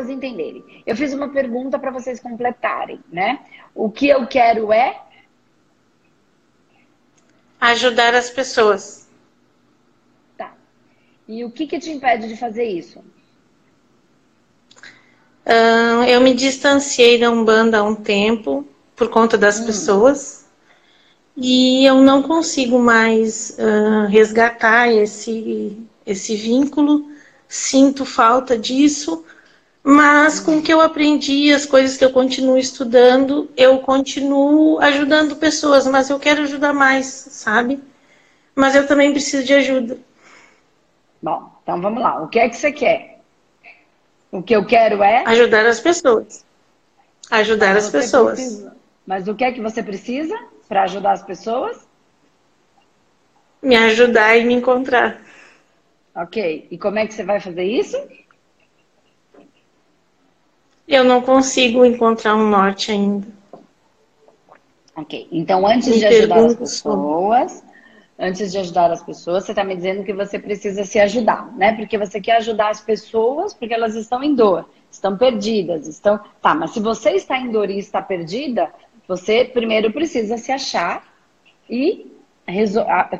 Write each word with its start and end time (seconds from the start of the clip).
pessoas 0.00 0.08
entenderem. 0.08 0.64
Eu 0.86 0.96
fiz 0.96 1.12
uma 1.12 1.28
pergunta 1.28 1.78
para 1.78 1.90
vocês 1.90 2.18
completarem, 2.18 3.00
né? 3.12 3.40
O 3.74 3.90
que 3.90 4.08
eu 4.08 4.26
quero 4.26 4.72
é 4.72 5.00
ajudar 7.60 8.14
as 8.14 8.30
pessoas. 8.30 9.08
Tá. 10.36 10.54
E 11.28 11.44
o 11.44 11.50
que 11.50 11.66
que 11.66 11.78
te 11.78 11.90
impede 11.90 12.28
de 12.28 12.36
fazer 12.36 12.64
isso? 12.64 13.00
Uh, 15.46 16.04
eu 16.08 16.20
me 16.20 16.34
distanciei 16.34 17.18
da 17.18 17.30
Umbanda 17.30 17.78
há 17.78 17.82
um 17.82 17.94
tempo 17.94 18.66
por 18.94 19.08
conta 19.08 19.36
das 19.36 19.60
hum. 19.60 19.66
pessoas 19.66 20.46
e 21.36 21.84
eu 21.84 22.02
não 22.02 22.22
consigo 22.22 22.78
mais 22.78 23.56
uh, 23.58 24.06
resgatar 24.08 24.92
esse, 24.92 25.76
esse 26.06 26.36
vínculo. 26.36 27.10
Sinto 27.48 28.04
falta 28.04 28.56
disso, 28.56 29.24
mas 29.82 30.38
com 30.38 30.58
o 30.58 30.62
que 30.62 30.72
eu 30.72 30.80
aprendi, 30.80 31.52
as 31.52 31.64
coisas 31.64 31.96
que 31.96 32.04
eu 32.04 32.12
continuo 32.12 32.58
estudando, 32.58 33.50
eu 33.56 33.78
continuo 33.78 34.78
ajudando 34.80 35.36
pessoas, 35.36 35.86
mas 35.86 36.10
eu 36.10 36.18
quero 36.18 36.42
ajudar 36.42 36.72
mais, 36.74 37.06
sabe? 37.06 37.82
Mas 38.54 38.74
eu 38.74 38.86
também 38.86 39.12
preciso 39.12 39.44
de 39.44 39.54
ajuda. 39.54 39.98
Bom, 41.22 41.50
então 41.62 41.80
vamos 41.80 42.02
lá. 42.02 42.22
O 42.22 42.28
que 42.28 42.38
é 42.38 42.48
que 42.48 42.56
você 42.56 42.72
quer? 42.72 43.20
O 44.30 44.42
que 44.42 44.54
eu 44.54 44.64
quero 44.64 45.02
é. 45.02 45.24
Ajudar 45.26 45.66
as 45.66 45.80
pessoas. 45.80 46.44
Ajudar 47.30 47.76
as 47.76 47.88
pessoas. 47.88 48.38
Precisa. 48.38 48.76
Mas 49.06 49.28
o 49.28 49.34
que 49.34 49.44
é 49.44 49.52
que 49.52 49.60
você 49.60 49.82
precisa 49.82 50.38
para 50.68 50.82
ajudar 50.82 51.12
as 51.12 51.22
pessoas? 51.22 51.78
Me 53.62 53.76
ajudar 53.76 54.36
e 54.36 54.44
me 54.44 54.54
encontrar. 54.54 55.20
Ok. 56.14 56.68
E 56.70 56.78
como 56.78 56.98
é 56.98 57.06
que 57.06 57.14
você 57.14 57.24
vai 57.24 57.40
fazer 57.40 57.64
isso? 57.64 57.96
Eu 60.90 61.04
não 61.04 61.22
consigo 61.22 61.84
encontrar 61.84 62.34
um 62.34 62.50
norte 62.50 62.90
ainda. 62.90 63.24
Ok. 64.96 65.28
Então, 65.30 65.64
antes 65.64 65.86
me 65.86 66.00
de 66.00 66.04
ajudar 66.04 66.44
as 66.44 66.54
pessoas, 66.56 67.64
antes 68.18 68.50
de 68.50 68.58
ajudar 68.58 68.90
as 68.90 69.00
pessoas, 69.00 69.44
você 69.44 69.52
está 69.52 69.62
me 69.62 69.76
dizendo 69.76 70.02
que 70.02 70.12
você 70.12 70.36
precisa 70.36 70.82
se 70.82 70.98
ajudar, 70.98 71.46
né? 71.56 71.76
Porque 71.76 71.96
você 71.96 72.20
quer 72.20 72.38
ajudar 72.38 72.70
as 72.70 72.80
pessoas 72.80 73.54
porque 73.54 73.72
elas 73.72 73.94
estão 73.94 74.20
em 74.20 74.34
dor, 74.34 74.68
estão 74.90 75.16
perdidas, 75.16 75.86
estão. 75.86 76.18
Tá, 76.42 76.56
mas 76.56 76.72
se 76.72 76.80
você 76.80 77.10
está 77.10 77.38
em 77.38 77.52
dor 77.52 77.70
e 77.70 77.78
está 77.78 78.02
perdida, 78.02 78.68
você 79.06 79.44
primeiro 79.44 79.92
precisa 79.92 80.36
se 80.38 80.50
achar 80.50 81.04
e 81.68 82.10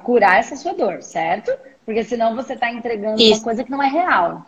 curar 0.03 0.41
essa 0.41 0.57
sua 0.57 0.75
dor, 0.75 1.03
certo? 1.03 1.53
Porque 1.87 2.03
senão 2.03 2.34
você 2.34 2.55
está 2.55 2.69
entregando 2.73 3.23
Isso. 3.23 3.34
uma 3.34 3.45
coisa 3.45 3.62
que 3.62 3.71
não 3.71 3.81
é 3.81 3.89
real. 3.89 4.45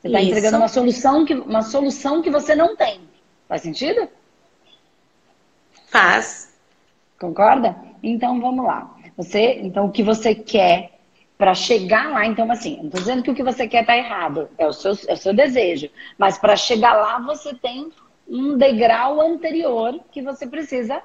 Você 0.00 0.08
está 0.08 0.22
entregando 0.22 0.56
uma 0.56 0.68
solução, 0.68 1.24
que, 1.26 1.34
uma 1.34 1.62
solução 1.62 2.22
que 2.22 2.30
você 2.30 2.54
não 2.54 2.74
tem. 2.74 3.00
Faz 3.46 3.62
sentido? 3.62 4.08
Faz. 5.88 6.56
Concorda? 7.18 7.76
Então 8.02 8.40
vamos 8.40 8.64
lá. 8.64 8.96
Você, 9.16 9.60
então 9.60 9.86
o 9.86 9.92
que 9.92 10.02
você 10.02 10.34
quer 10.34 10.98
para 11.36 11.54
chegar 11.54 12.10
lá, 12.10 12.26
então 12.26 12.50
assim, 12.50 12.76
não 12.78 12.86
estou 12.86 13.00
dizendo 13.00 13.22
que 13.22 13.30
o 13.30 13.34
que 13.34 13.42
você 13.42 13.66
quer 13.66 13.82
está 13.82 13.96
errado, 13.96 14.48
é 14.56 14.66
o 14.66 14.72
seu, 14.72 14.92
é 15.08 15.14
o 15.14 15.16
seu 15.16 15.34
desejo, 15.34 15.90
mas 16.18 16.38
para 16.38 16.54
chegar 16.54 16.94
lá 16.94 17.18
você 17.18 17.54
tem 17.54 17.90
um 18.28 18.56
degrau 18.56 19.20
anterior 19.20 20.00
que 20.12 20.22
você 20.22 20.46
precisa 20.46 21.02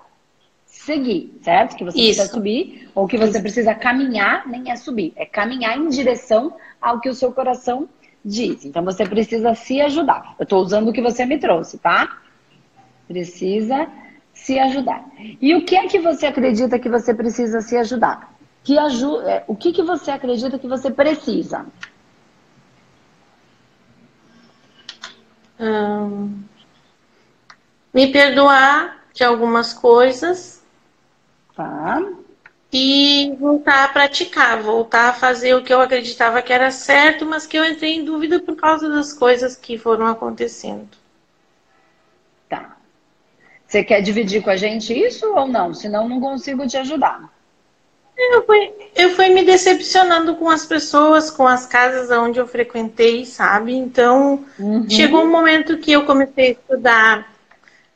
seguir, 0.66 1.38
certo? 1.42 1.76
Que 1.76 1.84
você 1.84 1.98
Isso. 1.98 2.20
precisa 2.20 2.34
subir, 2.34 2.90
ou 2.94 3.08
que 3.08 3.18
você 3.18 3.42
precisa 3.42 3.74
caminhar, 3.74 4.48
nem 4.48 4.72
é 4.72 4.76
subir, 4.76 5.14
é 5.16 5.26
caminhar 5.26 5.78
em 5.78 5.88
direção 5.88 6.56
ao 6.82 7.00
que 7.00 7.10
o 7.10 7.14
seu 7.14 7.32
coração 7.32 7.90
diz. 8.26 8.66
Então 8.66 8.84
você 8.84 9.06
precisa 9.06 9.54
se 9.54 9.80
ajudar. 9.80 10.36
Eu 10.40 10.44
estou 10.44 10.62
usando 10.62 10.90
o 10.90 10.94
que 10.94 11.02
você 11.02 11.26
me 11.26 11.38
trouxe, 11.38 11.78
tá? 11.78 12.18
Precisa 13.08 13.88
se 14.34 14.58
ajudar. 14.58 15.06
E 15.40 15.54
o 15.54 15.64
que 15.64 15.76
é 15.76 15.88
que 15.88 16.00
você 16.00 16.26
acredita 16.26 16.80
que 16.80 16.90
você 16.90 17.14
precisa 17.14 17.62
se 17.62 17.78
ajudar? 17.78 18.34
Que 18.64 18.80
aju 18.80 19.22
é, 19.22 19.44
o 19.48 19.56
que, 19.56 19.72
que 19.72 19.84
você 19.84 20.10
acredita 20.10 20.58
que 20.58 20.68
você 20.68 20.90
precisa? 20.90 21.68
Hum, 25.60 26.44
me 27.94 28.12
perdoar 28.12 29.06
de 29.14 29.24
algumas 29.24 29.72
coisas. 29.72 30.64
Tá. 31.56 32.02
E 32.78 33.34
voltar 33.40 33.86
a 33.86 33.88
praticar, 33.88 34.62
voltar 34.62 35.10
a 35.10 35.14
fazer 35.14 35.54
o 35.56 35.64
que 35.64 35.74
eu 35.74 35.80
acreditava 35.80 36.42
que 36.42 36.52
era 36.52 36.72
certo, 36.72 37.26
mas 37.26 37.48
que 37.48 37.58
eu 37.58 37.64
entrei 37.64 37.96
em 37.96 38.04
dúvida 38.04 38.38
por 38.40 38.56
causa 38.58 38.90
das 38.90 39.14
coisas 39.14 39.56
que 39.56 39.78
foram 39.78 40.06
acontecendo. 40.06 40.90
Você 43.68 43.84
quer 43.84 44.02
dividir 44.02 44.44
com 44.44 44.50
a 44.50 44.56
gente 44.56 44.94
isso 44.94 45.26
ou 45.34 45.48
não? 45.48 45.74
Senão 45.74 46.08
não 46.08 46.20
consigo 46.20 46.68
te 46.68 46.78
ajudar. 46.78 47.30
Eu 48.18 48.46
fui, 48.46 48.74
eu 48.96 49.10
fui 49.12 49.30
me 49.30 49.44
decepcionando 49.44 50.36
com 50.36 50.50
as 50.50 50.66
pessoas, 50.66 51.30
com 51.30 51.46
as 51.46 51.66
casas 51.66 52.10
onde 52.12 52.40
eu 52.40 52.48
frequentei, 52.48 53.26
sabe? 53.26 53.74
Então, 53.74 54.46
uhum. 54.58 54.90
chegou 54.90 55.24
um 55.24 55.32
momento 55.32 55.78
que 55.78 55.92
eu 55.92 56.06
comecei 56.06 56.48
a 56.48 56.52
estudar, 56.52 57.34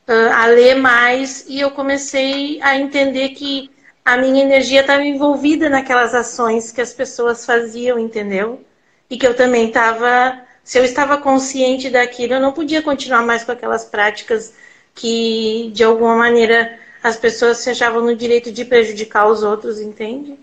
uh, 0.08 0.34
a 0.34 0.46
ler 0.48 0.76
mais, 0.76 1.46
e 1.48 1.60
eu 1.60 1.72
comecei 1.72 2.62
a 2.62 2.78
entender 2.78 3.30
que 3.30 3.70
a 4.04 4.18
minha 4.18 4.44
energia 4.44 4.82
estava 4.82 5.04
envolvida 5.04 5.70
naquelas 5.70 6.14
ações 6.16 6.72
que 6.72 6.82
as 6.82 6.94
pessoas 6.94 7.46
faziam, 7.46 8.00
entendeu? 8.00 8.64
E 9.10 9.18
que 9.18 9.28
eu 9.28 9.36
também 9.36 9.68
estava. 9.68 10.42
Se 10.64 10.78
eu 10.78 10.84
estava 10.84 11.18
consciente 11.18 11.90
daquilo, 11.90 12.34
eu 12.34 12.40
não 12.40 12.54
podia 12.54 12.82
continuar 12.82 13.24
mais 13.24 13.44
com 13.44 13.52
aquelas 13.52 13.86
práticas 13.86 14.54
que 14.94 15.72
de 15.74 15.84
alguma 15.84 16.16
maneira 16.16 16.78
as 17.02 17.16
pessoas 17.16 17.58
se 17.58 17.70
achavam 17.70 18.02
no 18.02 18.16
direito 18.16 18.52
de 18.52 18.66
prejudicar 18.66 19.28
os 19.28 19.42
outros, 19.42 19.80
entende? 19.80 20.38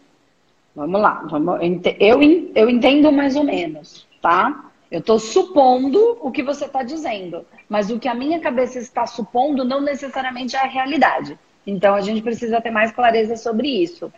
Vamos 0.75 1.01
lá, 1.01 1.25
vamos, 1.31 1.59
eu, 1.99 2.21
eu 2.55 2.69
entendo 2.69 3.11
mais 3.11 3.37
ou 3.37 3.45
menos, 3.45 4.07
tá? 4.21 4.71
Eu 4.91 5.01
estou 5.01 5.19
supondo 5.19 6.19
o 6.21 6.31
que 6.31 6.43
você 6.43 6.67
está 6.67 6.83
dizendo, 6.83 7.45
mas 7.69 7.91
o 7.91 7.99
que 7.99 8.09
a 8.09 8.15
minha 8.15 8.41
cabeça 8.41 8.79
está 8.79 9.07
supondo 9.07 9.65
não 9.65 9.81
necessariamente 9.81 10.55
é 10.55 10.61
a 10.61 10.67
realidade. 10.67 11.39
Então 11.67 11.95
a 11.95 12.01
gente 12.01 12.23
precisa 12.23 12.61
ter 12.61 12.71
mais 12.71 12.93
clareza 12.93 13.37
sobre 13.37 13.69
isso. 13.69 14.13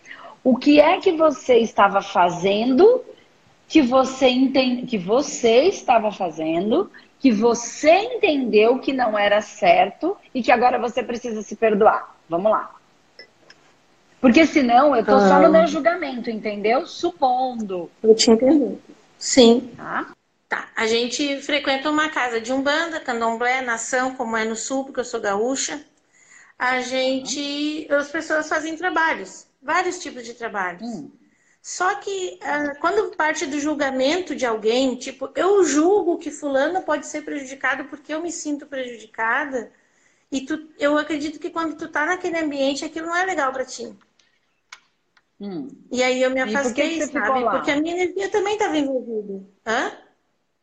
O 0.44 0.56
que 0.56 0.80
é 0.80 0.98
que 1.00 1.12
você 1.12 1.58
estava 1.58 2.02
fazendo 2.02 3.04
que 3.66 3.82
você 3.82 4.28
entende, 4.28 4.86
que 4.86 4.96
você 4.96 5.64
estava 5.64 6.10
fazendo 6.10 6.90
que 7.20 7.32
você 7.32 7.90
entendeu 7.90 8.78
que 8.78 8.92
não 8.92 9.18
era 9.18 9.40
certo 9.40 10.16
e 10.32 10.42
que 10.42 10.52
agora 10.52 10.78
você 10.78 11.02
precisa 11.02 11.42
se 11.42 11.56
perdoar. 11.56 12.16
Vamos 12.28 12.50
lá. 12.50 12.74
Porque 14.20 14.46
senão 14.46 14.94
eu 14.94 15.04
tô 15.04 15.14
ah. 15.14 15.28
só 15.28 15.40
no 15.40 15.50
meu 15.50 15.66
julgamento, 15.66 16.30
entendeu? 16.30 16.86
Supondo. 16.86 17.90
Eu 18.02 18.14
te 18.14 18.30
entendo. 18.30 18.80
Sim. 19.18 19.72
Tá? 19.76 20.06
Tá. 20.48 20.68
A 20.76 20.86
gente 20.86 21.40
frequenta 21.42 21.90
uma 21.90 22.08
casa 22.08 22.40
de 22.40 22.52
umbanda, 22.52 23.00
candomblé, 23.00 23.60
nação, 23.60 24.14
como 24.14 24.36
é 24.36 24.44
no 24.44 24.56
sul, 24.56 24.84
porque 24.84 25.00
eu 25.00 25.04
sou 25.04 25.20
gaúcha. 25.20 25.80
A 26.58 26.80
gente. 26.80 27.86
As 27.90 28.10
pessoas 28.10 28.48
fazem 28.48 28.76
trabalhos, 28.76 29.46
vários 29.62 29.98
tipos 29.98 30.24
de 30.24 30.34
trabalhos. 30.34 30.82
Hum. 30.82 31.10
Só 31.62 31.96
que 31.96 32.38
uh, 32.42 32.80
quando 32.80 33.14
parte 33.16 33.44
do 33.44 33.60
julgamento 33.60 34.34
de 34.34 34.46
alguém, 34.46 34.96
tipo, 34.96 35.30
eu 35.34 35.64
julgo 35.64 36.18
que 36.18 36.30
fulano 36.30 36.82
pode 36.82 37.06
ser 37.06 37.22
prejudicado 37.22 37.84
porque 37.84 38.14
eu 38.14 38.22
me 38.22 38.32
sinto 38.32 38.66
prejudicada, 38.66 39.70
e 40.30 40.42
tu, 40.42 40.68
eu 40.78 40.96
acredito 40.96 41.38
que 41.38 41.50
quando 41.50 41.76
tu 41.76 41.88
tá 41.88 42.06
naquele 42.06 42.38
ambiente, 42.38 42.84
aquilo 42.84 43.06
não 43.06 43.16
é 43.16 43.24
legal 43.24 43.52
para 43.52 43.64
ti. 43.64 43.94
Hum. 45.40 45.68
E 45.90 46.02
aí 46.02 46.22
eu 46.22 46.30
me 46.30 46.40
afastei, 46.40 46.98
por 46.98 47.12
sabe? 47.12 47.44
Porque 47.44 47.70
a 47.70 47.80
minha 47.80 47.94
energia 47.94 48.30
também 48.30 48.54
estava 48.54 48.76
envolvida. 48.76 49.46
Hã? 49.66 49.92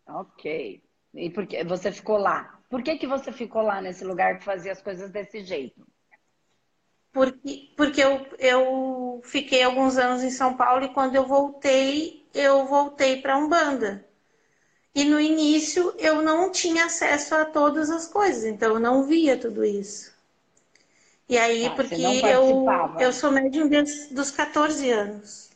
Ok. 0.08 0.84
E 1.14 1.30
por 1.30 1.48
que 1.48 1.64
você 1.64 1.92
ficou 1.92 2.18
lá? 2.18 2.55
Por 2.70 2.84
que, 2.84 2.98
que 2.98 3.08
você 3.08 3.32
ficou 3.32 3.62
lá 3.62 3.82
nesse 3.82 4.04
lugar 4.04 4.38
que 4.38 4.46
fazia 4.46 4.72
as 4.72 4.82
coisas 4.82 5.12
desse 5.12 5.44
jeito? 5.44 5.86
porque, 7.16 7.70
porque 7.78 8.02
eu, 8.04 8.28
eu 8.38 9.22
fiquei 9.24 9.64
alguns 9.64 9.98
anos 9.98 10.22
em 10.22 10.30
São 10.30 10.58
Paulo 10.58 10.84
e 10.84 10.94
quando 10.94 11.16
eu 11.16 11.26
voltei, 11.26 12.28
eu 12.34 12.66
voltei 12.66 13.22
para 13.22 13.38
Umbanda. 13.38 14.06
E 14.94 15.06
no 15.06 15.18
início 15.18 15.94
eu 15.98 16.22
não 16.22 16.52
tinha 16.52 16.86
acesso 16.86 17.34
a 17.34 17.46
todas 17.46 17.90
as 17.90 18.06
coisas, 18.06 18.44
então 18.44 18.74
eu 18.74 18.80
não 18.82 19.04
via 19.04 19.38
tudo 19.38 19.64
isso. 19.64 20.14
E 21.30 21.38
aí, 21.38 21.68
ah, 21.68 21.70
porque 21.72 22.02
eu, 22.02 22.66
eu 23.00 23.14
sou 23.14 23.32
médium 23.32 23.70
dos 24.12 24.32
14 24.32 24.92
anos. 24.92 25.50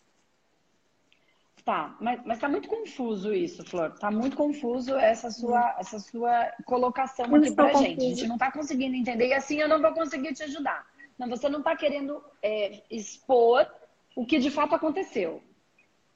Tá, 1.69 1.95
mas, 1.99 2.19
mas 2.25 2.39
tá 2.39 2.49
muito 2.49 2.67
confuso 2.67 3.31
isso, 3.31 3.63
Flor. 3.63 3.91
Tá 3.99 4.09
muito 4.09 4.35
confuso 4.35 4.95
essa 4.95 5.29
sua, 5.29 5.75
essa 5.77 5.99
sua 5.99 6.51
colocação 6.65 7.27
eu 7.27 7.35
aqui 7.35 7.51
pra 7.53 7.71
gente. 7.73 8.03
A 8.03 8.09
gente 8.09 8.27
não 8.27 8.39
tá 8.39 8.51
conseguindo 8.51 8.95
entender 8.95 9.27
e 9.27 9.33
assim 9.35 9.59
eu 9.59 9.67
não 9.67 9.79
vou 9.79 9.93
conseguir 9.93 10.33
te 10.33 10.41
ajudar. 10.41 10.83
Não, 11.15 11.29
você 11.29 11.47
não 11.47 11.59
está 11.59 11.75
querendo 11.75 12.23
é, 12.41 12.81
expor 12.89 13.71
o 14.15 14.25
que 14.25 14.39
de 14.39 14.49
fato 14.49 14.73
aconteceu. 14.73 15.43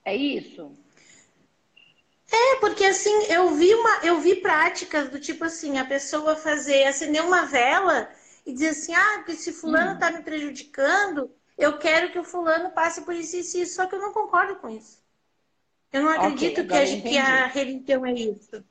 É 0.04 0.16
isso? 0.16 0.72
É, 2.32 2.56
porque 2.60 2.86
assim, 2.86 3.14
eu 3.30 3.52
vi 3.52 3.76
uma, 3.76 4.00
eu 4.04 4.20
vi 4.22 4.38
práticas 4.38 5.12
do 5.12 5.20
tipo 5.20 5.46
assim, 5.46 5.78
a 5.78 5.86
pessoa 5.86 6.36
fazer, 6.36 6.86
acender 6.86 7.24
uma 7.24 7.46
vela 7.46 8.10
e 8.44 8.54
dizer 8.54 8.70
assim, 8.70 8.96
ah, 8.96 9.18
porque 9.18 9.36
se 9.36 9.54
fulano 9.54 9.94
está 9.94 10.10
hum. 10.10 10.14
me 10.14 10.24
prejudicando, 10.24 11.30
eu 11.56 11.78
quero 11.78 12.12
que 12.12 12.18
o 12.18 12.24
fulano 12.24 12.72
passe 12.72 13.04
por 13.04 13.14
isso 13.14 13.36
e 13.36 13.62
isso, 13.62 13.76
só 13.76 13.86
que 13.86 13.94
eu 13.94 14.00
não 14.00 14.12
concordo 14.12 14.56
com 14.56 14.68
isso. 14.68 15.03
Eu 15.94 16.02
não 16.02 16.10
acredito 16.10 16.62
okay, 16.62 16.68
que, 16.68 16.98
a, 16.98 17.02
que, 17.02 17.18
a, 17.20 17.46
religião 17.46 18.04
é 18.04 18.14
isso. 18.14 18.64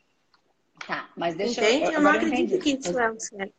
Tá, 0.85 1.09
mas 1.17 1.37
deixa 1.37 1.63
Entende? 1.63 1.85
eu. 1.85 1.93
Eu 1.93 2.03
não 2.03 2.11
acredito 2.11 2.57
entendi. 2.57 2.59
que 2.59 2.89
isso 2.89 2.99
é 2.99 3.11
o 3.11 3.21
certo. 3.21 3.55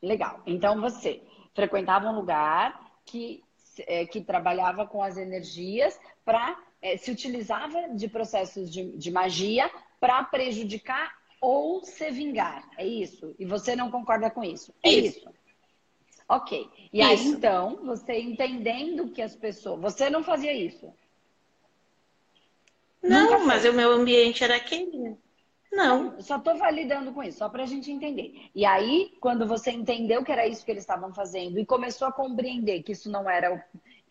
Legal. 0.00 0.42
Então 0.46 0.80
você 0.80 1.22
frequentava 1.54 2.08
um 2.08 2.16
lugar 2.16 2.80
que, 3.04 3.44
é, 3.86 4.06
que 4.06 4.22
trabalhava 4.22 4.86
com 4.86 5.02
as 5.02 5.18
energias 5.18 6.00
para. 6.24 6.58
É, 6.80 6.96
se 6.96 7.12
utilizava 7.12 7.90
de 7.90 8.08
processos 8.08 8.68
de, 8.68 8.96
de 8.96 9.10
magia 9.12 9.70
para 10.00 10.24
prejudicar 10.24 11.16
ou 11.40 11.84
se 11.84 12.10
vingar. 12.10 12.68
É 12.76 12.84
isso? 12.84 13.36
E 13.38 13.44
você 13.44 13.76
não 13.76 13.88
concorda 13.88 14.28
com 14.28 14.42
isso? 14.42 14.74
É 14.82 14.90
isso. 14.90 15.18
isso. 15.18 15.28
Ok. 16.28 16.68
E 16.92 17.00
isso. 17.00 17.08
aí, 17.08 17.26
então, 17.28 17.76
você 17.84 18.18
entendendo 18.18 19.10
que 19.10 19.22
as 19.22 19.36
pessoas. 19.36 19.80
Você 19.80 20.10
não 20.10 20.24
fazia 20.24 20.52
isso? 20.52 20.92
Não, 23.02 23.44
mas 23.46 23.64
o 23.64 23.72
meu 23.72 23.92
ambiente 23.92 24.44
era 24.44 24.56
aquele. 24.56 25.16
Não. 25.72 26.20
Só 26.20 26.36
estou 26.36 26.56
validando 26.58 27.12
com 27.12 27.22
isso, 27.22 27.38
só 27.38 27.48
para 27.48 27.62
a 27.62 27.66
gente 27.66 27.90
entender. 27.90 28.50
E 28.54 28.64
aí, 28.64 29.16
quando 29.20 29.46
você 29.46 29.70
entendeu 29.70 30.22
que 30.22 30.30
era 30.30 30.46
isso 30.46 30.64
que 30.64 30.70
eles 30.70 30.82
estavam 30.82 31.12
fazendo 31.14 31.58
e 31.58 31.64
começou 31.64 32.06
a 32.06 32.12
compreender 32.12 32.82
que 32.82 32.92
isso 32.92 33.10
não 33.10 33.28
era. 33.28 33.64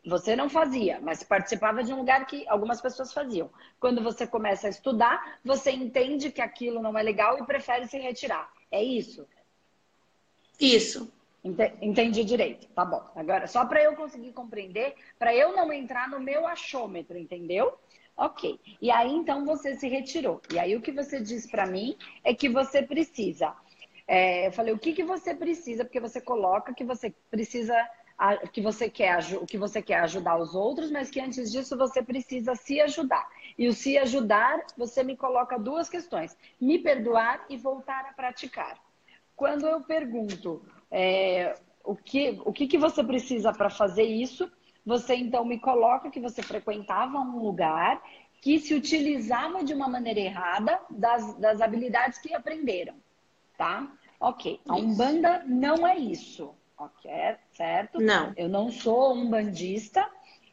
Você 0.04 0.36
não 0.36 0.50
fazia, 0.50 1.00
mas 1.00 1.22
participava 1.22 1.84
de 1.84 1.94
um 1.94 1.98
lugar 1.98 2.26
que 2.26 2.44
algumas 2.50 2.82
pessoas 2.82 3.14
faziam. 3.14 3.52
Quando 3.80 4.02
você 4.02 4.26
começa 4.26 4.66
a 4.66 4.70
estudar, 4.72 5.40
você 5.46 5.70
entende 5.70 6.32
que 6.32 6.42
aquilo 6.42 6.82
não 6.82 6.98
é 6.98 7.04
legal 7.04 7.38
e 7.38 7.46
prefere 7.46 7.88
se 7.88 8.00
retirar. 8.00 8.52
É 8.72 8.84
isso? 8.84 9.28
Isso. 10.60 11.12
Entendi 11.44 12.24
direito. 12.24 12.68
Tá 12.70 12.84
bom. 12.84 13.04
Agora, 13.16 13.46
só 13.46 13.64
para 13.66 13.84
eu 13.84 13.96
conseguir 13.96 14.32
compreender, 14.32 14.96
para 15.20 15.36
eu 15.36 15.56
não 15.56 15.72
entrar 15.72 16.10
no 16.10 16.20
meu 16.20 16.48
achômetro, 16.48 17.16
entendeu? 17.18 17.78
Ok. 18.16 18.60
E 18.82 18.92
aí 18.92 19.12
então 19.12 19.46
você 19.46 19.76
se 19.76 19.88
retirou. 19.88 20.42
E 20.54 20.60
aí 20.60 20.76
o 20.76 20.82
que 20.82 20.92
você 20.92 21.20
diz 21.20 21.50
para 21.50 21.66
mim 21.66 21.96
é 22.24 22.34
que 22.34 22.50
você 22.50 22.82
precisa. 22.84 23.56
É, 24.08 24.48
eu 24.48 24.52
falei 24.52 24.74
o 24.74 24.80
que, 24.80 24.94
que 24.94 25.04
você 25.04 25.34
precisa, 25.34 25.86
porque 25.86 26.00
você 26.00 26.20
coloca 26.20 26.74
que 26.74 26.84
você 26.84 27.14
precisa, 27.30 27.74
que 28.52 28.62
você 28.62 28.90
quer, 28.90 29.18
o 29.42 29.46
que 29.46 29.58
você 29.58 29.82
quer 29.82 30.02
ajudar 30.02 30.38
os 30.38 30.54
outros, 30.54 30.92
mas 30.92 31.10
que 31.10 31.20
antes 31.20 31.52
disso 31.52 31.78
você 31.78 32.04
precisa 32.04 32.54
se 32.56 32.82
ajudar. 32.82 33.26
E 33.58 33.68
o 33.68 33.74
se 33.74 33.98
ajudar, 33.98 34.60
você 34.78 35.04
me 35.04 35.16
coloca 35.16 35.58
duas 35.58 35.90
questões: 35.90 36.38
me 36.60 36.78
perdoar 36.80 37.46
e 37.50 37.58
voltar 37.58 38.06
a 38.10 38.14
praticar. 38.14 38.78
Quando 39.36 39.66
eu 39.66 39.82
pergunto 39.82 40.62
é, 40.92 41.56
o, 41.84 41.96
que, 41.96 42.40
o 42.46 42.52
que, 42.52 42.68
que 42.68 42.78
você 42.78 43.04
precisa 43.04 43.54
para 43.54 43.70
fazer 43.70 44.04
isso, 44.04 44.52
você 44.86 45.16
então 45.16 45.46
me 45.46 45.60
coloca 45.60 46.10
que 46.10 46.20
você 46.20 46.42
frequentava 46.42 47.20
um 47.20 47.40
lugar 47.40 48.02
que 48.42 48.60
se 48.60 48.74
utilizava 48.74 49.64
de 49.64 49.74
uma 49.74 49.88
maneira 49.88 50.20
errada 50.20 50.80
das, 50.90 51.36
das 51.38 51.62
habilidades 51.62 52.18
que 52.20 52.34
aprenderam, 52.34 52.96
tá? 53.58 53.92
Ok. 54.20 54.60
A 54.68 54.76
Umbanda 54.76 55.44
não 55.46 55.86
é 55.86 55.98
isso, 55.98 56.54
ok? 56.78 57.12
Certo? 57.52 58.00
Não. 58.00 58.34
Eu 58.36 58.50
não 58.50 58.72
sou 58.72 59.14
um 59.14 59.30
bandista. 59.30 60.08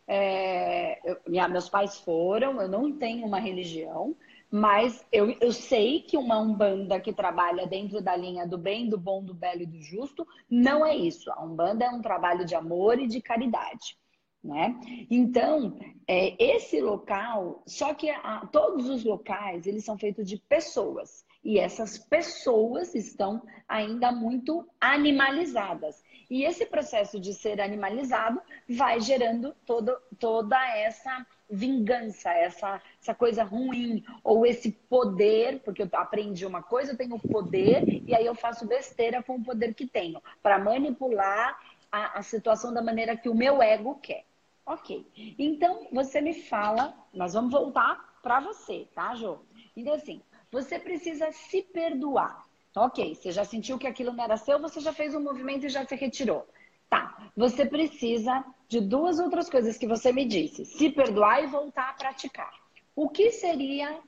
É, 0.07 1.01
eu, 1.05 1.19
minha, 1.27 1.49
meus 1.49 1.69
pais 1.69 1.99
foram, 1.99 2.61
eu 2.63 2.69
não 2.69 2.93
tenho 2.93 3.27
uma 3.27 3.39
religião, 3.39 4.17
mas 4.51 5.05
eu, 5.13 5.31
eu 5.39 5.53
sei 5.53 6.01
que 6.01 6.17
uma 6.17 6.39
Umbanda 6.39 6.99
que 6.99 7.13
trabalha 7.13 7.67
dentro 7.67 8.01
da 8.01 8.17
linha 8.17 8.47
do 8.47 8.57
bem, 8.57 8.89
do 8.89 8.97
bom, 8.97 9.23
do 9.23 9.35
belo 9.35 9.63
e 9.63 9.67
do 9.67 9.83
justo, 9.83 10.27
não 10.51 10.85
é 10.85 10.97
isso. 10.97 11.31
A 11.31 11.43
Umbanda 11.43 11.85
é 11.85 11.91
um 11.91 12.01
trabalho 12.01 12.45
de 12.47 12.55
amor 12.55 12.99
e 12.99 13.07
de 13.07 13.21
caridade. 13.21 13.99
Né? 14.43 14.79
Então, 15.11 15.77
é, 16.07 16.37
esse 16.43 16.81
local, 16.81 17.63
só 17.67 17.93
que 17.93 18.09
a, 18.09 18.47
todos 18.53 18.89
os 18.89 19.05
locais, 19.05 19.67
eles 19.67 19.85
são 19.85 19.99
feitos 19.99 20.29
de 20.29 20.39
pessoas. 20.39 21.27
E 21.45 21.59
essas 21.59 21.99
pessoas 21.99 22.95
estão 22.95 23.43
ainda 23.69 24.13
muito 24.13 24.69
animalizadas. 24.81 26.03
E 26.31 26.45
esse 26.45 26.67
processo 26.67 27.19
de 27.19 27.33
ser 27.33 27.61
animalizado 27.61 28.41
vai 28.69 29.01
gerando 29.01 29.55
todo, 29.65 29.97
toda 30.19 30.57
essa 30.77 31.27
vingança, 31.51 32.31
essa, 32.31 32.83
essa 33.01 33.15
coisa 33.15 33.43
ruim, 33.43 34.05
ou 34.23 34.45
esse 34.45 34.71
poder, 34.71 35.61
porque 35.61 35.83
eu 35.83 35.89
aprendi 35.95 36.45
uma 36.45 36.63
coisa, 36.63 36.93
eu 36.93 36.97
tenho 36.97 37.19
poder, 37.19 38.03
e 38.07 38.15
aí 38.15 38.27
eu 38.27 38.35
faço 38.35 38.67
besteira 38.67 39.23
com 39.23 39.37
o 39.37 39.43
poder 39.43 39.75
que 39.75 39.87
tenho, 39.87 40.23
para 40.43 40.59
manipular 40.59 41.59
a, 41.91 42.19
a 42.19 42.23
situação 42.23 42.73
da 42.73 42.83
maneira 42.83 43.17
que 43.17 43.29
o 43.29 43.35
meu 43.35 43.63
ego 43.63 43.95
quer. 43.97 44.28
Ok. 44.69 45.07
Então, 45.39 45.89
você 45.91 46.21
me 46.21 46.35
fala, 46.35 46.95
nós 47.13 47.33
vamos 47.33 47.51
voltar 47.51 48.19
para 48.23 48.39
você, 48.39 48.87
tá, 48.95 49.15
Jô? 49.15 49.39
Então, 49.75 49.95
assim, 49.95 50.21
você 50.53 50.79
precisa 50.79 51.33
se 51.33 51.63
perdoar. 51.63 52.47
Ok, 52.77 53.15
você 53.15 53.33
já 53.33 53.47
sentiu 53.47 53.79
que 53.79 53.87
aquilo 53.87 54.13
não 54.13 54.23
era 54.23 54.37
seu, 54.37 54.61
você 54.61 54.79
já 54.79 54.93
fez 54.93 55.15
um 55.15 55.23
movimento 55.23 55.65
e 55.65 55.71
já 55.71 55.87
se 55.87 55.95
retirou. 55.95 56.47
Tá, 56.91 57.31
você 57.35 57.65
precisa 57.65 58.45
de 58.69 58.81
duas 58.81 59.19
outras 59.19 59.49
coisas 59.49 59.79
que 59.79 59.87
você 59.87 60.13
me 60.13 60.27
disse: 60.27 60.67
se 60.67 60.91
perdoar 60.91 61.43
e 61.43 61.47
voltar 61.47 61.89
a 61.89 61.95
praticar. 61.95 62.53
O 62.95 63.09
que 63.09 63.31
seria 63.31 63.99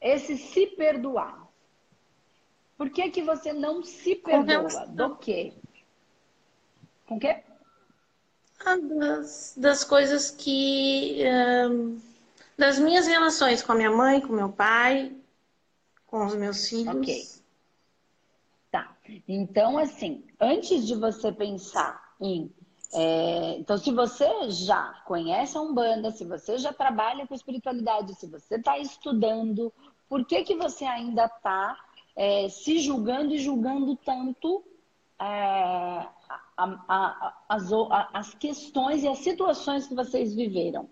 esse 0.00 0.36
se 0.36 0.66
perdoar? 0.66 1.48
Por 2.76 2.90
que, 2.90 3.08
que 3.10 3.22
você 3.22 3.54
não 3.54 3.82
se 3.82 4.16
perdoa? 4.16 4.86
Do 4.86 5.16
quê? 5.16 5.54
Com 7.06 7.16
o 7.16 7.20
quê? 7.20 7.42
Ah, 8.64 8.76
das, 8.76 9.54
das 9.56 9.84
coisas 9.84 10.30
que. 10.30 11.22
Das 12.56 12.78
minhas 12.78 13.06
relações 13.06 13.62
com 13.62 13.72
a 13.72 13.74
minha 13.74 13.90
mãe, 13.90 14.20
com 14.20 14.32
meu 14.32 14.48
pai, 14.48 15.12
com 16.06 16.24
os 16.26 16.34
meus 16.34 16.68
filhos. 16.68 16.94
Ok. 16.94 17.24
Tá. 18.70 18.96
Então, 19.28 19.76
assim, 19.78 20.24
antes 20.40 20.86
de 20.86 20.94
você 20.94 21.30
pensar 21.32 22.14
em. 22.20 22.50
É, 22.96 23.56
então, 23.58 23.76
se 23.76 23.90
você 23.90 24.28
já 24.50 25.02
conhece 25.04 25.58
a 25.58 25.60
Umbanda, 25.60 26.12
se 26.12 26.24
você 26.24 26.56
já 26.58 26.72
trabalha 26.72 27.26
com 27.26 27.34
espiritualidade, 27.34 28.14
se 28.14 28.26
você 28.28 28.54
está 28.54 28.78
estudando, 28.78 29.72
por 30.08 30.24
que, 30.24 30.44
que 30.44 30.54
você 30.54 30.84
ainda 30.84 31.24
está 31.24 31.76
é, 32.14 32.48
se 32.48 32.78
julgando 32.78 33.34
e 33.34 33.38
julgando 33.38 33.96
tanto 33.96 34.64
é, 35.20 35.24
a, 35.26 36.10
a, 36.56 37.44
as, 37.48 37.70
as 38.12 38.34
questões 38.34 39.02
e 39.02 39.08
as 39.08 39.18
situações 39.18 39.86
que 39.86 39.94
vocês 39.94 40.34
viveram. 40.34 40.88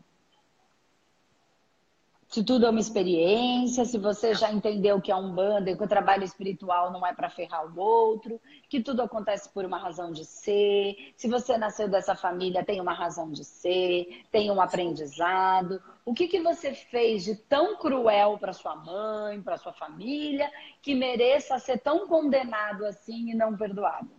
Se 2.32 2.42
tudo 2.42 2.64
é 2.64 2.70
uma 2.70 2.80
experiência, 2.80 3.84
se 3.84 3.98
você 3.98 4.34
já 4.34 4.50
entendeu 4.50 4.98
que 5.02 5.12
é 5.12 5.14
um 5.14 5.34
banda, 5.34 5.76
que 5.76 5.84
o 5.84 5.86
trabalho 5.86 6.24
espiritual 6.24 6.90
não 6.90 7.06
é 7.06 7.12
para 7.12 7.28
ferrar 7.28 7.66
o 7.66 7.78
outro, 7.78 8.40
que 8.70 8.82
tudo 8.82 9.02
acontece 9.02 9.50
por 9.50 9.66
uma 9.66 9.76
razão 9.76 10.10
de 10.10 10.24
ser, 10.24 11.12
se 11.14 11.28
você 11.28 11.58
nasceu 11.58 11.90
dessa 11.90 12.14
família, 12.14 12.64
tem 12.64 12.80
uma 12.80 12.94
razão 12.94 13.30
de 13.30 13.44
ser, 13.44 14.24
tem 14.30 14.50
um 14.50 14.62
aprendizado. 14.62 15.82
O 16.06 16.14
que, 16.14 16.26
que 16.26 16.40
você 16.40 16.72
fez 16.72 17.22
de 17.22 17.36
tão 17.36 17.76
cruel 17.76 18.38
para 18.38 18.54
sua 18.54 18.76
mãe, 18.76 19.42
para 19.42 19.58
sua 19.58 19.74
família, 19.74 20.50
que 20.80 20.94
mereça 20.94 21.58
ser 21.58 21.80
tão 21.80 22.08
condenado 22.08 22.86
assim 22.86 23.30
e 23.30 23.34
não 23.34 23.54
perdoado? 23.54 24.10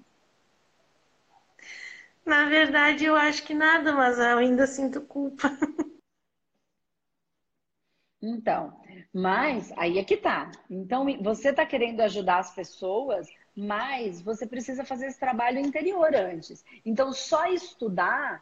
Na 2.24 2.46
verdade, 2.46 3.06
eu 3.06 3.16
acho 3.16 3.44
que 3.44 3.56
nada, 3.56 3.92
mas 3.92 4.20
eu 4.20 4.38
ainda 4.38 4.68
sinto 4.68 5.02
culpa. 5.02 5.50
Então, 8.26 8.74
mas 9.14 9.74
aí 9.76 10.00
é 10.00 10.04
que 10.04 10.16
tá. 10.16 10.50
Então, 10.70 11.06
você 11.22 11.52
tá 11.52 11.66
querendo 11.66 12.00
ajudar 12.00 12.40
as 12.40 12.56
pessoas, 12.56 13.28
mas 13.54 14.22
você 14.22 14.48
precisa 14.48 14.86
fazer 14.86 15.08
esse 15.08 15.20
trabalho 15.20 15.60
interior 15.60 16.16
antes. 16.16 16.64
Então, 16.86 17.12
só 17.12 17.48
estudar 17.48 18.42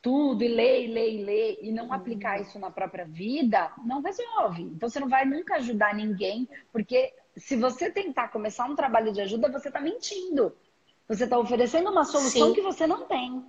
tudo 0.00 0.44
e 0.44 0.48
ler, 0.48 0.84
e 0.84 0.86
ler, 0.86 1.12
e 1.12 1.24
ler 1.24 1.58
e 1.62 1.72
não 1.72 1.86
uhum. 1.86 1.92
aplicar 1.92 2.40
isso 2.40 2.60
na 2.60 2.70
própria 2.70 3.04
vida, 3.04 3.72
não 3.84 4.00
resolve. 4.00 4.62
Então, 4.62 4.88
você 4.88 5.00
não 5.00 5.08
vai 5.08 5.24
nunca 5.24 5.56
ajudar 5.56 5.96
ninguém, 5.96 6.48
porque 6.72 7.12
se 7.36 7.56
você 7.56 7.90
tentar 7.90 8.28
começar 8.28 8.66
um 8.66 8.76
trabalho 8.76 9.12
de 9.12 9.20
ajuda, 9.20 9.50
você 9.50 9.68
tá 9.68 9.80
mentindo. 9.80 10.56
Você 11.08 11.24
está 11.24 11.36
oferecendo 11.36 11.90
uma 11.90 12.04
solução 12.04 12.48
Sim. 12.48 12.54
que 12.54 12.62
você 12.62 12.86
não 12.86 13.04
tem. 13.06 13.44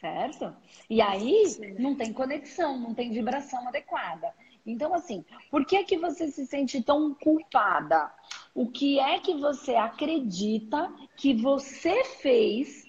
Certo? 0.00 0.54
E 0.90 1.00
aí 1.00 1.76
não 1.78 1.94
tem 1.94 2.12
conexão, 2.12 2.76
não 2.78 2.92
tem 2.92 3.12
vibração 3.12 3.66
adequada. 3.68 4.34
Então, 4.66 4.92
assim, 4.92 5.24
por 5.50 5.64
que 5.64 5.84
que 5.84 5.96
você 5.96 6.28
se 6.28 6.44
sente 6.46 6.82
tão 6.82 7.14
culpada? 7.14 8.12
O 8.52 8.68
que 8.68 8.98
é 8.98 9.20
que 9.20 9.34
você 9.34 9.76
acredita 9.76 10.92
que 11.16 11.34
você 11.34 12.04
fez 12.04 12.84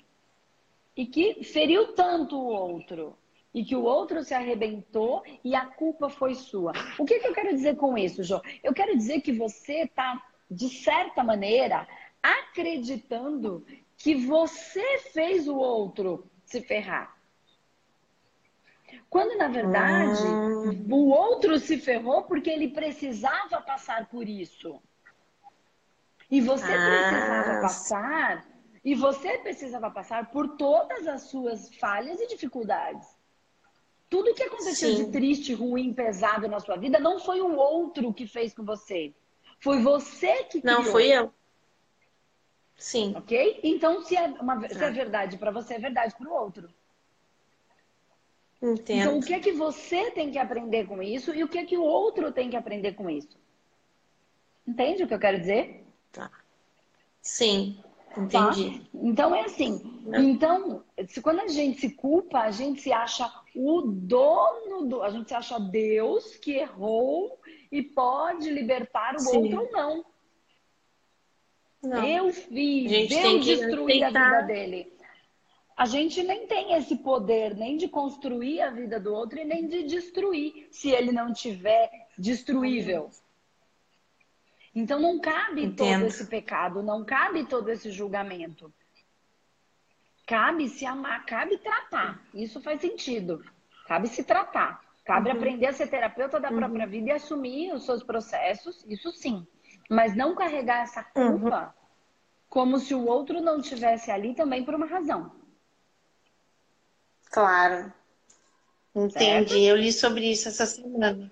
e 0.95 1.05
que 1.05 1.43
feriu 1.43 1.93
tanto 1.93 2.35
o 2.35 2.47
outro? 2.47 3.15
e 3.53 3.65
que 3.65 3.75
o 3.75 3.81
outro 3.81 4.23
se 4.23 4.35
arrebentou 4.35 5.23
e 5.43 5.55
a 5.55 5.65
culpa 5.65 6.09
foi 6.09 6.35
sua. 6.35 6.73
O 6.99 7.03
que, 7.03 7.17
que 7.17 7.27
eu 7.27 7.33
quero 7.33 7.55
dizer 7.55 7.75
com 7.75 7.97
isso, 7.97 8.23
Jô? 8.23 8.39
Eu 8.63 8.71
quero 8.71 8.95
dizer 8.95 9.21
que 9.21 9.31
você 9.31 9.81
está, 9.81 10.21
de 10.51 10.69
certa 10.69 11.23
maneira, 11.23 11.87
acreditando 12.21 13.65
que 13.97 14.13
você 14.13 14.99
fez 15.11 15.47
o 15.47 15.55
outro 15.55 16.29
se 16.45 16.61
ferrar. 16.61 17.16
Quando, 19.09 19.37
na 19.37 19.47
verdade, 19.47 20.23
hum. 20.23 20.87
o 20.89 21.09
outro 21.09 21.59
se 21.59 21.77
ferrou 21.77 22.23
porque 22.23 22.49
ele 22.49 22.69
precisava 22.69 23.61
passar 23.61 24.07
por 24.07 24.27
isso. 24.27 24.81
E 26.29 26.41
você 26.41 26.73
ah. 26.73 27.09
precisava 27.09 27.61
passar, 27.61 28.45
e 28.83 28.95
você 28.95 29.37
precisava 29.37 29.89
passar 29.89 30.29
por 30.31 30.57
todas 30.57 31.07
as 31.07 31.23
suas 31.23 31.73
falhas 31.75 32.19
e 32.19 32.27
dificuldades. 32.27 33.07
Tudo 34.09 34.33
que 34.33 34.43
aconteceu 34.43 34.89
Sim. 34.89 35.05
de 35.05 35.11
triste, 35.11 35.53
ruim, 35.53 35.93
pesado 35.93 36.47
na 36.47 36.59
sua 36.59 36.77
vida 36.77 36.99
não 36.99 37.19
foi 37.19 37.41
o 37.41 37.55
outro 37.55 38.13
que 38.13 38.25
fez 38.25 38.53
com 38.53 38.63
você. 38.63 39.13
Foi 39.59 39.81
você 39.81 40.43
que 40.45 40.61
criou. 40.61 40.83
Não, 40.83 40.83
fui 40.83 41.07
eu. 41.07 41.33
Sim. 42.75 43.13
Ok? 43.17 43.59
Então, 43.63 44.01
se 44.03 44.15
é, 44.15 44.27
uma, 44.27 44.67
se 44.69 44.81
é 44.81 44.87
ah. 44.87 44.91
verdade 44.91 45.37
para 45.37 45.51
você, 45.51 45.73
é 45.73 45.79
verdade 45.79 46.15
para 46.15 46.29
o 46.29 46.33
outro. 46.33 46.69
Entendo. 48.61 48.99
Então, 48.99 49.19
o 49.19 49.21
que 49.21 49.33
é 49.33 49.39
que 49.39 49.51
você 49.51 50.11
tem 50.11 50.31
que 50.31 50.39
aprender 50.39 50.87
com 50.87 51.01
isso 51.01 51.33
e 51.33 51.43
o 51.43 51.47
que 51.47 51.59
é 51.59 51.65
que 51.65 51.77
o 51.77 51.83
outro 51.83 52.31
tem 52.31 52.49
que 52.49 52.55
aprender 52.55 52.93
com 52.93 53.09
isso? 53.09 53.37
Entende 54.67 55.03
o 55.03 55.07
que 55.07 55.13
eu 55.13 55.19
quero 55.19 55.39
dizer? 55.39 55.85
Tá. 56.11 56.31
Sim, 57.21 57.79
entendi. 58.17 58.79
Tá? 58.79 58.85
Então 58.95 59.35
é 59.35 59.41
assim. 59.41 60.01
Então, 60.15 60.83
se, 61.07 61.21
quando 61.21 61.41
a 61.41 61.47
gente 61.47 61.79
se 61.79 61.91
culpa, 61.91 62.39
a 62.39 62.51
gente 62.51 62.81
se 62.81 62.91
acha 62.91 63.31
o 63.55 63.81
dono 63.81 64.87
do. 64.87 65.03
A 65.03 65.09
gente 65.11 65.27
se 65.27 65.35
acha 65.35 65.59
Deus 65.59 66.35
que 66.37 66.53
errou 66.53 67.39
e 67.71 67.83
pode 67.83 68.49
libertar 68.49 69.15
o 69.15 69.19
Sim. 69.19 69.37
outro 69.37 69.61
ou 69.61 69.71
não. 69.71 70.05
não. 71.83 72.05
Eu 72.05 72.33
fiz, 72.33 73.11
eu 73.11 73.39
destruí 73.39 74.03
a 74.03 74.07
vida 74.07 74.41
dele 74.41 74.96
a 75.77 75.85
gente 75.85 76.23
nem 76.23 76.47
tem 76.47 76.73
esse 76.73 76.97
poder 76.97 77.55
nem 77.55 77.77
de 77.77 77.87
construir 77.87 78.61
a 78.61 78.71
vida 78.71 78.99
do 78.99 79.13
outro 79.13 79.37
e 79.37 79.45
nem 79.45 79.67
de 79.67 79.83
destruir, 79.83 80.67
se 80.71 80.89
ele 80.89 81.11
não 81.11 81.31
tiver 81.31 82.07
destruível. 82.17 83.11
Então 84.73 84.99
não 84.99 85.19
cabe 85.19 85.65
Entendo. 85.65 85.99
todo 85.99 86.07
esse 86.07 86.25
pecado, 86.25 86.81
não 86.81 87.05
cabe 87.05 87.45
todo 87.45 87.69
esse 87.69 87.91
julgamento. 87.91 88.73
Cabe 90.25 90.67
se 90.67 90.83
amar, 90.83 91.23
cabe 91.27 91.59
tratar. 91.59 92.21
Isso 92.33 92.59
faz 92.59 92.81
sentido. 92.81 93.45
Cabe 93.87 94.07
se 94.07 94.23
tratar. 94.23 94.83
Cabe 95.05 95.29
uhum. 95.29 95.37
aprender 95.37 95.67
a 95.67 95.73
ser 95.73 95.87
terapeuta 95.87 96.39
da 96.39 96.49
própria 96.49 96.85
uhum. 96.85 96.91
vida 96.91 97.09
e 97.09 97.11
assumir 97.11 97.71
os 97.71 97.85
seus 97.85 98.03
processos, 98.03 98.83
isso 98.87 99.11
sim. 99.11 99.47
Mas 99.89 100.15
não 100.15 100.35
carregar 100.35 100.81
essa 100.81 101.03
culpa 101.03 101.67
uhum. 101.67 101.83
como 102.49 102.79
se 102.79 102.93
o 102.95 103.05
outro 103.05 103.39
não 103.39 103.59
estivesse 103.59 104.09
ali 104.09 104.33
também 104.33 104.65
por 104.65 104.73
uma 104.73 104.87
razão. 104.87 105.36
Claro. 107.31 107.93
Entendi. 108.95 109.13
Certo? 109.13 109.53
Eu 109.55 109.75
li 109.75 109.91
sobre 109.91 110.31
isso 110.31 110.49
essa 110.49 110.65
semana. 110.65 111.31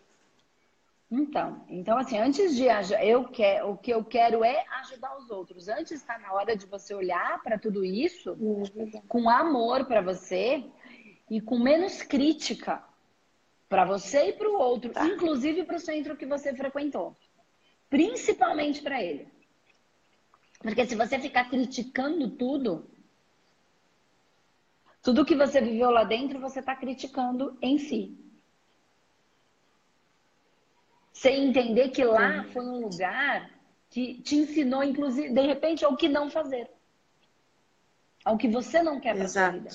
Então, 1.09 1.63
então 1.69 1.97
assim, 1.97 2.17
antes 2.17 2.55
de 2.55 2.65
eu 3.01 3.25
quero, 3.25 3.71
o 3.71 3.77
que 3.77 3.91
eu 3.91 4.03
quero 4.03 4.43
é 4.43 4.65
ajudar 4.81 5.17
os 5.17 5.29
outros. 5.29 5.67
Antes 5.67 5.91
está 5.91 6.17
na 6.17 6.33
hora 6.33 6.55
de 6.55 6.65
você 6.65 6.93
olhar 6.93 7.41
para 7.41 7.57
tudo 7.57 7.85
isso 7.85 8.33
uhum. 8.33 9.01
com 9.07 9.29
amor 9.29 9.85
para 9.85 10.01
você 10.01 10.63
e 11.29 11.39
com 11.39 11.59
menos 11.59 12.01
crítica 12.01 12.83
para 13.69 13.85
você 13.85 14.29
e 14.29 14.33
para 14.33 14.49
o 14.49 14.59
outro, 14.59 14.91
tá. 14.91 15.05
inclusive 15.05 15.63
para 15.63 15.77
o 15.77 15.79
centro 15.79 16.15
que 16.15 16.25
você 16.25 16.53
frequentou, 16.53 17.15
principalmente 17.89 18.81
para 18.81 19.01
ele. 19.01 19.27
Porque 20.59 20.85
se 20.85 20.95
você 20.95 21.19
ficar 21.19 21.49
criticando 21.49 22.29
tudo, 22.31 22.87
tudo 25.05 25.23
que 25.23 25.35
você 25.35 25.61
viveu 25.61 25.91
lá 25.91 26.03
dentro, 26.03 26.39
você 26.39 26.61
está 26.61 26.75
criticando 26.75 27.55
em 27.61 27.77
si. 27.77 28.17
Sem 31.13 31.47
entender 31.47 31.89
que 31.89 32.03
lá 32.03 32.43
Sim. 32.43 32.49
foi 32.49 32.65
um 32.65 32.79
lugar 32.81 33.51
que 33.87 34.19
te 34.23 34.35
ensinou, 34.35 34.83
inclusive, 34.83 35.31
de 35.31 35.41
repente, 35.41 35.85
ao 35.85 35.95
que 35.95 36.09
não 36.09 36.31
fazer. 36.31 36.71
Ao 38.25 38.35
que 38.35 38.47
você 38.47 38.81
não 38.81 38.99
quer 38.99 39.15
para 39.15 39.27
sua 39.27 39.51
vida. 39.51 39.69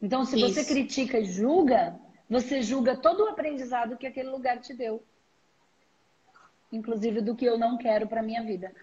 Então, 0.00 0.24
se 0.24 0.36
Isso. 0.38 0.48
você 0.48 0.64
critica 0.64 1.18
e 1.18 1.26
julga, 1.26 1.94
você 2.28 2.62
julga 2.62 2.96
todo 2.96 3.24
o 3.24 3.28
aprendizado 3.28 3.98
que 3.98 4.06
aquele 4.06 4.30
lugar 4.30 4.60
te 4.62 4.72
deu. 4.72 5.04
Inclusive 6.72 7.20
do 7.20 7.36
que 7.36 7.44
eu 7.44 7.58
não 7.58 7.76
quero 7.76 8.08
para 8.08 8.22
minha 8.22 8.42
vida. 8.42 8.74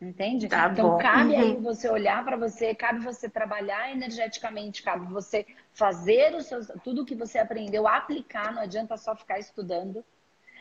Entende? 0.00 0.46
Tá 0.48 0.68
então 0.70 0.90
bom. 0.90 0.98
cabe 0.98 1.34
uhum. 1.34 1.40
aí 1.40 1.56
você 1.56 1.88
olhar 1.88 2.22
para 2.22 2.36
você, 2.36 2.74
cabe 2.74 3.00
você 3.00 3.30
trabalhar 3.30 3.90
energeticamente, 3.90 4.82
cabe 4.82 5.06
você 5.06 5.46
fazer 5.72 6.34
os 6.34 6.46
seus, 6.46 6.70
tudo 6.84 7.06
que 7.06 7.14
você 7.14 7.38
aprendeu, 7.38 7.88
aplicar, 7.88 8.52
não 8.52 8.62
adianta 8.62 8.96
só 8.98 9.16
ficar 9.16 9.38
estudando, 9.38 10.04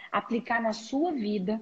aplicar 0.09 0.61
na 0.61 0.71
sua 0.71 1.11
vida, 1.11 1.59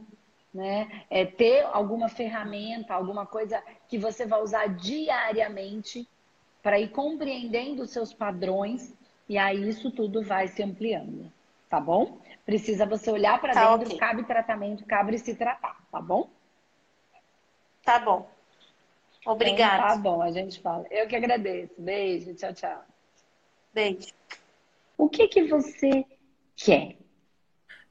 né? 0.53 1.03
É 1.09 1.25
ter 1.25 1.65
alguma 1.73 2.09
ferramenta, 2.09 2.93
alguma 2.93 3.25
coisa 3.25 3.61
que 3.87 3.97
você 3.97 4.23
vai 4.23 4.39
usar 4.41 4.67
diariamente 4.67 6.07
para 6.61 6.79
ir 6.79 6.89
compreendendo 6.89 7.81
os 7.81 7.89
seus 7.89 8.13
padrões 8.13 8.93
e 9.27 9.35
aí 9.35 9.67
isso 9.67 9.89
tudo 9.89 10.21
vai 10.21 10.47
se 10.47 10.61
ampliando, 10.61 11.31
tá 11.67 11.79
bom? 11.79 12.19
Precisa 12.45 12.85
você 12.85 13.09
olhar 13.09 13.41
para 13.41 13.53
tá, 13.53 13.71
dentro, 13.71 13.87
okay. 13.87 13.97
cabe 13.97 14.23
tratamento, 14.23 14.85
cabe 14.85 15.17
se 15.17 15.33
tratar, 15.33 15.81
tá 15.91 15.99
bom? 15.99 16.29
Tá 17.83 17.99
bom. 17.99 18.29
Obrigada. 19.25 19.75
Então, 19.75 19.87
tá 19.87 19.97
bom, 19.97 20.21
a 20.21 20.31
gente 20.31 20.59
fala. 20.61 20.85
Eu 20.89 21.07
que 21.07 21.15
agradeço. 21.15 21.73
Beijo, 21.77 22.33
tchau, 22.35 22.53
tchau. 22.53 22.83
Beijo. 23.73 24.13
O 24.97 25.09
que 25.09 25.27
que 25.27 25.43
você 25.43 26.05
quer? 26.55 26.97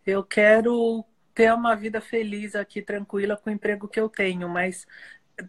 Eu 0.06 0.24
quero 0.24 1.04
ter 1.34 1.52
uma 1.52 1.74
vida 1.74 2.00
feliz 2.00 2.54
aqui, 2.54 2.82
tranquila, 2.82 3.36
com 3.36 3.50
o 3.50 3.52
emprego 3.52 3.88
que 3.88 4.00
eu 4.00 4.08
tenho, 4.08 4.48
mas 4.48 4.86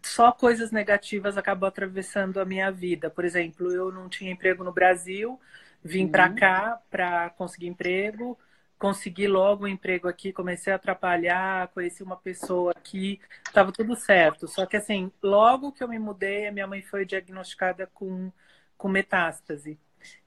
só 0.02 0.32
coisas 0.32 0.70
negativas 0.70 1.36
acabam 1.36 1.68
atravessando 1.68 2.40
a 2.40 2.44
minha 2.44 2.70
vida. 2.70 3.10
Por 3.10 3.24
exemplo, 3.24 3.70
eu 3.70 3.92
não 3.92 4.08
tinha 4.08 4.32
emprego 4.32 4.64
no 4.64 4.72
Brasil, 4.72 5.38
vim 5.82 6.04
uhum. 6.04 6.10
para 6.10 6.30
cá 6.30 6.82
para 6.90 7.30
conseguir 7.30 7.66
emprego 7.66 8.38
consegui 8.84 9.26
logo 9.26 9.64
um 9.64 9.68
emprego 9.68 10.06
aqui, 10.06 10.30
comecei 10.30 10.70
a 10.70 10.76
atrapalhar, 10.76 11.68
conheci 11.68 12.02
uma 12.02 12.18
pessoa 12.18 12.70
aqui, 12.72 13.18
estava 13.46 13.72
tudo 13.72 13.96
certo. 13.96 14.46
Só 14.46 14.66
que 14.66 14.76
assim, 14.76 15.10
logo 15.22 15.72
que 15.72 15.82
eu 15.82 15.88
me 15.88 15.98
mudei, 15.98 16.46
a 16.46 16.52
minha 16.52 16.66
mãe 16.66 16.82
foi 16.82 17.06
diagnosticada 17.06 17.86
com, 17.94 18.30
com 18.76 18.86
metástase. 18.86 19.78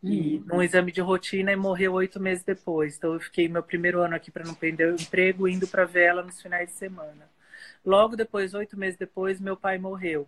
E 0.02 0.38
uhum. 0.38 0.44
num 0.48 0.64
exame 0.64 0.92
de 0.92 1.02
rotina 1.02 1.52
e 1.52 1.56
morreu 1.56 1.94
oito 1.94 2.20
meses 2.20 2.44
depois. 2.44 2.98
Então 2.98 3.14
eu 3.14 3.20
fiquei 3.20 3.48
meu 3.48 3.62
primeiro 3.62 4.02
ano 4.02 4.16
aqui 4.16 4.32
para 4.32 4.44
não 4.44 4.56
perder 4.56 4.92
o 4.92 4.96
emprego, 4.96 5.48
indo 5.48 5.68
para 5.68 5.86
ver 5.86 6.06
ela 6.06 6.24
nos 6.24 6.42
finais 6.42 6.70
de 6.70 6.74
semana. 6.74 7.30
Logo 7.86 8.16
depois, 8.16 8.56
oito 8.56 8.76
meses 8.76 8.98
depois, 8.98 9.40
meu 9.40 9.56
pai 9.56 9.78
morreu. 9.78 10.28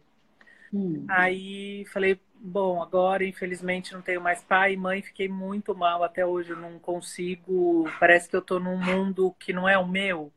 Uhum. 0.72 1.06
Aí 1.08 1.86
falei, 1.88 2.20
Bom, 2.42 2.82
agora 2.82 3.26
infelizmente 3.26 3.94
não 3.94 4.02
tenho 4.02 4.22
mais 4.22 4.42
pai 4.42 4.74
e 4.74 4.78
mãe, 4.78 5.02
fiquei 5.02 5.28
muito 5.28 5.76
mal 5.76 6.04
até 6.04 6.26
hoje, 6.26 6.52
eu 6.52 6.56
não 6.56 6.80
consigo, 6.80 7.86
parece 8.00 8.30
que 8.30 8.36
eu 8.36 8.42
tô 8.42 8.60
num 8.60 8.78
mundo 8.78 9.36
que 9.38 9.52
não 9.52 9.68
é 9.68 9.78
o 9.78 9.86
meu. 9.86 10.32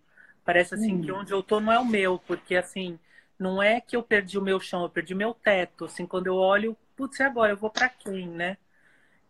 Parece 0.45 0.75
assim 0.75 0.97
hum. 0.97 1.01
que 1.01 1.13
onde 1.13 1.33
eu 1.33 1.43
tô 1.43 1.61
não 1.61 1.73
é 1.73 1.79
o 1.79 1.85
meu, 1.85 2.19
porque 2.27 2.57
assim, 2.57 2.99
não 3.39 3.63
é 3.63 3.81
que 3.81 3.95
eu 3.95 4.03
perdi 4.03 4.37
o 4.37 4.43
meu 4.43 4.59
chão, 4.59 4.83
eu 4.83 4.91
perdi 4.91 5.15
meu 5.15 5.33
teto, 5.33 5.85
assim, 5.85 6.05
quando 6.05 6.27
eu 6.27 6.35
olho, 6.35 6.77
putz, 6.97 7.21
e 7.21 7.23
agora 7.23 7.53
eu 7.53 7.57
vou 7.57 7.71
para 7.71 7.89
quem, 7.89 8.27
né? 8.29 8.57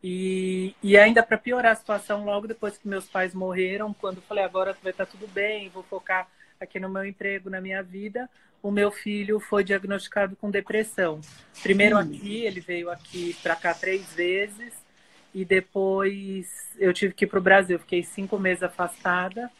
E, 0.03 0.75
e 0.83 0.97
ainda 0.97 1.23
para 1.23 1.39
piorar 1.39 1.73
a 1.73 1.77
situação, 1.77 2.25
logo 2.25 2.49
depois 2.49 2.79
que 2.79 2.89
meus 2.89 3.09
pais 3.09 3.35
morreram, 3.35 3.93
quando 3.93 4.17
eu 4.17 4.23
falei 4.23 4.43
agora 4.43 4.77
vai 4.83 4.93
estar 4.93 5.05
tá 5.07 5.13
tudo 5.13 5.29
bem, 5.29 5.69
vou 5.69 5.83
focar 5.83 6.27
aqui 6.59 6.81
no 6.81 6.89
meu 6.89 7.05
emprego, 7.05 7.51
na 7.51 7.61
minha 7.61 7.83
vida, 7.83 8.31
o 8.63 8.71
meu 8.71 8.91
filho 8.91 9.41
foi 9.41 9.65
diagnosticado 9.65 10.37
com 10.37 10.51
depressão. 10.51 11.21
Primeiro 11.63 11.97
hum. 11.97 12.01
aqui, 12.01 12.45
ele 12.45 12.61
veio 12.61 12.91
aqui 12.91 13.37
para 13.43 13.57
cá 13.57 13.75
três 13.75 14.13
vezes 14.15 14.73
e 15.35 15.45
depois 15.45 16.71
eu 16.79 16.93
tive 16.93 17.13
que 17.13 17.25
ir 17.25 17.29
para 17.29 17.41
o 17.41 17.43
Brasil. 17.43 17.79
Fiquei 17.79 18.03
cinco 18.03 18.39
meses 18.39 18.63
afastada 18.63 19.51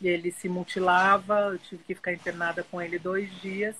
e 0.00 0.06
ele 0.08 0.30
se 0.30 0.48
mutilava. 0.48 1.50
Eu 1.52 1.58
tive 1.58 1.82
que 1.82 1.94
ficar 1.94 2.12
internada 2.12 2.62
com 2.62 2.80
ele 2.80 2.98
dois 2.98 3.28
dias. 3.40 3.74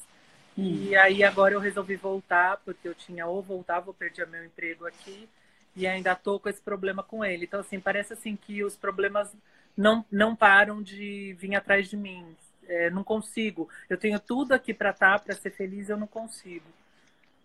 Hum. 0.58 0.88
E 0.88 0.96
aí 0.96 1.22
agora 1.22 1.54
eu 1.54 1.60
resolvi 1.60 1.94
voltar 1.94 2.56
porque 2.64 2.88
eu 2.88 2.94
tinha 2.94 3.26
ou 3.26 3.40
voltava 3.40 3.86
ou 3.86 3.94
perdia 3.94 4.26
meu 4.26 4.44
emprego 4.44 4.86
aqui 4.86 5.28
e 5.74 5.86
ainda 5.86 6.14
tô 6.14 6.38
com 6.40 6.48
esse 6.48 6.60
problema 6.60 7.02
com 7.02 7.24
ele. 7.24 7.44
Então 7.44 7.60
assim 7.60 7.78
parece 7.78 8.14
assim 8.14 8.34
que 8.34 8.64
os 8.64 8.76
problemas 8.76 9.32
não 9.76 10.04
não 10.10 10.34
param 10.34 10.82
de 10.82 11.34
vir 11.38 11.54
atrás 11.54 11.88
de 11.88 11.96
mim 11.96 12.36
é, 12.66 12.90
não 12.90 13.04
consigo. 13.04 13.68
Eu 13.88 13.98
tenho 13.98 14.18
tudo 14.20 14.52
aqui 14.52 14.72
para 14.72 14.90
estar, 14.90 15.18
tá, 15.18 15.24
para 15.24 15.34
ser 15.34 15.50
feliz, 15.50 15.88
eu 15.88 15.96
não 15.96 16.06
consigo. 16.06 16.66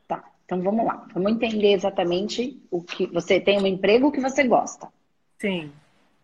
Tá, 0.08 0.24
então 0.46 0.62
vamos 0.62 0.86
lá. 0.86 1.06
Vamos 1.14 1.32
entender 1.32 1.74
exatamente 1.74 2.62
o 2.72 2.82
que 2.82 3.06
você 3.08 3.40
tem 3.40 3.62
um 3.62 3.68
emprego 3.68 4.12
que 4.12 4.22
você 4.22 4.44
gosta. 4.44 4.88
Sim. 5.40 5.72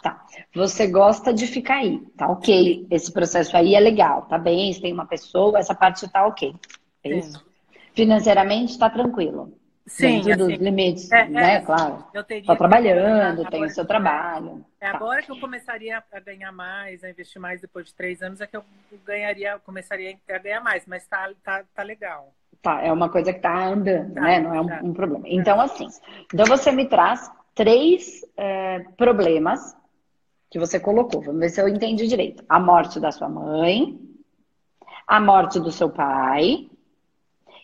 Tá. 0.02 0.26
Você 0.54 0.88
gosta 0.88 1.34
de 1.34 1.48
ficar 1.48 1.78
aí, 1.78 2.00
tá 2.18 2.28
ok. 2.28 2.86
Esse 2.92 3.12
processo 3.12 3.56
aí 3.56 3.74
é 3.74 3.80
legal, 3.80 4.24
tá 4.24 4.38
bem, 4.38 4.74
você 4.74 4.82
tem 4.82 4.92
uma 4.92 5.06
pessoa, 5.06 5.60
essa 5.60 5.74
parte 5.74 6.08
tá 6.10 6.28
ok. 6.28 6.54
É 7.04 7.10
Sim. 7.10 7.20
isso? 7.20 7.46
Financeiramente 7.94 8.78
tá 8.78 8.90
tranquilo. 8.90 9.58
Sim, 9.86 10.22
dentro 10.22 10.46
assim, 10.46 10.54
dos 10.54 10.62
limites, 10.64 11.12
é, 11.12 11.28
né? 11.28 11.56
É, 11.56 11.62
claro. 11.62 12.06
Eu 12.14 12.24
teria 12.24 12.48
tá 12.48 12.56
trabalhando, 12.56 13.50
tem 13.50 13.66
o 13.66 13.70
seu 13.70 13.86
trabalho. 13.86 14.66
É 14.80 14.90
tá. 14.90 14.96
agora 14.96 15.22
que 15.22 15.32
eu 15.32 15.40
começaria 15.40 16.02
a 16.12 16.20
ganhar 16.22 16.54
mais, 16.54 17.04
a 17.04 17.10
investir 17.10 17.42
mais 17.42 17.60
depois 17.60 17.88
de 17.88 17.94
três 17.94 18.22
anos, 18.22 18.40
é 18.40 18.48
que 18.48 18.56
eu 18.56 18.64
ganharia, 19.06 19.60
começaria 19.60 20.18
a 20.30 20.38
ganhar 20.38 20.62
mais, 20.62 20.86
mas 20.88 21.06
tá, 21.06 21.30
tá, 21.44 21.66
tá 21.76 21.84
legal. 21.84 22.34
Tá, 22.62 22.82
é 22.82 22.94
uma 22.94 23.10
coisa 23.10 23.34
que 23.34 23.40
tá 23.40 23.68
andando, 23.68 24.14
tá, 24.14 24.22
né? 24.22 24.40
Não 24.40 24.56
é 24.56 24.62
um, 24.62 24.68
tá. 24.68 24.80
um 24.82 24.94
problema. 24.94 25.26
Então, 25.28 25.60
assim, 25.60 25.88
então 26.34 26.46
você 26.46 26.72
me 26.72 26.88
traz 26.88 27.30
três 27.54 28.22
é, 28.38 28.80
problemas 28.96 29.76
que 30.50 30.58
você 30.58 30.80
colocou. 30.80 31.22
Vamos 31.22 31.42
ver 31.42 31.50
se 31.50 31.60
eu 31.60 31.68
entendi 31.68 32.08
direito. 32.08 32.42
A 32.48 32.58
morte 32.58 33.02
da 33.02 33.12
sua 33.12 33.28
mãe, 33.28 34.00
a 35.06 35.20
morte 35.20 35.60
do 35.60 35.72
seu 35.74 35.90
pai 35.90 36.70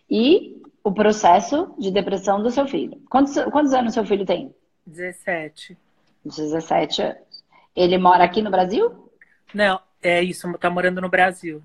e 0.09 0.58
o 0.89 0.93
processo 0.93 1.71
de 1.77 1.91
depressão 1.91 2.41
do 2.41 2.49
seu 2.49 2.67
filho. 2.67 2.99
Quantos, 3.09 3.35
quantos 3.51 3.73
anos 3.73 3.93
seu 3.93 4.03
filho 4.03 4.25
tem? 4.25 4.53
17. 4.87 5.77
17 6.25 7.01
anos. 7.03 7.45
Ele 7.75 7.95
mora 7.99 8.23
aqui 8.23 8.41
no 8.41 8.49
Brasil? 8.49 9.11
Não, 9.53 9.79
é 10.01 10.23
isso, 10.23 10.51
tá 10.57 10.67
morando 10.67 10.99
no 10.99 11.07
Brasil. 11.07 11.61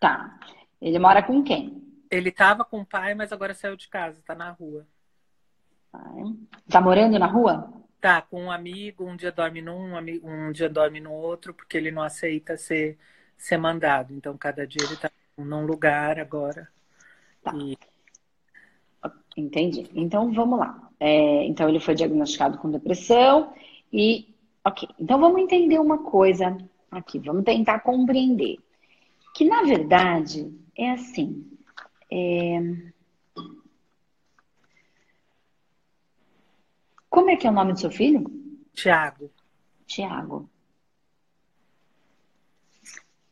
Tá. 0.00 0.40
Ele 0.82 0.98
mora 0.98 1.22
com 1.22 1.40
quem? 1.44 1.80
Ele 2.10 2.32
tava 2.32 2.64
com 2.64 2.80
o 2.80 2.84
pai, 2.84 3.14
mas 3.14 3.32
agora 3.32 3.54
saiu 3.54 3.76
de 3.76 3.86
casa, 3.88 4.20
tá 4.26 4.34
na 4.34 4.50
rua. 4.50 4.84
Tá 6.68 6.80
morando 6.80 7.16
na 7.16 7.26
rua? 7.26 7.72
Tá, 8.00 8.22
com 8.22 8.42
um 8.42 8.50
amigo, 8.50 9.04
um 9.04 9.14
dia 9.14 9.30
dorme 9.30 9.62
num, 9.62 9.96
um 10.24 10.50
dia 10.50 10.68
dorme 10.68 10.98
no 10.98 11.12
outro, 11.12 11.54
porque 11.54 11.76
ele 11.76 11.92
não 11.92 12.02
aceita 12.02 12.56
ser, 12.56 12.98
ser 13.38 13.56
mandado. 13.56 14.12
Então, 14.12 14.36
cada 14.36 14.66
dia 14.66 14.84
ele 14.84 14.96
tá 14.96 15.08
num 15.38 15.64
lugar 15.64 16.18
agora. 16.18 16.68
Tá. 17.40 17.54
E 17.54 17.78
Entendi. 19.36 19.88
Então 19.94 20.32
vamos 20.32 20.58
lá. 20.58 20.90
É, 21.00 21.44
então 21.44 21.68
ele 21.68 21.80
foi 21.80 21.94
diagnosticado 21.94 22.58
com 22.58 22.70
depressão 22.70 23.52
e, 23.92 24.34
ok. 24.64 24.88
Então 24.98 25.18
vamos 25.18 25.40
entender 25.40 25.78
uma 25.78 25.98
coisa 25.98 26.56
aqui. 26.90 27.18
Vamos 27.18 27.44
tentar 27.44 27.80
compreender 27.80 28.58
que 29.34 29.44
na 29.44 29.62
verdade 29.62 30.50
é 30.76 30.92
assim. 30.92 31.44
É... 32.10 32.92
Como 37.10 37.30
é 37.30 37.36
que 37.36 37.46
é 37.46 37.50
o 37.50 37.54
nome 37.54 37.72
do 37.72 37.80
seu 37.80 37.90
filho? 37.90 38.24
Tiago. 38.72 39.30
Tiago. 39.86 40.48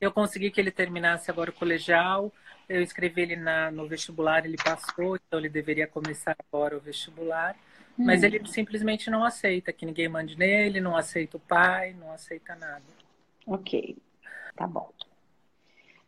Eu 0.01 0.13
consegui 0.13 0.51
que 0.51 0.61
ele 0.61 0.73
terminasse 0.73 1.31
agora 1.31 1.51
o 1.51 1.55
colegial 1.55 2.33
eu 2.73 2.83
escrevi 2.83 3.23
ele 3.23 3.37
na, 3.37 3.71
no 3.71 3.87
vestibular, 3.87 4.45
ele 4.45 4.57
passou, 4.57 5.17
então 5.17 5.38
ele 5.38 5.49
deveria 5.49 5.87
começar 5.87 6.37
agora 6.49 6.76
o 6.76 6.81
vestibular. 6.81 7.55
Hum. 7.99 8.07
Mas 8.07 8.23
ele 8.23 8.47
simplesmente 8.47 9.11
não 9.11 9.25
aceita 9.25 9.73
que 9.73 9.85
ninguém 9.85 10.09
mande 10.09 10.37
nele, 10.37 10.81
não 10.81 10.97
aceita 10.97 11.37
o 11.37 11.41
pai, 11.41 11.95
não 11.99 12.11
aceita 12.12 12.55
nada. 12.55 12.83
Ok, 13.47 13.97
tá 14.57 14.67
bom. 14.67 14.91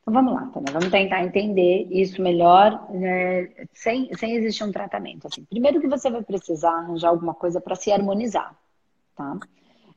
Então 0.01 0.13
vamos 0.13 0.35
lá, 0.35 0.47
Tânia, 0.53 0.73
vamos 0.73 0.91
tentar 0.91 1.25
entender 1.25 1.87
isso 1.91 2.21
melhor, 2.21 2.91
né, 2.93 3.49
sem, 3.73 4.15
sem 4.15 4.37
existir 4.37 4.63
um 4.63 4.73
tratamento. 4.73 5.27
Assim, 5.27 5.45
primeiro 5.45 5.81
que 5.81 5.89
você 5.89 6.11
vai 6.11 6.23
precisar 6.23 6.73
arranjar 6.73 7.09
alguma 7.09 7.35
coisa 7.35 7.59
para 7.61 7.75
se 7.75 7.91
harmonizar, 7.91 8.55
tá? 9.17 9.39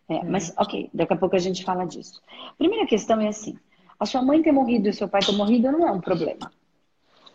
É. 0.10 0.24
Mas, 0.24 0.54
ok, 0.58 0.90
daqui 0.94 1.14
a 1.14 1.18
pouco 1.18 1.36
a 1.36 1.40
gente 1.40 1.66
fala 1.66 1.86
disso. 1.86 2.22
Primeira 2.58 2.86
questão 2.88 3.20
é 3.20 3.28
assim: 3.28 3.60
a 4.00 4.06
sua 4.06 4.22
mãe 4.22 4.42
ter 4.42 4.52
morrido 4.52 4.88
e 4.88 4.92
o 4.92 4.94
seu 4.94 5.08
pai 5.08 5.22
ter 5.22 5.34
morrido 5.34 5.72
não 5.72 5.88
é 5.88 5.92
um 5.92 6.02
problema. 6.02 6.52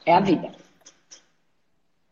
É 0.07 0.15
a 0.15 0.21
vida. 0.21 0.53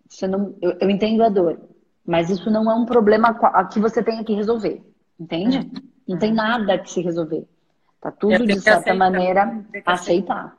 Você 0.09 0.27
não, 0.27 0.55
eu, 0.61 0.77
eu 0.81 0.91
entendo 0.91 1.23
a 1.23 1.29
dor, 1.29 1.61
mas 2.05 2.31
isso 2.31 2.51
não 2.51 2.71
é 2.71 2.75
um 2.75 2.85
problema 2.85 3.37
que 3.73 3.79
você 3.79 4.03
tenha 4.03 4.25
que 4.25 4.35
resolver. 4.35 4.83
Entende? 5.19 5.71
Não 6.09 6.19
tem 6.19 6.33
nada 6.33 6.79
que 6.79 6.91
se 6.91 7.01
resolver. 7.01 7.47
Tá 8.01 8.11
tudo, 8.11 8.47
de 8.47 8.59
certa 8.59 8.81
aceitar. 8.81 8.99
maneira, 8.99 9.65
aceitar. 9.85 10.57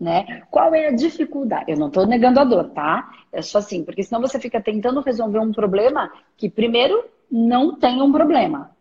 Né? 0.00 0.42
Qual 0.50 0.74
é 0.74 0.88
a 0.88 0.92
dificuldade? 0.92 1.70
Eu 1.70 1.76
não 1.76 1.88
estou 1.88 2.06
negando 2.06 2.40
a 2.40 2.44
dor, 2.44 2.70
tá? 2.70 3.10
É 3.32 3.42
só 3.42 3.58
assim, 3.58 3.84
porque 3.84 4.02
senão 4.02 4.20
você 4.20 4.38
fica 4.38 4.60
tentando 4.60 5.00
resolver 5.00 5.40
um 5.40 5.52
problema 5.52 6.12
que, 6.36 6.48
primeiro, 6.48 7.04
não 7.30 7.76
tem 7.76 8.00
um 8.00 8.12
problema. 8.12 8.73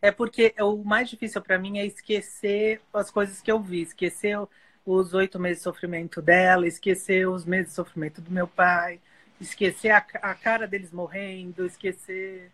É 0.00 0.10
porque 0.10 0.54
o 0.60 0.84
mais 0.84 1.08
difícil 1.10 1.40
para 1.42 1.58
mim 1.58 1.78
é 1.78 1.86
esquecer 1.86 2.80
as 2.92 3.10
coisas 3.10 3.40
que 3.40 3.50
eu 3.50 3.60
vi, 3.60 3.82
esquecer 3.82 4.38
os 4.84 5.14
oito 5.14 5.38
meses 5.38 5.58
de 5.58 5.64
sofrimento 5.64 6.22
dela, 6.22 6.66
esquecer 6.66 7.28
os 7.28 7.44
meses 7.44 7.68
de 7.68 7.74
sofrimento 7.74 8.20
do 8.20 8.30
meu 8.30 8.46
pai, 8.48 9.00
esquecer 9.40 9.90
a, 9.90 9.98
a 9.98 10.34
cara 10.34 10.66
deles 10.66 10.92
morrendo, 10.92 11.66
esquecer. 11.66 12.50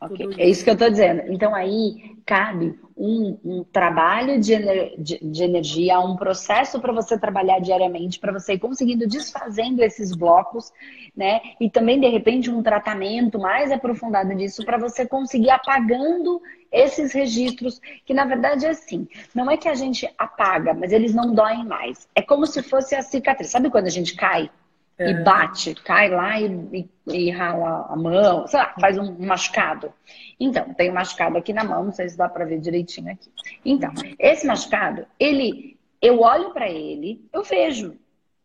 Okay. 0.00 0.28
É 0.38 0.48
isso 0.48 0.62
que 0.62 0.68
eu 0.68 0.74
estou 0.74 0.90
dizendo. 0.90 1.22
Então 1.32 1.54
aí 1.54 2.16
cabe 2.26 2.78
um, 2.96 3.38
um 3.44 3.64
trabalho 3.64 4.40
de, 4.40 4.56
de, 4.98 5.18
de, 5.22 5.42
energia, 5.42 6.00
um 6.00 6.16
processo 6.16 6.80
para 6.80 6.92
você 6.92 7.18
trabalhar 7.18 7.60
diariamente, 7.60 8.18
para 8.18 8.32
você 8.32 8.54
ir 8.54 8.58
conseguindo 8.58 9.06
desfazendo 9.06 9.82
esses 9.82 10.14
blocos, 10.14 10.72
né? 11.16 11.40
E 11.60 11.70
também, 11.70 11.98
de 12.00 12.08
repente, 12.08 12.50
um 12.50 12.62
tratamento 12.62 13.38
mais 13.38 13.70
aprofundado 13.72 14.34
disso 14.34 14.64
para 14.64 14.78
você 14.78 15.06
conseguir 15.06 15.50
apagando 15.50 16.42
esses 16.70 17.12
registros, 17.12 17.80
que 18.04 18.12
na 18.12 18.24
verdade 18.24 18.66
é 18.66 18.70
assim, 18.70 19.08
não 19.34 19.50
é 19.50 19.56
que 19.56 19.68
a 19.68 19.74
gente 19.74 20.08
apaga, 20.18 20.74
mas 20.74 20.92
eles 20.92 21.14
não 21.14 21.32
doem 21.32 21.64
mais. 21.64 22.08
É 22.14 22.20
como 22.20 22.46
se 22.46 22.62
fosse 22.62 22.94
a 22.94 23.02
cicatriz. 23.02 23.50
Sabe 23.50 23.70
quando 23.70 23.86
a 23.86 23.90
gente 23.90 24.14
cai 24.14 24.50
é. 24.98 25.10
e 25.10 25.14
bate, 25.22 25.74
cai 25.74 26.08
lá 26.08 26.40
e, 26.40 26.46
e, 26.72 26.90
e, 27.06 27.30
rala 27.30 27.86
a 27.88 27.96
mão, 27.96 28.46
sei 28.46 28.58
lá, 28.58 28.74
faz 28.80 28.98
um 28.98 29.16
machucado? 29.18 29.92
Então, 30.38 30.72
tem 30.74 30.90
um 30.90 30.94
machucado 30.94 31.36
aqui 31.36 31.52
na 31.52 31.64
mão, 31.64 31.84
não 31.84 31.92
sei 31.92 32.08
se 32.08 32.16
dá 32.16 32.28
para 32.28 32.44
ver 32.44 32.60
direitinho 32.60 33.10
aqui. 33.10 33.30
Então, 33.64 33.92
esse 34.18 34.46
machucado, 34.46 35.06
ele, 35.18 35.78
eu 36.00 36.20
olho 36.20 36.52
para 36.52 36.68
ele, 36.68 37.26
eu 37.32 37.42
vejo. 37.42 37.96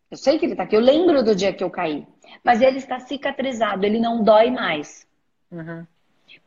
Eu 0.10 0.18
sei 0.18 0.38
que 0.38 0.46
ele 0.46 0.56
tá 0.56 0.64
aqui, 0.64 0.76
eu 0.76 0.82
lembro 0.82 1.24
do 1.24 1.34
dia 1.34 1.54
que 1.54 1.64
eu 1.64 1.70
caí. 1.70 2.06
Mas 2.44 2.62
ele 2.62 2.78
está 2.78 3.00
cicatrizado, 3.00 3.86
ele 3.86 4.00
não 4.00 4.24
dói 4.24 4.52
mais. 4.52 5.08
Uhum. 5.50 5.86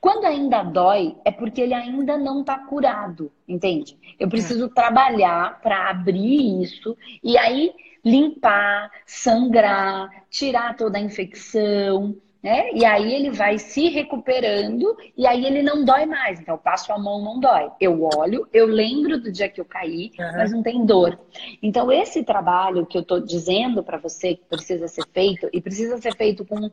Quando 0.00 0.26
ainda 0.26 0.62
dói, 0.62 1.16
é 1.24 1.30
porque 1.30 1.62
ele 1.62 1.72
ainda 1.72 2.16
não 2.16 2.40
está 2.40 2.58
curado, 2.58 3.32
entende? 3.48 3.98
Eu 4.18 4.28
preciso 4.28 4.68
trabalhar 4.68 5.60
para 5.62 5.88
abrir 5.88 6.62
isso 6.62 6.96
e 7.22 7.38
aí 7.38 7.72
limpar, 8.04 8.90
sangrar, 9.06 10.10
tirar 10.30 10.76
toda 10.76 10.98
a 10.98 11.00
infecção, 11.00 12.16
né? 12.44 12.70
E 12.74 12.84
aí 12.84 13.14
ele 13.14 13.30
vai 13.30 13.58
se 13.58 13.88
recuperando 13.88 14.94
e 15.16 15.26
aí 15.26 15.46
ele 15.46 15.62
não 15.62 15.82
dói 15.82 16.04
mais. 16.04 16.38
Então 16.38 16.56
eu 16.56 16.58
passo 16.58 16.92
a 16.92 16.98
mão, 16.98 17.24
não 17.24 17.40
dói. 17.40 17.70
Eu 17.80 18.06
olho, 18.14 18.46
eu 18.52 18.66
lembro 18.66 19.18
do 19.18 19.32
dia 19.32 19.48
que 19.48 19.58
eu 19.58 19.64
caí, 19.64 20.10
uhum. 20.18 20.32
mas 20.36 20.52
não 20.52 20.62
tem 20.62 20.84
dor. 20.84 21.18
Então 21.62 21.90
esse 21.90 22.22
trabalho 22.22 22.84
que 22.84 22.98
eu 22.98 23.02
estou 23.02 23.18
dizendo 23.18 23.82
para 23.82 23.96
você 23.96 24.34
que 24.34 24.44
precisa 24.44 24.86
ser 24.88 25.06
feito 25.10 25.48
e 25.54 25.60
precisa 25.60 25.96
ser 25.96 26.14
feito 26.14 26.44
com 26.44 26.70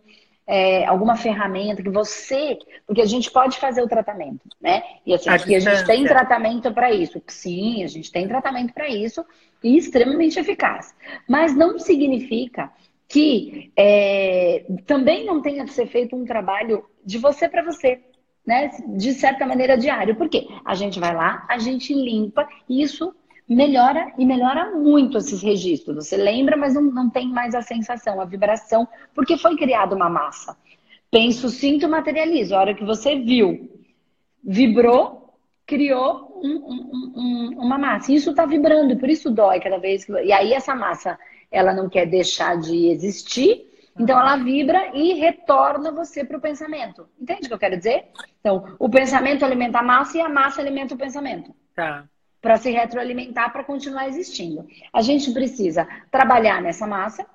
é, 0.52 0.86
alguma 0.86 1.16
ferramenta 1.16 1.82
que 1.82 1.90
você. 1.90 2.60
Porque 2.86 3.02
a 3.02 3.06
gente 3.06 3.32
pode 3.32 3.58
fazer 3.58 3.82
o 3.82 3.88
tratamento, 3.88 4.42
né? 4.60 4.84
E 5.06 5.14
assim, 5.14 5.30
a 5.30 5.36
aqui 5.36 5.56
a 5.56 5.60
gente 5.62 5.86
tem 5.86 6.04
tratamento 6.04 6.74
para 6.74 6.92
isso. 6.92 7.24
Sim, 7.26 7.86
a 7.86 7.88
gente 7.88 8.12
tem 8.12 8.28
tratamento 8.28 8.74
para 8.74 8.90
isso 8.90 9.26
e 9.64 9.78
extremamente 9.78 10.38
eficaz. 10.38 10.94
Mas 11.26 11.56
não 11.56 11.80
significa 11.80 12.70
que 13.08 13.72
é, 13.78 14.66
também 14.86 15.26
não 15.26 15.42
tenha 15.42 15.64
de 15.64 15.72
ser 15.72 15.88
feito 15.88 16.18
um 16.18 16.26
trabalho 16.26 16.84
de 17.06 17.18
você 17.18 17.48
para 17.48 17.64
você. 17.64 18.02
Né, 18.44 18.72
de 18.98 19.14
certa 19.14 19.46
maneira 19.46 19.78
diário. 19.78 20.16
Por 20.16 20.28
quê? 20.28 20.48
A 20.66 20.74
gente 20.74 21.00
vai 21.00 21.14
lá, 21.14 21.46
a 21.48 21.60
gente 21.60 21.94
limpa, 21.94 22.50
e 22.68 22.82
isso 22.82 23.14
melhora 23.56 24.14
e 24.18 24.26
melhora 24.26 24.72
muito 24.72 25.18
esses 25.18 25.42
registros. 25.42 26.08
Você 26.08 26.16
lembra, 26.16 26.56
mas 26.56 26.74
não, 26.74 26.84
não 26.84 27.10
tem 27.10 27.28
mais 27.28 27.54
a 27.54 27.62
sensação, 27.62 28.22
a 28.22 28.26
vibração, 28.26 28.88
porque 29.14 29.38
foi 29.38 29.58
criada 29.58 29.96
uma 29.96 30.10
massa. 30.10 30.58
Penso, 31.10 31.50
sinto, 31.50 31.90
materializo. 31.90 32.56
A 32.56 32.60
hora 32.60 32.74
que 32.74 32.86
você 32.86 33.16
viu, 33.16 33.70
vibrou, 34.44 35.34
criou 35.66 36.40
um, 36.42 36.50
um, 36.50 37.14
um, 37.16 37.60
uma 37.60 37.78
massa. 37.78 38.14
Isso 38.14 38.30
está 38.30 38.46
vibrando, 38.46 38.98
por 38.98 39.10
isso 39.10 39.30
dói 39.30 39.60
cada 39.60 39.78
vez. 39.78 40.06
Que... 40.06 40.14
E 40.14 40.32
aí 40.32 40.54
essa 40.54 40.74
massa, 40.74 41.20
ela 41.52 41.74
não 41.74 41.90
quer 41.90 42.06
deixar 42.06 42.58
de 42.58 42.88
existir, 42.88 43.68
então 44.00 44.18
ela 44.18 44.38
vibra 44.38 44.92
e 44.94 45.14
retorna 45.16 45.92
você 45.92 46.24
para 46.24 46.38
o 46.38 46.42
pensamento. 46.42 47.06
Entende 47.20 47.46
o 47.46 47.48
que 47.50 47.54
eu 47.54 47.60
quero 47.60 47.78
dizer? 47.78 48.06
Então, 48.40 48.76
o 48.80 48.90
pensamento 48.90 49.44
alimenta 49.44 49.80
a 49.80 49.84
massa 49.84 50.18
e 50.18 50.22
a 50.22 50.30
massa 50.30 50.62
alimenta 50.62 50.96
o 50.96 50.98
pensamento. 50.98 51.54
Tá 51.76 52.06
para 52.42 52.58
se 52.58 52.72
retroalimentar, 52.72 53.54
para 53.54 53.64
continuar 53.64 54.08
existindo. 54.08 54.68
A 54.92 55.02
gente 55.02 55.32
precisa 55.32 55.88
trabalhar 56.10 56.62
nessa 56.62 56.88
massa, 56.88 57.26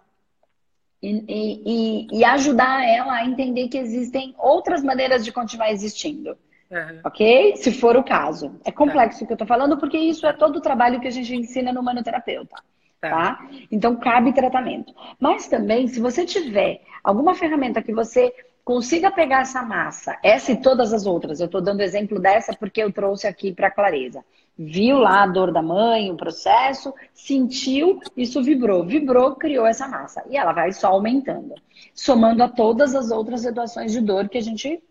E, 1.03 1.11
e, 1.29 2.19
e, 2.19 2.25
ajudar 2.25 2.83
ela 2.85 3.13
a 3.13 3.25
entender 3.25 3.69
que 3.69 3.79
existem 3.79 4.35
outras 4.39 4.83
maneiras 4.83 5.25
de 5.25 5.31
continuar 5.31 5.71
existindo. 5.71 6.31
Uhum. 6.71 7.01
Ok? 7.05 7.55
Se 7.57 7.71
for 7.71 7.97
o 7.97 8.03
caso. 8.03 8.59
É 8.65 8.73
complexo 8.73 9.23
o 9.23 9.27
que 9.27 9.33
eu 9.33 9.37
estou 9.37 9.47
falando, 9.47 9.77
porque 9.79 9.99
isso 9.99 10.27
é 10.27 10.33
todo 10.33 10.57
o 10.57 10.61
trabalho 10.61 10.99
que 10.99 11.07
a 11.07 11.11
gente 11.11 11.37
ensina 11.37 11.73
no 11.73 11.83
manoterapeuta. 11.83 12.57
Tá. 13.01 13.11
tá? 13.11 13.49
Então, 13.71 13.95
cabe 13.97 14.33
tratamento. 14.33 14.93
Mas 15.21 15.47
também, 15.47 15.87
se 15.87 16.01
você 16.01 16.25
tiver 16.25 16.81
alguma 17.05 17.35
ferramenta 17.35 17.83
que 17.83 17.93
você 17.93 18.33
consiga 18.65 19.13
pegar 19.13 19.43
essa 19.43 19.63
massa, 19.63 20.19
essa 20.25 20.51
e 20.51 20.61
todas 20.61 20.93
as 20.93 21.07
outras, 21.07 21.39
eu 21.39 21.47
estou 21.47 21.61
dando 21.61 21.83
exemplo 21.83 22.19
dessa 22.19 22.53
porque 22.53 22.83
eu 22.83 22.93
trouxe 22.93 23.29
aqui 23.29 23.53
para 23.53 23.71
clareza. 23.71 24.25
Viu 24.59 24.99
lá 24.99 25.23
a 25.23 25.27
dor 25.27 25.53
da 25.53 25.61
mãe, 25.61 26.11
o 26.11 26.17
processo, 26.17 26.95
sentiu, 27.13 28.01
isso 28.17 28.43
vibrou. 28.43 28.85
Vibrou, 28.85 29.35
criou 29.35 29.67
essa 29.67 29.87
massa. 29.87 30.25
E 30.31 30.37
ela 30.37 30.53
vai 30.53 30.73
só 30.73 30.89
aumentando, 30.89 31.55
somando 31.95 32.43
a 32.43 32.49
todas 32.49 32.95
as 32.95 33.11
outras 33.11 33.43
situações 33.43 33.93
de 33.93 34.01
dor 34.01 34.31
que 34.31 34.39
a 34.39 34.43
gente 34.43 34.83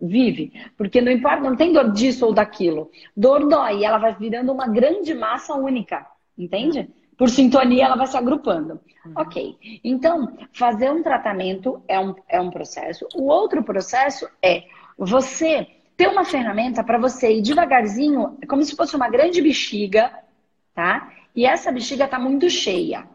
vive. 0.00 0.52
Porque 0.76 1.00
não 1.00 1.10
importa, 1.10 1.40
não 1.40 1.56
tem 1.56 1.72
dor 1.72 1.92
disso 1.92 2.26
ou 2.26 2.34
daquilo. 2.34 2.90
Dor 3.16 3.48
dói, 3.48 3.84
ela 3.84 3.96
vai 3.96 4.14
virando 4.14 4.52
uma 4.52 4.68
grande 4.68 5.14
massa 5.14 5.54
única, 5.54 6.06
entende? 6.36 6.90
Por 7.16 7.30
sintonia, 7.30 7.86
ela 7.86 7.96
vai 7.96 8.06
se 8.06 8.16
agrupando. 8.16 8.80
Uhum. 9.04 9.12
Ok. 9.16 9.80
Então, 9.82 10.36
fazer 10.52 10.90
um 10.90 11.02
tratamento 11.02 11.82
é 11.88 11.98
um, 11.98 12.14
é 12.28 12.40
um 12.40 12.50
processo. 12.50 13.06
O 13.14 13.28
outro 13.28 13.62
processo 13.62 14.28
é 14.42 14.64
você 14.96 15.66
ter 16.00 16.08
uma 16.08 16.24
ferramenta 16.24 16.82
para 16.82 16.96
você 16.96 17.30
ir 17.30 17.42
devagarzinho, 17.42 18.38
como 18.48 18.62
se 18.62 18.74
fosse 18.74 18.96
uma 18.96 19.10
grande 19.10 19.42
bexiga, 19.42 20.10
tá? 20.74 21.12
E 21.36 21.44
essa 21.44 21.70
bexiga 21.70 22.08
tá 22.08 22.18
muito 22.18 22.48
cheia. 22.48 23.06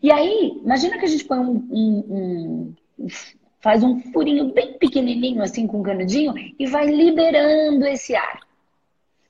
E 0.00 0.12
aí, 0.12 0.60
imagina 0.62 0.96
que 0.98 1.04
a 1.04 1.08
gente 1.08 1.24
põe 1.24 1.40
um, 1.40 1.66
um, 1.68 2.74
um 2.96 3.08
faz 3.58 3.82
um 3.82 3.98
furinho 4.12 4.52
bem 4.52 4.78
pequenininho 4.78 5.42
assim 5.42 5.66
com 5.66 5.80
um 5.80 5.82
canudinho 5.82 6.32
e 6.56 6.64
vai 6.64 6.86
liberando 6.86 7.84
esse 7.86 8.14
ar. 8.14 8.38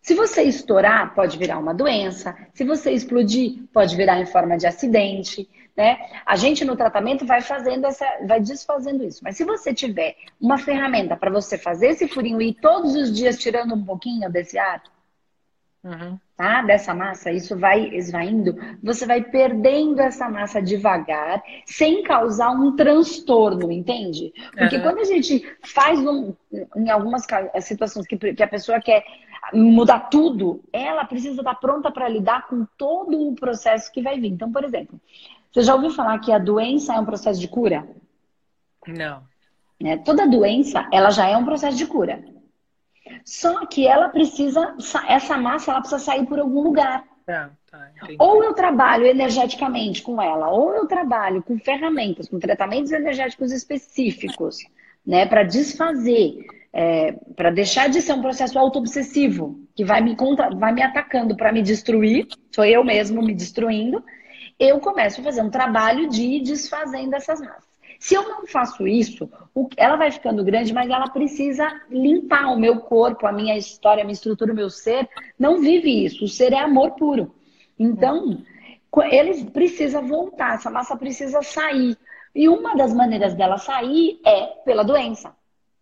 Se 0.02 0.14
você 0.14 0.42
estourar, 0.42 1.14
pode 1.14 1.38
virar 1.38 1.58
uma 1.58 1.72
doença. 1.72 2.36
Se 2.52 2.62
você 2.62 2.90
explodir, 2.90 3.62
pode 3.72 3.96
virar 3.96 4.20
em 4.20 4.26
forma 4.26 4.58
de 4.58 4.66
acidente. 4.66 5.48
Né? 5.78 5.96
A 6.26 6.34
gente 6.34 6.64
no 6.64 6.74
tratamento 6.74 7.24
vai 7.24 7.40
fazendo 7.40 7.86
essa, 7.86 8.04
vai 8.26 8.40
desfazendo 8.40 9.04
isso. 9.04 9.20
Mas 9.22 9.36
se 9.36 9.44
você 9.44 9.72
tiver 9.72 10.16
uma 10.40 10.58
ferramenta 10.58 11.16
para 11.16 11.30
você 11.30 11.56
fazer 11.56 11.90
esse 11.90 12.08
furinho 12.08 12.42
e 12.42 12.48
ir 12.48 12.54
todos 12.54 12.96
os 12.96 13.14
dias 13.14 13.38
tirando 13.38 13.76
um 13.76 13.84
pouquinho 13.84 14.28
desse 14.28 14.58
ar, 14.58 14.82
uhum. 15.84 16.18
tá? 16.36 16.62
Dessa 16.62 16.92
massa, 16.92 17.30
isso 17.30 17.56
vai 17.56 17.94
esvaindo, 17.94 18.56
você 18.82 19.06
vai 19.06 19.22
perdendo 19.22 20.00
essa 20.00 20.28
massa 20.28 20.60
devagar, 20.60 21.40
sem 21.64 22.02
causar 22.02 22.50
um 22.50 22.74
transtorno, 22.74 23.70
entende? 23.70 24.32
Porque 24.58 24.78
uhum. 24.78 24.82
quando 24.82 24.98
a 24.98 25.04
gente 25.04 25.48
faz 25.62 26.00
um, 26.00 26.34
em 26.74 26.90
algumas 26.90 27.24
situações 27.60 28.04
que, 28.04 28.16
que 28.16 28.42
a 28.42 28.48
pessoa 28.48 28.80
quer 28.80 29.04
mudar 29.54 30.08
tudo, 30.10 30.60
ela 30.72 31.04
precisa 31.04 31.40
estar 31.40 31.54
pronta 31.54 31.88
para 31.88 32.08
lidar 32.08 32.48
com 32.48 32.66
todo 32.76 33.28
o 33.28 33.36
processo 33.36 33.92
que 33.92 34.02
vai 34.02 34.18
vir. 34.18 34.32
Então, 34.32 34.50
por 34.50 34.64
exemplo, 34.64 35.00
você 35.58 35.66
já 35.66 35.74
ouviu 35.74 35.90
falar 35.90 36.18
que 36.20 36.30
a 36.30 36.38
doença 36.38 36.94
é 36.94 37.00
um 37.00 37.04
processo 37.04 37.40
de 37.40 37.48
cura? 37.48 37.88
Não. 38.86 39.22
É, 39.82 39.96
toda 39.96 40.26
doença, 40.26 40.88
ela 40.92 41.10
já 41.10 41.28
é 41.28 41.36
um 41.36 41.44
processo 41.44 41.76
de 41.76 41.86
cura. 41.86 42.24
Só 43.24 43.66
que 43.66 43.86
ela 43.86 44.08
precisa, 44.08 44.76
essa 45.08 45.36
massa, 45.36 45.72
ela 45.72 45.80
precisa 45.80 46.00
sair 46.00 46.26
por 46.26 46.38
algum 46.38 46.62
lugar. 46.62 47.04
Tá, 47.26 47.50
tá, 47.70 47.90
ou 48.18 48.42
eu 48.42 48.54
trabalho 48.54 49.04
energeticamente 49.04 50.00
com 50.02 50.22
ela, 50.22 50.48
ou 50.48 50.74
eu 50.74 50.86
trabalho 50.86 51.42
com 51.42 51.58
ferramentas, 51.58 52.28
com 52.28 52.38
tratamentos 52.38 52.90
energéticos 52.90 53.52
específicos, 53.52 54.58
né, 55.04 55.26
para 55.26 55.42
desfazer 55.42 56.38
é, 56.72 57.12
para 57.34 57.50
deixar 57.50 57.88
de 57.88 58.00
ser 58.00 58.12
um 58.12 58.22
processo 58.22 58.58
auto-obsessivo, 58.58 59.60
que 59.74 59.84
vai 59.84 60.00
me, 60.00 60.14
contra, 60.14 60.50
vai 60.50 60.72
me 60.72 60.82
atacando 60.82 61.36
para 61.36 61.52
me 61.52 61.62
destruir, 61.62 62.26
sou 62.54 62.64
eu 62.64 62.84
mesmo 62.84 63.22
me 63.22 63.34
destruindo, 63.34 64.04
eu 64.58 64.80
começo 64.80 65.20
a 65.20 65.24
fazer 65.24 65.42
um 65.42 65.50
trabalho 65.50 66.08
de 66.08 66.22
ir 66.22 66.42
desfazendo 66.42 67.14
essas 67.14 67.40
massas. 67.40 67.68
Se 67.98 68.14
eu 68.14 68.28
não 68.28 68.46
faço 68.46 68.86
isso, 68.86 69.28
ela 69.76 69.96
vai 69.96 70.10
ficando 70.10 70.44
grande, 70.44 70.72
mas 70.72 70.88
ela 70.88 71.08
precisa 71.08 71.80
limpar 71.90 72.46
o 72.52 72.58
meu 72.58 72.80
corpo, 72.80 73.26
a 73.26 73.32
minha 73.32 73.56
história, 73.56 74.02
a 74.02 74.04
minha 74.04 74.14
estrutura, 74.14 74.52
o 74.52 74.56
meu 74.56 74.70
ser. 74.70 75.08
Não 75.38 75.60
vive 75.60 76.04
isso. 76.04 76.24
O 76.24 76.28
ser 76.28 76.52
é 76.52 76.60
amor 76.60 76.92
puro. 76.92 77.34
Então, 77.76 78.38
ele 79.10 79.44
precisa 79.50 80.00
voltar, 80.00 80.54
essa 80.54 80.70
massa 80.70 80.96
precisa 80.96 81.42
sair. 81.42 81.96
E 82.34 82.48
uma 82.48 82.76
das 82.76 82.94
maneiras 82.94 83.34
dela 83.34 83.58
sair 83.58 84.20
é 84.24 84.46
pela 84.64 84.84
doença. 84.84 85.34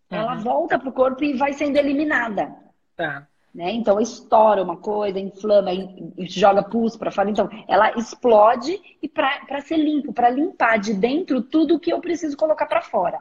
Ela 0.09 0.35
uhum. 0.35 0.41
volta 0.41 0.79
para 0.79 0.89
o 0.89 0.93
corpo 0.93 1.23
e 1.23 1.37
vai 1.37 1.53
sendo 1.53 1.77
eliminada. 1.77 2.55
Tá. 2.95 3.27
Né? 3.53 3.71
Então 3.71 3.99
estoura 3.99 4.61
uma 4.61 4.77
coisa, 4.77 5.19
inflama, 5.19 5.71
joga 6.19 6.61
pus 6.61 6.95
para 6.95 7.11
fora. 7.11 7.29
Então 7.29 7.49
ela 7.67 7.91
explode 7.97 8.79
e 9.01 9.07
para 9.07 9.61
ser 9.61 9.77
limpo, 9.77 10.13
para 10.13 10.29
limpar 10.29 10.77
de 10.77 10.93
dentro 10.93 11.41
tudo 11.41 11.79
que 11.79 11.91
eu 11.91 11.99
preciso 11.99 12.37
colocar 12.37 12.67
para 12.67 12.81
fora. 12.81 13.19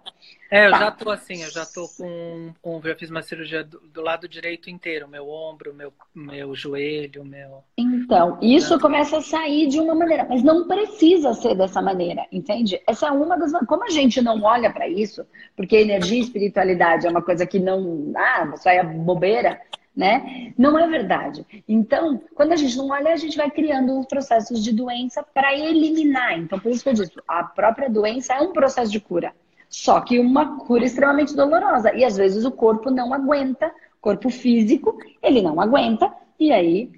É, 0.50 0.66
eu 0.66 0.70
tá. 0.70 0.78
já 0.78 0.90
tô 0.90 1.10
assim, 1.10 1.42
eu 1.42 1.50
já 1.50 1.64
tô 1.64 1.88
com, 1.88 2.52
com 2.62 2.80
eu 2.84 2.96
fiz 2.96 3.10
uma 3.10 3.22
cirurgia 3.22 3.64
do, 3.64 3.80
do, 3.80 4.00
lado 4.00 4.28
direito 4.28 4.70
inteiro, 4.70 5.08
meu 5.08 5.28
ombro, 5.28 5.74
meu, 5.74 5.92
meu 6.14 6.54
joelho, 6.54 7.24
meu. 7.24 7.64
Então, 7.76 8.38
isso 8.40 8.78
começa 8.78 9.18
a 9.18 9.22
sair 9.22 9.66
de 9.66 9.80
uma 9.80 9.94
maneira, 9.94 10.24
mas 10.28 10.44
não 10.44 10.68
precisa 10.68 11.32
ser 11.32 11.56
dessa 11.56 11.82
maneira, 11.82 12.26
entende? 12.30 12.80
Essa 12.86 13.08
é 13.08 13.10
uma 13.10 13.36
das. 13.36 13.52
Como 13.66 13.84
a 13.84 13.90
gente 13.90 14.22
não 14.22 14.42
olha 14.42 14.72
para 14.72 14.86
isso, 14.86 15.26
porque 15.56 15.76
energia 15.76 16.18
e 16.18 16.22
espiritualidade 16.22 17.06
é 17.06 17.10
uma 17.10 17.22
coisa 17.22 17.44
que 17.44 17.58
não. 17.58 18.12
Ah, 18.14 18.54
só 18.56 18.70
é 18.70 18.84
bobeira 18.84 19.60
né? 19.96 20.52
Não 20.58 20.78
é 20.78 20.86
verdade. 20.86 21.46
Então, 21.66 22.20
quando 22.34 22.52
a 22.52 22.56
gente 22.56 22.76
não 22.76 22.90
olha, 22.90 23.12
a 23.12 23.16
gente 23.16 23.36
vai 23.36 23.50
criando 23.50 23.98
os 23.98 24.06
processos 24.06 24.62
de 24.62 24.72
doença 24.72 25.22
para 25.22 25.56
eliminar. 25.56 26.38
Então, 26.38 26.60
por 26.60 26.70
isso 26.70 26.82
que 26.82 26.90
eu 26.90 26.94
disse, 26.94 27.12
a 27.26 27.42
própria 27.42 27.88
doença 27.88 28.34
é 28.34 28.40
um 28.40 28.52
processo 28.52 28.92
de 28.92 29.00
cura. 29.00 29.32
Só 29.70 30.00
que 30.00 30.18
uma 30.18 30.58
cura 30.58 30.84
extremamente 30.84 31.34
dolorosa. 31.34 31.94
E 31.94 32.04
às 32.04 32.16
vezes 32.16 32.44
o 32.44 32.52
corpo 32.52 32.90
não 32.90 33.14
aguenta, 33.14 33.72
corpo 34.00 34.28
físico, 34.28 34.98
ele 35.22 35.40
não 35.40 35.60
aguenta, 35.60 36.12
e 36.38 36.52
aí 36.52 36.92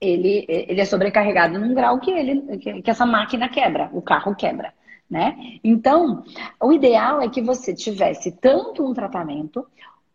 ele, 0.00 0.44
ele 0.48 0.80
é 0.80 0.84
sobrecarregado 0.84 1.58
num 1.58 1.74
grau 1.74 2.00
que, 2.00 2.10
ele, 2.10 2.58
que 2.82 2.90
essa 2.90 3.04
máquina 3.04 3.48
quebra, 3.48 3.90
o 3.92 4.00
carro 4.00 4.34
quebra. 4.34 4.72
Né? 5.08 5.58
Então, 5.64 6.22
o 6.60 6.70
ideal 6.70 7.22
é 7.22 7.28
que 7.28 7.40
você 7.40 7.74
tivesse 7.74 8.32
tanto 8.32 8.84
um 8.84 8.92
tratamento 8.92 9.66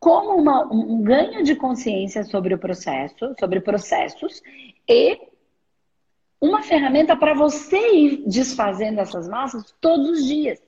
como 0.03 0.35
uma, 0.35 0.65
um 0.65 1.01
ganho 1.01 1.43
de 1.45 1.55
consciência 1.55 2.25
sobre 2.25 2.53
o 2.53 2.59
processo, 2.59 3.33
sobre 3.39 3.61
processos 3.61 4.43
e 4.85 5.17
uma 6.41 6.61
ferramenta 6.61 7.15
para 7.15 7.33
você 7.33 7.77
ir 7.95 8.23
desfazendo 8.27 8.99
essas 8.99 9.29
massas 9.29 9.73
todos 9.79 10.09
os 10.09 10.25
dias. 10.25 10.61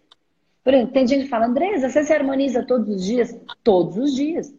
Por 0.63 0.73
exemplo, 0.73 0.93
tem 0.93 1.05
gente 1.05 1.23
que 1.23 1.29
fala, 1.29 1.47
Andresa, 1.47 1.89
você 1.89 2.05
se 2.05 2.13
harmoniza 2.13 2.65
todos 2.65 2.87
os 2.87 3.03
dias? 3.03 3.37
Todos 3.61 3.97
os 3.97 4.15
dias. 4.15 4.55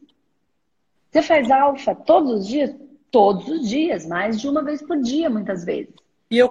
Você 1.11 1.23
faz 1.23 1.51
alfa 1.51 1.95
todos 1.95 2.41
os 2.41 2.47
dias? 2.47 2.77
Todos 3.11 3.49
os 3.49 3.67
dias, 3.67 4.07
mais 4.07 4.39
de 4.39 4.47
uma 4.47 4.63
vez 4.63 4.83
por 4.83 5.01
dia, 5.01 5.31
muitas 5.31 5.65
vezes. 5.65 5.95
E 6.31 6.37
eu 6.37 6.51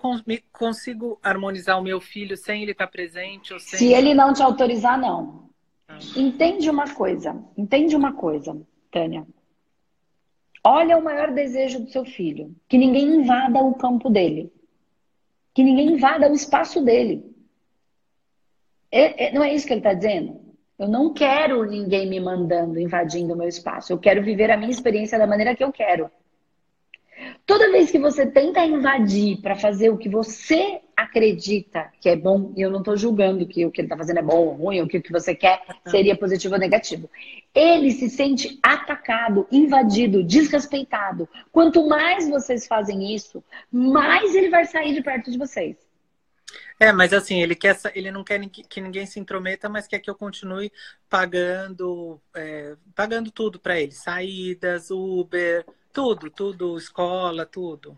consigo 0.51 1.19
harmonizar 1.21 1.79
o 1.79 1.83
meu 1.83 2.01
filho 2.01 2.35
sem 2.35 2.63
ele 2.63 2.71
estar 2.71 2.87
presente? 2.87 3.53
Ou 3.53 3.59
sem... 3.59 3.77
Se 3.77 3.93
ele 3.93 4.15
não 4.15 4.33
te 4.33 4.41
autorizar, 4.41 4.99
não. 4.99 5.45
Entende 6.15 6.69
uma 6.69 6.93
coisa, 6.93 7.43
entende 7.57 7.95
uma 7.95 8.13
coisa, 8.13 8.59
Tânia. 8.91 9.25
Olha 10.63 10.97
o 10.97 11.03
maior 11.03 11.31
desejo 11.31 11.81
do 11.81 11.89
seu 11.91 12.03
filho, 12.03 12.55
que 12.67 12.77
ninguém 12.77 13.17
invada 13.17 13.59
o 13.63 13.75
campo 13.75 14.09
dele, 14.09 14.51
que 15.53 15.63
ninguém 15.63 15.93
invada 15.93 16.29
o 16.29 16.33
espaço 16.33 16.83
dele. 16.83 17.23
É, 18.91 19.27
é, 19.27 19.31
não 19.33 19.43
é 19.43 19.53
isso 19.53 19.67
que 19.67 19.73
ele 19.73 19.79
está 19.79 19.93
dizendo? 19.93 20.41
Eu 20.77 20.87
não 20.87 21.13
quero 21.13 21.63
ninguém 21.63 22.09
me 22.09 22.19
mandando, 22.19 22.79
invadindo 22.79 23.33
o 23.33 23.37
meu 23.37 23.47
espaço. 23.47 23.93
Eu 23.93 23.99
quero 23.99 24.23
viver 24.23 24.51
a 24.51 24.57
minha 24.57 24.71
experiência 24.71 25.17
da 25.17 25.27
maneira 25.27 25.55
que 25.55 25.63
eu 25.63 25.71
quero. 25.71 26.09
Toda 27.45 27.71
vez 27.71 27.91
que 27.91 27.99
você 27.99 28.25
tenta 28.25 28.65
invadir 28.65 29.41
para 29.41 29.55
fazer 29.55 29.89
o 29.89 29.97
que 29.97 30.09
você 30.09 30.81
acredita 30.95 31.91
que 31.99 32.09
é 32.09 32.15
bom, 32.15 32.53
e 32.55 32.61
eu 32.61 32.69
não 32.69 32.79
estou 32.79 32.95
julgando 32.95 33.45
que 33.45 33.65
o 33.65 33.71
que 33.71 33.81
ele 33.81 33.87
está 33.87 33.97
fazendo 33.97 34.19
é 34.19 34.23
bom 34.23 34.37
ou 34.37 34.53
ruim, 34.53 34.81
ou 34.81 34.87
que 34.87 34.97
o 34.97 35.01
que 35.01 35.11
você 35.11 35.35
quer 35.35 35.61
seria 35.85 36.15
positivo 36.15 36.53
ou 36.53 36.59
negativo. 36.59 37.09
Ele 37.53 37.91
se 37.91 38.09
sente 38.09 38.59
atacado, 38.63 39.47
invadido, 39.51 40.23
desrespeitado. 40.23 41.27
Quanto 41.51 41.87
mais 41.87 42.29
vocês 42.29 42.67
fazem 42.67 43.13
isso, 43.13 43.43
mais 43.71 44.33
ele 44.35 44.49
vai 44.49 44.65
sair 44.65 44.93
de 44.93 45.01
perto 45.01 45.31
de 45.31 45.37
vocês. 45.37 45.77
É, 46.79 46.91
mas 46.91 47.13
assim, 47.13 47.41
ele 47.41 47.55
quer, 47.55 47.77
ele 47.93 48.11
não 48.11 48.23
quer 48.23 48.39
que 48.49 48.81
ninguém 48.81 49.05
se 49.05 49.19
intrometa, 49.19 49.69
mas 49.69 49.87
quer 49.87 49.99
que 49.99 50.09
eu 50.09 50.15
continue 50.15 50.71
pagando, 51.09 52.19
é, 52.35 52.75
pagando 52.93 53.31
tudo 53.31 53.59
para 53.59 53.79
ele, 53.79 53.91
saídas, 53.91 54.91
Uber, 54.91 55.65
tudo, 55.93 56.29
tudo, 56.29 56.77
escola, 56.77 57.45
tudo. 57.45 57.97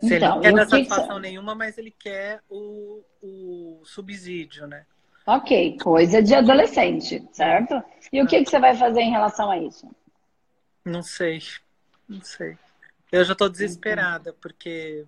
Se 0.00 0.14
então, 0.14 0.16
ele 0.16 0.26
não 0.26 0.40
quer 0.40 0.52
dar 0.52 0.68
satisfação 0.68 1.16
que... 1.16 1.22
nenhuma, 1.22 1.54
mas 1.54 1.78
ele 1.78 1.90
quer 1.90 2.40
o, 2.50 3.02
o 3.22 3.80
subsídio, 3.84 4.66
né? 4.66 4.84
Ok, 5.26 5.78
coisa 5.82 6.22
de 6.22 6.34
adolescente, 6.34 7.26
certo? 7.32 7.82
E 8.12 8.22
o 8.22 8.26
que, 8.26 8.44
que 8.44 8.50
você 8.50 8.60
vai 8.60 8.76
fazer 8.76 9.00
em 9.00 9.10
relação 9.10 9.50
a 9.50 9.58
isso? 9.58 9.90
Não 10.84 11.02
sei, 11.02 11.40
não 12.08 12.20
sei. 12.22 12.56
Eu 13.10 13.24
já 13.24 13.32
estou 13.32 13.48
desesperada, 13.48 14.32
porque 14.32 15.06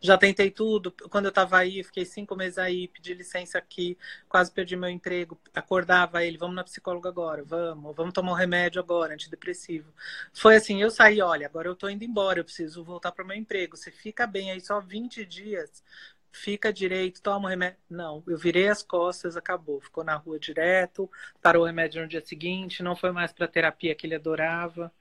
já 0.00 0.16
tentei 0.16 0.50
tudo. 0.50 0.92
Quando 1.10 1.24
eu 1.26 1.30
estava 1.30 1.58
aí, 1.58 1.82
fiquei 1.82 2.04
cinco 2.04 2.36
meses 2.36 2.56
aí, 2.56 2.86
pedi 2.86 3.14
licença 3.14 3.58
aqui, 3.58 3.98
quase 4.28 4.52
perdi 4.52 4.76
meu 4.76 4.88
emprego. 4.88 5.38
Acordava 5.54 6.24
ele, 6.24 6.38
vamos 6.38 6.54
na 6.54 6.62
psicóloga 6.64 7.08
agora, 7.08 7.42
vamos, 7.44 7.96
vamos 7.96 8.12
tomar 8.12 8.32
um 8.32 8.36
remédio 8.36 8.80
agora, 8.80 9.14
antidepressivo. 9.14 9.92
Foi 10.32 10.56
assim, 10.56 10.80
eu 10.80 10.90
saí, 10.90 11.20
olha, 11.20 11.46
agora 11.46 11.68
eu 11.68 11.72
estou 11.72 11.90
indo 11.90 12.04
embora, 12.04 12.38
eu 12.40 12.44
preciso 12.44 12.84
voltar 12.84 13.10
para 13.12 13.24
o 13.24 13.26
meu 13.26 13.36
emprego. 13.36 13.76
Você 13.76 13.90
fica 13.90 14.26
bem 14.26 14.50
aí 14.52 14.60
só 14.60 14.80
20 14.80 15.24
dias, 15.26 15.82
fica 16.30 16.72
direito, 16.72 17.20
toma 17.22 17.46
o 17.46 17.50
remédio. 17.50 17.78
Não, 17.90 18.22
eu 18.26 18.38
virei 18.38 18.68
as 18.68 18.82
costas, 18.82 19.36
acabou. 19.36 19.80
Ficou 19.80 20.04
na 20.04 20.14
rua 20.16 20.38
direto, 20.38 21.10
parou 21.40 21.62
o 21.64 21.66
remédio 21.66 22.02
no 22.02 22.08
dia 22.08 22.24
seguinte, 22.24 22.82
não 22.82 22.96
foi 22.96 23.10
mais 23.12 23.32
para 23.32 23.48
terapia 23.48 23.94
que 23.94 24.06
ele 24.06 24.14
adorava. 24.14 24.92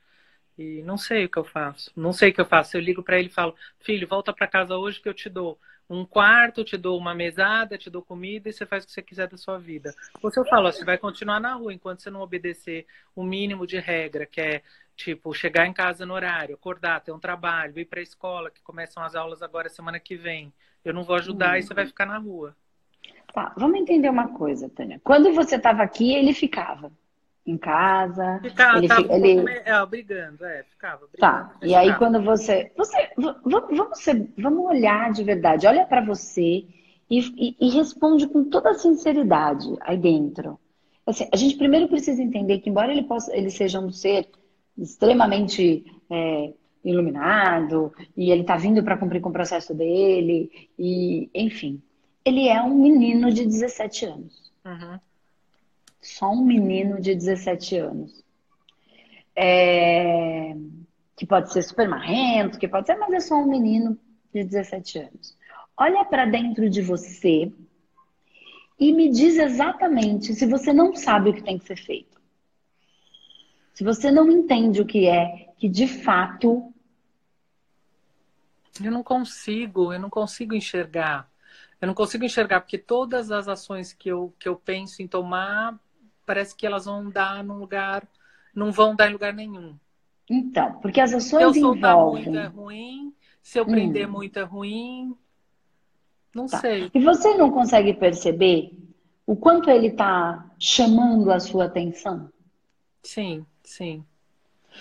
E 0.61 0.83
não 0.83 0.95
sei 0.95 1.25
o 1.25 1.29
que 1.29 1.39
eu 1.39 1.43
faço. 1.43 1.91
Não 1.95 2.13
sei 2.13 2.29
o 2.29 2.33
que 2.33 2.39
eu 2.39 2.45
faço. 2.45 2.77
Eu 2.77 2.81
ligo 2.81 3.01
para 3.01 3.17
ele 3.17 3.29
e 3.29 3.31
falo: 3.31 3.55
"Filho, 3.79 4.07
volta 4.07 4.31
para 4.31 4.47
casa 4.47 4.77
hoje 4.77 5.01
que 5.01 5.09
eu 5.09 5.13
te 5.13 5.27
dou 5.27 5.59
um 5.89 6.05
quarto, 6.05 6.63
te 6.63 6.77
dou 6.77 6.97
uma 6.97 7.13
mesada, 7.15 7.77
te 7.77 7.89
dou 7.89 8.01
comida 8.01 8.47
e 8.47 8.53
você 8.53 8.65
faz 8.65 8.83
o 8.83 8.87
que 8.87 8.93
você 8.93 9.01
quiser 9.01 9.27
da 9.27 9.37
sua 9.37 9.57
vida". 9.57 9.95
Ou 10.21 10.29
se 10.29 10.39
eu 10.39 10.45
falo: 10.45 10.71
"Você 10.71 10.85
vai 10.85 10.99
continuar 10.99 11.39
na 11.39 11.55
rua 11.55 11.73
enquanto 11.73 12.03
você 12.03 12.11
não 12.11 12.21
obedecer 12.21 12.85
o 13.15 13.23
mínimo 13.23 13.65
de 13.65 13.79
regra, 13.79 14.25
que 14.27 14.39
é 14.39 14.61
tipo 14.95 15.33
chegar 15.33 15.65
em 15.65 15.73
casa 15.73 16.05
no 16.05 16.13
horário, 16.13 16.53
acordar, 16.53 17.01
ter 17.01 17.11
um 17.11 17.19
trabalho, 17.19 17.79
ir 17.79 17.85
para 17.85 17.99
a 17.99 18.03
escola, 18.03 18.51
que 18.51 18.61
começam 18.61 19.01
as 19.01 19.15
aulas 19.15 19.41
agora 19.41 19.67
semana 19.67 19.99
que 19.99 20.15
vem. 20.15 20.53
Eu 20.85 20.93
não 20.93 21.03
vou 21.03 21.15
ajudar 21.15 21.55
hum. 21.55 21.57
e 21.57 21.63
você 21.63 21.73
vai 21.73 21.87
ficar 21.87 22.05
na 22.05 22.19
rua". 22.19 22.55
Tá, 23.33 23.53
vamos 23.57 23.79
entender 23.79 24.09
uma 24.09 24.27
coisa, 24.27 24.69
Tânia. 24.69 24.99
Quando 25.03 25.33
você 25.33 25.55
estava 25.55 25.81
aqui, 25.81 26.13
ele 26.13 26.33
ficava 26.33 26.91
em 27.45 27.57
casa. 27.57 28.39
Ficava, 28.41 28.77
ele, 28.77 28.87
tava 28.87 29.13
ele... 29.13 29.49
É, 29.65 29.85
brigando, 29.85 30.45
é, 30.45 30.63
ficava. 30.63 31.07
Brigando, 31.07 31.19
tá. 31.19 31.55
E 31.61 31.73
aí 31.73 31.95
quando 31.97 32.21
você, 32.21 32.71
você, 32.77 33.09
vamos, 33.17 33.99
ser, 33.99 34.29
vamos 34.37 34.65
olhar 34.65 35.11
de 35.11 35.23
verdade, 35.23 35.67
olha 35.67 35.85
para 35.85 36.03
você 36.03 36.65
e, 37.09 37.19
e, 37.19 37.57
e, 37.59 37.69
responde 37.71 38.27
com 38.27 38.43
toda 38.45 38.71
a 38.71 38.75
sinceridade 38.75 39.67
aí 39.81 39.97
dentro. 39.97 40.59
Assim, 41.05 41.27
a 41.31 41.35
gente 41.35 41.57
primeiro 41.57 41.87
precisa 41.87 42.21
entender 42.21 42.59
que 42.59 42.69
embora 42.69 42.91
ele 42.91 43.03
possa, 43.03 43.35
ele 43.35 43.49
seja 43.49 43.79
um 43.79 43.91
ser 43.91 44.29
extremamente 44.77 45.83
é, 46.09 46.53
iluminado 46.85 47.91
e 48.15 48.31
ele 48.31 48.41
está 48.41 48.55
vindo 48.55 48.83
para 48.83 48.97
cumprir 48.97 49.19
com 49.19 49.29
o 49.29 49.33
processo 49.33 49.73
dele 49.73 50.69
e, 50.77 51.29
enfim, 51.33 51.81
ele 52.23 52.47
é 52.47 52.61
um 52.61 52.75
menino 52.75 53.31
de 53.31 53.45
17 53.45 54.05
anos. 54.05 54.51
Uhum. 54.65 54.99
Só 56.01 56.31
um 56.31 56.43
menino 56.43 56.99
de 56.99 57.13
17 57.13 57.77
anos. 57.77 58.23
É... 59.35 60.55
Que 61.15 61.25
pode 61.25 61.53
ser 61.53 61.61
super 61.61 61.87
marrento, 61.87 62.57
que 62.57 62.67
pode 62.67 62.87
ser, 62.87 62.95
mas 62.95 63.13
é 63.13 63.19
só 63.19 63.35
um 63.35 63.47
menino 63.47 63.97
de 64.33 64.43
17 64.43 64.99
anos. 64.99 65.37
Olha 65.77 66.03
para 66.05 66.25
dentro 66.25 66.69
de 66.69 66.81
você 66.81 67.51
e 68.79 68.91
me 68.91 69.09
diz 69.09 69.37
exatamente 69.37 70.33
se 70.33 70.47
você 70.47 70.73
não 70.73 70.95
sabe 70.95 71.29
o 71.29 71.33
que 71.33 71.43
tem 71.43 71.59
que 71.59 71.65
ser 71.65 71.77
feito. 71.77 72.19
Se 73.73 73.83
você 73.83 74.11
não 74.11 74.29
entende 74.29 74.81
o 74.81 74.85
que 74.85 75.07
é 75.07 75.53
que 75.57 75.69
de 75.69 75.87
fato. 75.87 76.73
Eu 78.83 78.91
não 78.91 79.03
consigo, 79.03 79.93
eu 79.93 79.99
não 79.99 80.09
consigo 80.09 80.55
enxergar. 80.55 81.29
Eu 81.79 81.87
não 81.87 81.93
consigo 81.93 82.23
enxergar, 82.23 82.61
porque 82.61 82.77
todas 82.77 83.31
as 83.31 83.47
ações 83.47 83.93
que 83.93 84.09
eu, 84.09 84.33
que 84.39 84.49
eu 84.49 84.55
penso 84.55 85.01
em 85.01 85.07
tomar 85.07 85.79
parece 86.31 86.55
que 86.55 86.65
elas 86.65 86.85
vão 86.85 87.09
dar 87.09 87.43
num 87.43 87.57
lugar, 87.57 88.07
não 88.55 88.71
vão 88.71 88.95
dar 88.95 89.09
em 89.09 89.11
lugar 89.11 89.33
nenhum. 89.33 89.75
Então, 90.29 90.79
porque 90.79 91.01
as 91.01 91.13
ações 91.13 91.53
se 91.53 91.59
eu 91.59 91.75
envolvem... 91.75 92.23
muito 92.23 92.39
é 92.39 92.45
ruim, 92.45 93.13
se 93.41 93.59
eu 93.59 93.65
prender 93.65 94.07
hum. 94.07 94.11
muito 94.13 94.39
é 94.39 94.43
ruim, 94.43 95.13
não 96.33 96.47
tá. 96.47 96.59
sei. 96.59 96.89
E 96.93 96.99
você 97.01 97.35
não 97.35 97.51
consegue 97.51 97.93
perceber 97.93 98.71
o 99.25 99.35
quanto 99.35 99.69
ele 99.69 99.87
está 99.87 100.49
chamando 100.57 101.29
a 101.29 101.39
sua 101.41 101.65
atenção? 101.65 102.31
Sim, 103.03 103.45
sim. 103.61 104.05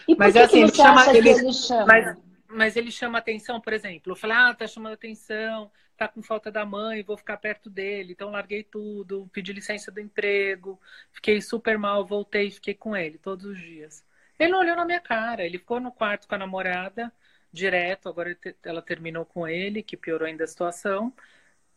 E 0.07 0.15
mas 0.15 0.35
que, 0.35 0.39
assim, 0.39 0.67
que 0.67 0.71
você 0.71 0.77
chama, 0.77 1.01
acha 1.01 1.11
ele, 1.17 1.35
que 1.35 1.41
ele 1.41 1.53
chama? 1.53 1.87
Mas, 1.87 2.17
mas 2.47 2.77
ele 2.77 2.93
chama 2.93 3.19
atenção, 3.19 3.61
por 3.61 3.73
exemplo, 3.73 4.13
eu 4.13 4.17
falei, 4.17 4.37
ah, 4.37 4.55
tá 4.55 4.69
chamando 4.69 4.93
atenção, 4.93 5.69
tá 6.01 6.09
com 6.09 6.23
falta 6.23 6.51
da 6.51 6.65
mãe, 6.65 7.03
vou 7.03 7.17
ficar 7.17 7.37
perto 7.37 7.69
dele. 7.69 8.13
Então 8.13 8.31
larguei 8.31 8.65
tudo, 8.65 9.29
pedi 9.33 9.53
licença 9.53 9.91
do 9.91 10.01
emprego, 10.01 10.81
fiquei 11.13 11.41
super 11.43 11.79
mal, 11.79 12.07
voltei, 12.07 12.51
fiquei 12.51 12.75
com 12.75 12.97
ele 12.97 13.19
todos 13.19 13.45
os 13.45 13.59
dias. 13.59 14.05
Ele 14.39 14.53
não 14.53 14.61
olhou 14.61 14.77
na 14.77 14.87
minha 14.87 15.01
cara, 15.01 15.45
ele 15.45 15.59
ficou 15.59 15.79
no 15.81 15.93
quarto 15.93 16.27
com 16.27 16.35
a 16.35 16.39
namorada, 16.39 17.13
direto, 17.53 18.09
agora 18.09 18.37
ela 18.65 18.81
terminou 18.83 19.27
com 19.27 19.47
ele, 19.47 19.83
que 19.83 19.97
piorou 19.97 20.27
ainda 20.27 20.45
a 20.45 20.47
situação. 20.47 21.13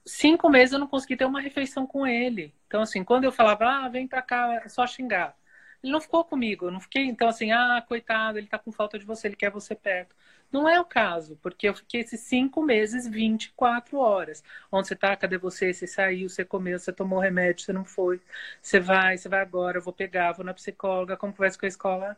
Cinco 0.05 0.49
meses 0.49 0.73
eu 0.73 0.79
não 0.79 0.87
consegui 0.87 1.17
ter 1.17 1.25
uma 1.25 1.41
refeição 1.41 1.87
com 1.87 2.07
ele. 2.07 2.53
Então, 2.67 2.81
assim, 2.81 3.03
quando 3.03 3.25
eu 3.25 3.31
falava, 3.31 3.65
ah, 3.65 3.89
vem 3.89 4.07
pra 4.07 4.21
cá, 4.21 4.61
é 4.65 4.69
só 4.69 4.87
xingar. 4.87 5.37
Ele 5.83 5.91
não 5.91 6.01
ficou 6.01 6.23
comigo, 6.25 6.67
eu 6.67 6.71
não 6.71 6.79
fiquei, 6.79 7.03
então 7.05 7.27
assim, 7.27 7.51
ah, 7.51 7.83
coitado, 7.87 8.37
ele 8.37 8.47
tá 8.47 8.57
com 8.59 8.71
falta 8.71 8.97
de 8.97 9.05
você, 9.05 9.27
ele 9.27 9.35
quer 9.35 9.51
você 9.51 9.75
perto. 9.75 10.15
Não 10.53 10.69
é 10.69 10.79
o 10.79 10.85
caso, 10.85 11.35
porque 11.41 11.67
eu 11.67 11.73
fiquei 11.73 12.01
esses 12.01 12.19
cinco 12.19 12.61
meses, 12.61 13.07
24 13.07 13.97
horas. 13.97 14.43
Onde 14.71 14.87
você 14.87 14.95
tá? 14.95 15.15
Cadê 15.17 15.35
você? 15.35 15.73
Você 15.73 15.87
saiu, 15.87 16.29
você 16.29 16.45
comeu, 16.45 16.77
você 16.77 16.93
tomou 16.93 17.17
remédio, 17.17 17.65
você 17.65 17.73
não 17.73 17.83
foi. 17.83 18.21
Você 18.61 18.79
vai, 18.79 19.17
você 19.17 19.27
vai 19.27 19.41
agora, 19.41 19.79
eu 19.79 19.81
vou 19.81 19.91
pegar, 19.91 20.33
vou 20.33 20.45
na 20.45 20.53
psicóloga, 20.53 21.17
como 21.17 21.33
conversa 21.33 21.57
com 21.57 21.65
a 21.65 21.69
escola? 21.69 22.17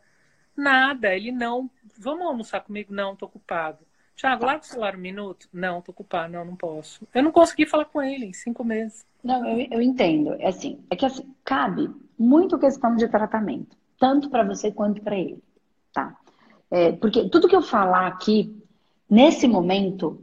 Nada, 0.55 1.15
ele 1.15 1.31
não. 1.31 1.69
Vamos 1.97 2.27
almoçar 2.27 2.59
comigo? 2.59 2.93
Não, 2.93 3.15
tô 3.15 3.25
ocupado. 3.25 3.79
Tiago, 4.17 4.45
larga 4.45 4.63
o 4.63 4.65
celular 4.65 4.95
um 4.95 4.99
minuto? 4.99 5.47
Não, 5.53 5.81
tô 5.81 5.93
ocupado, 5.93 6.33
não, 6.33 6.43
não 6.43 6.57
posso. 6.57 7.07
Eu 7.13 7.23
não 7.23 7.31
consegui 7.31 7.65
falar 7.65 7.85
com 7.85 8.01
ele 8.01 8.25
em 8.25 8.33
cinco 8.33 8.65
meses. 8.65 9.05
Não, 9.23 9.47
eu, 9.47 9.65
eu 9.71 9.81
entendo. 9.81 10.33
É 10.39 10.47
assim, 10.47 10.83
é 10.89 10.95
que 10.97 11.05
assim, 11.05 11.33
cabe 11.45 11.89
muito 12.19 12.59
questão 12.59 12.97
de 12.97 13.07
tratamento, 13.07 13.77
tanto 13.97 14.29
para 14.29 14.43
você 14.43 14.71
quanto 14.71 15.01
para 15.01 15.17
ele, 15.17 15.41
tá? 15.93 16.17
É, 16.75 16.91
porque 16.91 17.29
tudo 17.29 17.47
que 17.47 17.55
eu 17.55 17.61
falar 17.61 18.05
aqui, 18.05 18.53
nesse 19.09 19.47
momento. 19.47 20.21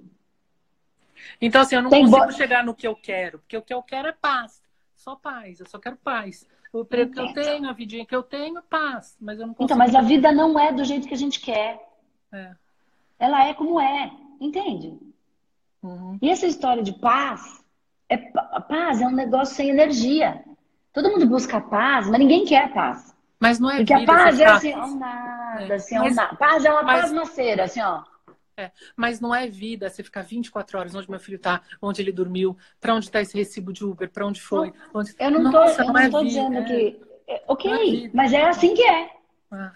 Então, 1.41 1.63
assim, 1.63 1.77
eu 1.77 1.83
não 1.83 1.89
consigo 1.89 2.27
bo... 2.27 2.33
chegar 2.33 2.63
no 2.63 2.75
que 2.75 2.87
eu 2.87 2.95
quero, 2.95 3.39
porque 3.39 3.57
o 3.57 3.63
que 3.63 3.73
eu 3.73 3.83
quero 3.83 4.09
é 4.09 4.13
paz. 4.13 4.63
Só 4.95 5.17
paz, 5.17 5.61
eu 5.61 5.67
só 5.67 5.79
quero 5.79 5.97
paz. 5.97 6.47
O 6.71 6.83
emprego 6.83 7.11
que 7.11 7.21
eu 7.21 7.33
tenho, 7.33 7.71
a 7.71 7.73
vidinha 7.73 8.05
que 8.05 8.15
eu 8.15 8.23
tenho, 8.23 8.61
paz. 8.65 9.17
Mas 9.19 9.41
eu 9.41 9.47
não 9.47 9.55
consigo. 9.55 9.65
Então, 9.65 9.79
mas 9.79 9.95
a 9.95 10.03
vida 10.03 10.31
não 10.31 10.59
é 10.59 10.71
do 10.71 10.85
jeito 10.85 11.09
que 11.09 11.15
a 11.15 11.19
gente 11.19 11.41
quer. 11.41 11.89
É. 12.31 12.55
Ela 13.19 13.47
é 13.47 13.55
como 13.55 13.81
é, 13.81 14.13
entende? 14.39 14.99
Uhum. 15.83 16.19
E 16.21 16.29
essa 16.29 16.47
história 16.47 16.83
de 16.83 16.93
paz, 16.93 17.65
é, 18.11 18.19
paz 18.69 19.01
é 19.01 19.07
um 19.07 19.11
negócio 19.11 19.55
sem 19.55 19.71
energia. 19.71 20.45
Todo 20.93 21.09
mundo 21.09 21.27
busca 21.27 21.63
paz, 21.63 22.11
mas 22.11 22.19
ninguém 22.19 22.45
quer 22.45 22.75
paz. 22.75 23.12
Mas 23.43 23.59
não 23.59 23.69
é 23.69 23.79
Porque 23.79 23.93
a 23.93 24.05
paz 24.05 24.39
é 24.39 24.47
assim, 24.47 24.73
ó, 24.73 24.87
nada, 24.87 25.65
é. 25.65 25.75
assim, 25.75 25.99
ó, 25.99 26.05
mas, 26.05 26.15
nada. 26.15 26.37
Paz 26.37 26.65
é 26.65 26.71
uma 26.71 26.83
mas, 26.85 27.01
paz 27.01 27.13
maceira, 27.13 27.65
assim, 27.65 27.83
ó. 27.83 28.05
É, 28.57 28.71
mas 28.95 29.19
não 29.19 29.35
é 29.35 29.49
vida 29.49 29.91
você 29.91 30.01
ficar 30.05 30.23
24 30.23 30.79
horas 30.79 30.95
onde 30.95 31.11
meu 31.11 31.19
filho 31.19 31.39
está, 31.39 31.61
onde 31.81 32.01
ele 32.01 32.13
dormiu, 32.13 32.57
para 32.81 32.95
onde 32.95 33.07
está 33.07 33.21
esse 33.21 33.37
recibo 33.37 33.73
de 33.73 33.85
Uber, 33.85 34.09
para 34.09 34.25
onde 34.25 34.41
foi. 34.41 34.73
Onde... 34.95 35.13
Eu 35.19 35.33
não 35.33 35.47
estou 35.47 35.85
não, 35.87 35.93
não 35.93 36.21
é 36.21 36.25
dizendo 36.25 36.59
é... 36.59 36.63
que. 36.63 37.01
É, 37.27 37.43
ok, 37.49 38.07
é 38.07 38.11
mas 38.15 38.33
é 38.33 38.45
assim 38.45 38.75
que 38.75 38.85
é. 38.85 39.11
Ah. 39.51 39.73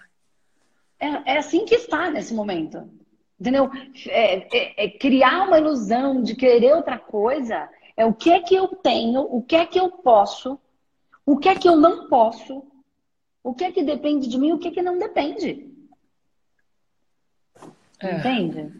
é. 0.97 1.33
É 1.33 1.37
assim 1.37 1.65
que 1.65 1.75
está 1.75 2.09
nesse 2.09 2.33
momento. 2.33 2.89
Entendeu? 3.37 3.69
É, 4.07 4.85
é, 4.85 4.89
criar 4.91 5.45
uma 5.45 5.59
ilusão 5.59 6.23
de 6.23 6.35
querer 6.35 6.73
outra 6.73 6.97
coisa 6.97 7.69
é 7.97 8.05
o 8.05 8.13
que 8.13 8.31
é 8.31 8.39
que 8.39 8.55
eu 8.55 8.69
tenho, 8.69 9.23
o 9.23 9.41
que 9.41 9.57
é 9.57 9.65
que 9.65 9.77
eu 9.77 9.91
posso, 9.91 10.57
o 11.25 11.37
que 11.37 11.49
é 11.49 11.55
que 11.55 11.67
eu 11.67 11.75
não 11.75 12.07
posso 12.07 12.65
o 13.47 13.53
que 13.53 13.63
é 13.63 13.71
que 13.71 13.81
depende 13.81 14.27
de 14.27 14.37
mim 14.37 14.51
o 14.51 14.59
que 14.59 14.67
é 14.67 14.71
que 14.71 14.81
não 14.81 14.99
depende. 14.99 15.71
É. 17.97 18.17
Entende? 18.17 18.73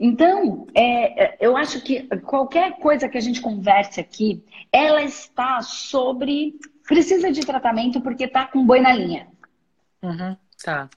Então, 0.00 0.66
é, 0.74 1.24
é, 1.24 1.36
eu 1.38 1.54
acho 1.58 1.82
que 1.82 2.04
qualquer 2.20 2.78
coisa 2.78 3.06
que 3.06 3.18
a 3.18 3.20
gente 3.20 3.42
converse 3.42 4.00
aqui, 4.00 4.42
ela 4.72 5.02
está 5.02 5.60
sobre. 5.60 6.58
Precisa 6.88 7.30
de 7.30 7.42
tratamento 7.42 8.00
porque 8.00 8.26
tá 8.26 8.46
com 8.46 8.64
boi 8.64 8.80
na 8.80 8.94
linha. 8.94 9.28
Uhum, 10.02 10.36
tá. 10.64 10.88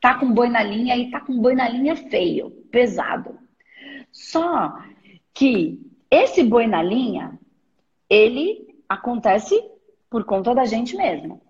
Tá 0.00 0.18
com 0.18 0.32
boi 0.32 0.48
na 0.48 0.62
linha 0.62 0.96
e 0.96 1.10
tá 1.10 1.20
com 1.20 1.38
boi 1.38 1.54
na 1.54 1.68
linha 1.68 1.94
feio, 1.96 2.50
pesado. 2.70 3.38
Só 4.10 4.74
que 5.34 5.78
esse 6.10 6.42
boi 6.42 6.66
na 6.66 6.82
linha, 6.82 7.38
ele 8.08 8.74
acontece 8.88 9.54
por 10.08 10.24
conta 10.24 10.54
da 10.54 10.64
gente 10.64 10.96
mesmo. 10.96 11.45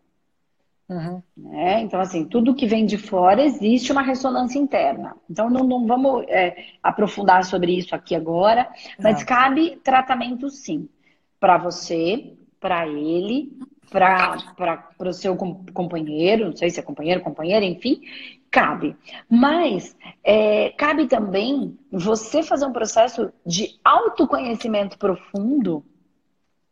Uhum. 0.88 1.20
Né? 1.36 1.80
Então, 1.80 2.00
assim, 2.00 2.24
tudo 2.24 2.54
que 2.54 2.66
vem 2.66 2.86
de 2.86 2.96
fora 2.96 3.42
existe 3.42 3.90
uma 3.90 4.02
ressonância 4.02 4.58
interna. 4.58 5.16
Então, 5.28 5.50
não, 5.50 5.64
não 5.64 5.86
vamos 5.86 6.24
é, 6.28 6.64
aprofundar 6.82 7.44
sobre 7.44 7.76
isso 7.76 7.94
aqui 7.94 8.14
agora, 8.14 8.68
mas 8.98 9.22
ah. 9.22 9.24
cabe 9.24 9.80
tratamento 9.82 10.48
sim 10.48 10.88
para 11.40 11.58
você, 11.58 12.34
para 12.60 12.86
ele, 12.86 13.52
para 13.90 14.38
o 15.00 15.12
seu 15.12 15.36
companheiro, 15.36 16.46
não 16.46 16.56
sei 16.56 16.70
se 16.70 16.80
é 16.80 16.82
companheiro, 16.82 17.20
companheira, 17.20 17.64
enfim, 17.64 18.00
cabe. 18.50 18.96
Mas 19.28 19.96
é, 20.22 20.70
cabe 20.70 21.06
também 21.06 21.76
você 21.90 22.42
fazer 22.42 22.66
um 22.66 22.72
processo 22.72 23.32
de 23.44 23.78
autoconhecimento 23.84 24.98
profundo 24.98 25.84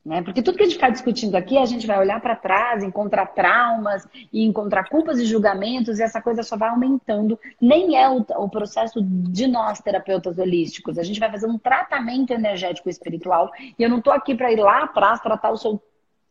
né? 0.05 0.23
Porque 0.23 0.43
tudo 0.43 0.57
que 0.57 0.62
a 0.62 0.67
gente 0.67 0.75
ficar 0.75 0.90
discutindo 0.90 1.35
aqui, 1.35 1.57
a 1.57 1.64
gente 1.64 1.87
vai 1.87 1.99
olhar 1.99 2.21
para 2.21 2.37
trás, 2.37 2.83
encontrar 2.83 3.27
traumas 3.27 4.07
e 4.33 4.45
encontrar 4.45 4.88
culpas 4.88 5.19
e 5.19 5.25
julgamentos, 5.25 5.99
e 5.99 6.03
essa 6.03 6.21
coisa 6.21 6.43
só 6.43 6.57
vai 6.57 6.69
aumentando. 6.69 7.38
Nem 7.61 7.97
é 7.97 8.09
o, 8.09 8.25
o 8.37 8.49
processo 8.49 9.01
de 9.03 9.47
nós, 9.47 9.81
terapeutas 9.81 10.38
holísticos. 10.38 10.99
A 10.99 11.03
gente 11.03 11.19
vai 11.19 11.31
fazer 11.31 11.47
um 11.47 11.59
tratamento 11.59 12.33
energético 12.33 12.90
espiritual, 12.90 13.51
e 13.79 13.83
eu 13.83 13.88
não 13.88 13.99
estou 13.99 14.12
aqui 14.12 14.35
para 14.35 14.53
ir 14.53 14.61
lá 14.61 14.85
atrás 14.85 15.21
tratar 15.21 15.51
o 15.51 15.57
seu 15.57 15.81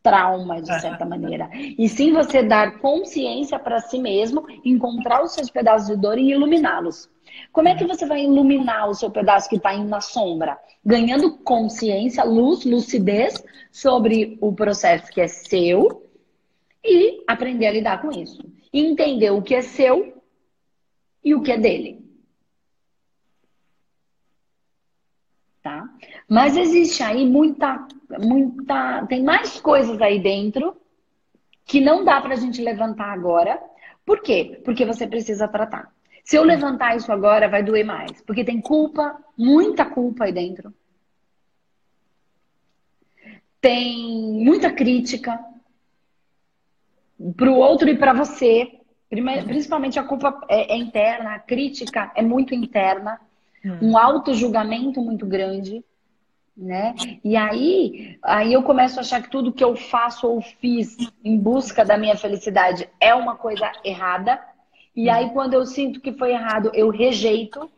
trauma, 0.04 0.60
de 0.60 0.80
certa 0.80 1.06
maneira. 1.06 1.48
E 1.54 1.88
sim 1.88 2.12
você 2.12 2.42
dar 2.42 2.78
consciência 2.78 3.58
para 3.58 3.80
si 3.80 3.98
mesmo, 3.98 4.44
encontrar 4.62 5.24
os 5.24 5.32
seus 5.32 5.48
pedaços 5.48 5.88
de 5.88 5.96
dor 5.96 6.18
e 6.18 6.30
iluminá-los. 6.30 7.10
Como 7.50 7.68
é 7.68 7.74
que 7.74 7.86
você 7.86 8.04
vai 8.04 8.22
iluminar 8.22 8.86
o 8.88 8.94
seu 8.94 9.10
pedaço 9.10 9.48
que 9.48 9.56
está 9.56 9.74
indo 9.74 9.88
na 9.88 10.02
sombra? 10.02 10.58
Ganhando 10.84 11.38
consciência, 11.38 12.22
luz, 12.22 12.66
lucidez 12.66 13.42
sobre 13.72 14.36
o 14.42 14.52
processo 14.52 15.10
que 15.10 15.22
é 15.22 15.26
seu 15.26 16.06
e 16.84 17.24
aprender 17.26 17.66
a 17.66 17.72
lidar 17.72 18.02
com 18.02 18.10
isso. 18.10 18.44
Entender 18.70 19.30
o 19.30 19.40
que 19.40 19.54
é 19.54 19.62
seu 19.62 20.22
e 21.24 21.34
o 21.34 21.40
que 21.40 21.50
é 21.50 21.58
dele. 21.58 22.04
Tá? 25.62 25.88
Mas 26.28 26.56
existe 26.56 27.02
aí 27.02 27.26
muita, 27.26 27.86
muita. 28.18 29.06
Tem 29.06 29.22
mais 29.22 29.60
coisas 29.60 30.00
aí 30.00 30.18
dentro 30.18 30.76
que 31.64 31.80
não 31.80 32.04
dá 32.04 32.20
pra 32.20 32.36
gente 32.36 32.62
levantar 32.62 33.12
agora. 33.12 33.60
Por 34.04 34.20
quê? 34.20 34.60
Porque 34.64 34.84
você 34.84 35.06
precisa 35.06 35.48
tratar. 35.48 35.92
Se 36.24 36.36
eu 36.36 36.42
levantar 36.42 36.96
isso 36.96 37.12
agora, 37.12 37.48
vai 37.48 37.62
doer 37.62 37.84
mais. 37.84 38.22
Porque 38.22 38.44
tem 38.44 38.60
culpa, 38.60 39.18
muita 39.36 39.84
culpa 39.84 40.24
aí 40.24 40.32
dentro. 40.32 40.72
Tem 43.60 44.42
muita 44.44 44.72
crítica 44.72 45.38
para 47.36 47.50
o 47.50 47.56
outro 47.56 47.88
e 47.88 47.96
para 47.96 48.12
você. 48.12 48.80
Principalmente 49.08 49.98
a 49.98 50.02
culpa 50.04 50.40
é, 50.48 50.74
é, 50.74 50.76
interna, 50.76 51.34
a 51.34 51.38
crítica 51.38 52.10
é 52.14 52.22
muito 52.22 52.54
interna. 52.54 53.20
Hum. 53.64 53.90
Um 53.90 53.98
auto-julgamento 53.98 55.00
muito 55.00 55.26
grande. 55.26 55.84
Né? 56.56 56.94
E 57.24 57.36
aí, 57.36 58.18
aí 58.22 58.52
eu 58.52 58.62
começo 58.62 58.98
a 58.98 59.00
achar 59.00 59.20
que 59.20 59.30
tudo 59.30 59.52
que 59.52 59.64
eu 59.64 59.74
faço 59.74 60.28
ou 60.28 60.40
fiz 60.40 60.96
em 61.24 61.36
busca 61.36 61.84
da 61.84 61.98
minha 61.98 62.16
felicidade 62.16 62.88
é 63.00 63.12
uma 63.12 63.34
coisa 63.34 63.70
errada 63.84 64.40
e 64.96 65.10
aí, 65.10 65.30
quando 65.30 65.54
eu 65.54 65.66
sinto 65.66 66.00
que 66.00 66.12
foi 66.12 66.30
errado, 66.30 66.70
eu 66.72 66.88
rejeito. 66.88 67.68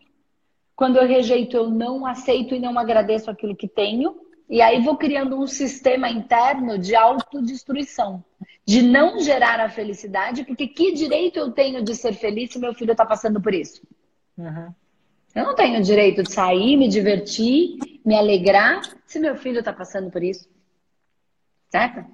Quando 0.74 0.96
eu 0.96 1.06
rejeito, 1.06 1.56
eu 1.56 1.70
não 1.70 2.04
aceito 2.04 2.54
e 2.54 2.60
não 2.60 2.78
agradeço 2.78 3.30
aquilo 3.30 3.56
que 3.56 3.66
tenho. 3.66 4.16
E 4.48 4.60
aí 4.60 4.82
vou 4.82 4.96
criando 4.96 5.36
um 5.40 5.46
sistema 5.46 6.08
interno 6.10 6.78
de 6.78 6.94
autodestruição, 6.94 8.22
de 8.64 8.82
não 8.82 9.18
gerar 9.18 9.58
a 9.58 9.68
felicidade, 9.68 10.44
porque 10.44 10.68
que 10.68 10.92
direito 10.92 11.38
eu 11.38 11.50
tenho 11.50 11.82
de 11.82 11.96
ser 11.96 12.12
feliz 12.12 12.52
se 12.52 12.58
meu 12.58 12.72
filho 12.72 12.92
está 12.92 13.04
passando 13.04 13.40
por 13.40 13.52
isso? 13.52 13.82
Uhum. 14.38 14.72
Eu 15.34 15.44
não 15.44 15.54
tenho 15.54 15.82
direito 15.82 16.22
de 16.22 16.32
sair, 16.32 16.76
me 16.76 16.86
divertir, 16.86 17.78
me 18.06 18.14
alegrar, 18.14 18.82
se 19.04 19.18
meu 19.18 19.34
filho 19.34 19.58
está 19.58 19.72
passando 19.72 20.12
por 20.12 20.22
isso. 20.22 20.48
Certo? 21.68 22.04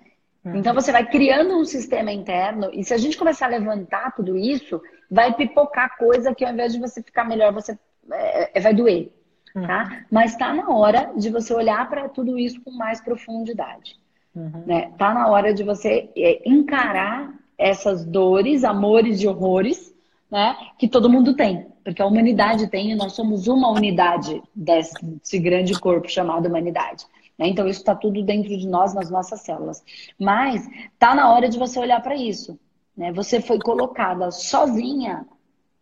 Uhum. 0.43 0.57
Então 0.57 0.73
você 0.73 0.91
vai 0.91 1.07
criando 1.07 1.55
um 1.55 1.67
sistema 1.67 2.11
interno 2.11 2.71
e 2.73 2.83
se 2.83 2.95
a 2.95 2.97
gente 2.97 3.19
começar 3.19 3.47
a 3.47 3.51
levantar 3.51 4.13
tudo 4.13 4.37
isso, 4.37 4.81
vai 5.11 5.35
pipocar 5.35 5.99
coisa 5.99 6.35
que 6.35 6.45
ao 6.45 6.53
invés 6.53 6.73
de 6.73 6.81
você 6.81 7.03
ficar 7.03 7.25
melhor, 7.25 7.53
você 7.53 7.79
é, 8.11 8.59
é 8.59 8.61
vai 8.61 8.73
doer, 8.75 9.13
uhum. 9.55 9.67
tá? 9.67 10.05
Mas 10.11 10.33
está 10.33 10.55
na 10.55 10.71
hora 10.71 11.13
de 11.15 11.29
você 11.29 11.53
olhar 11.53 11.87
para 11.91 12.09
tudo 12.09 12.39
isso 12.39 12.61
com 12.63 12.71
mais 12.71 13.01
profundidade. 13.01 14.01
Uhum. 14.35 14.65
Né? 14.67 14.93
Tá 14.97 15.13
na 15.13 15.29
hora 15.29 15.53
de 15.53 15.63
você 15.63 16.11
é, 16.17 16.41
encarar 16.49 17.35
essas 17.59 18.03
dores, 18.05 18.65
amores 18.65 19.21
e 19.21 19.29
horrores, 19.29 19.95
né? 20.31 20.57
Que 20.79 20.89
todo 20.89 21.11
mundo 21.11 21.37
tem, 21.37 21.67
porque 21.85 22.01
a 22.03 22.07
humanidade 22.07 22.69
tem 22.69 22.93
e 22.93 22.95
nós 22.95 23.13
somos 23.13 23.49
uma 23.49 23.71
unidade 23.71 24.43
desse 24.55 25.39
grande 25.39 25.79
corpo 25.79 26.09
chamado 26.09 26.47
humanidade. 26.47 27.07
Né? 27.39 27.49
Então, 27.49 27.67
isso 27.67 27.81
está 27.81 27.95
tudo 27.95 28.23
dentro 28.23 28.57
de 28.57 28.67
nós, 28.67 28.95
nas 28.95 29.11
nossas 29.11 29.41
células. 29.41 29.83
Mas 30.19 30.69
tá 30.99 31.15
na 31.15 31.33
hora 31.33 31.49
de 31.49 31.59
você 31.59 31.79
olhar 31.79 32.03
para 32.03 32.17
isso. 32.17 32.59
Né? 32.97 33.13
Você 33.13 33.41
foi 33.41 33.59
colocada 33.59 34.31
sozinha 34.31 35.27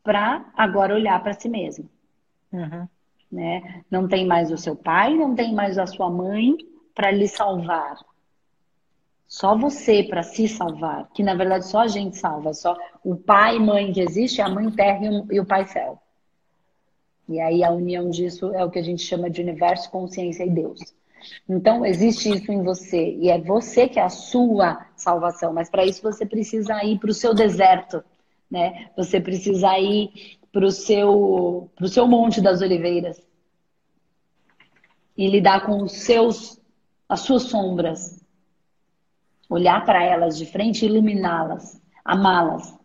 para 0.03 0.47
agora 0.57 0.95
olhar 0.95 1.23
para 1.23 1.35
si 1.35 1.49
mesma. 1.49 1.85
Uhum. 2.53 2.89
Né? 3.31 3.83
Não 3.91 4.09
tem 4.09 4.27
mais 4.27 4.51
o 4.51 4.57
seu 4.57 4.75
pai, 4.75 5.15
não 5.15 5.35
tem 5.35 5.55
mais 5.55 5.79
a 5.79 5.87
sua 5.87 6.11
mãe 6.11 6.57
para 6.95 7.11
lhe 7.11 7.29
salvar. 7.29 7.97
Só 9.31 9.57
você 9.57 10.03
para 10.03 10.25
se 10.25 10.49
salvar, 10.49 11.09
que 11.15 11.23
na 11.23 11.37
verdade 11.37 11.65
só 11.65 11.83
a 11.83 11.87
gente 11.87 12.17
salva, 12.17 12.53
só 12.53 12.77
o 13.05 13.15
pai 13.15 13.59
e 13.59 13.61
mãe 13.61 13.93
que 13.93 14.01
existe, 14.01 14.41
é 14.41 14.45
a 14.45 14.49
mãe 14.49 14.69
terra 14.73 15.03
e 15.31 15.39
o 15.39 15.47
pai 15.47 15.65
céu. 15.67 16.03
E 17.29 17.41
aí 17.41 17.63
a 17.63 17.71
união 17.71 18.11
disso 18.11 18.53
é 18.53 18.65
o 18.65 18.71
que 18.71 18.81
a 18.81 18.83
gente 18.83 19.03
chama 19.03 19.31
de 19.31 19.41
universo, 19.41 19.89
consciência 19.89 20.43
e 20.45 20.51
Deus. 20.51 20.81
Então, 21.49 21.87
existe 21.87 22.29
isso 22.29 22.51
em 22.51 22.65
você. 22.65 23.15
E 23.21 23.31
é 23.31 23.39
você 23.39 23.87
que 23.87 24.01
é 24.01 24.03
a 24.03 24.09
sua 24.09 24.85
salvação. 24.97 25.53
Mas 25.53 25.71
para 25.71 25.85
isso 25.85 26.03
você 26.03 26.27
precisa 26.27 26.83
ir 26.83 26.99
para 26.99 27.11
o 27.11 27.15
seu 27.15 27.33
deserto. 27.33 28.03
Né? 28.51 28.91
Você 28.97 29.21
precisa 29.21 29.79
ir 29.79 30.39
para 30.51 30.67
o 30.67 30.73
seu, 30.73 31.71
pro 31.77 31.87
seu 31.87 32.09
Monte 32.09 32.41
das 32.41 32.61
Oliveiras. 32.63 33.23
E 35.17 35.29
lidar 35.29 35.65
com 35.67 35.85
os 35.85 35.93
seus, 35.93 36.61
as 37.09 37.21
suas 37.21 37.45
sombras. 37.45 38.20
Olhar 39.51 39.85
para 39.85 40.03
elas 40.03 40.39
de 40.39 40.47
frente 40.47 40.87
e 40.87 40.89
iluminá-las. 40.89 41.83
Amá-las. 42.05 42.79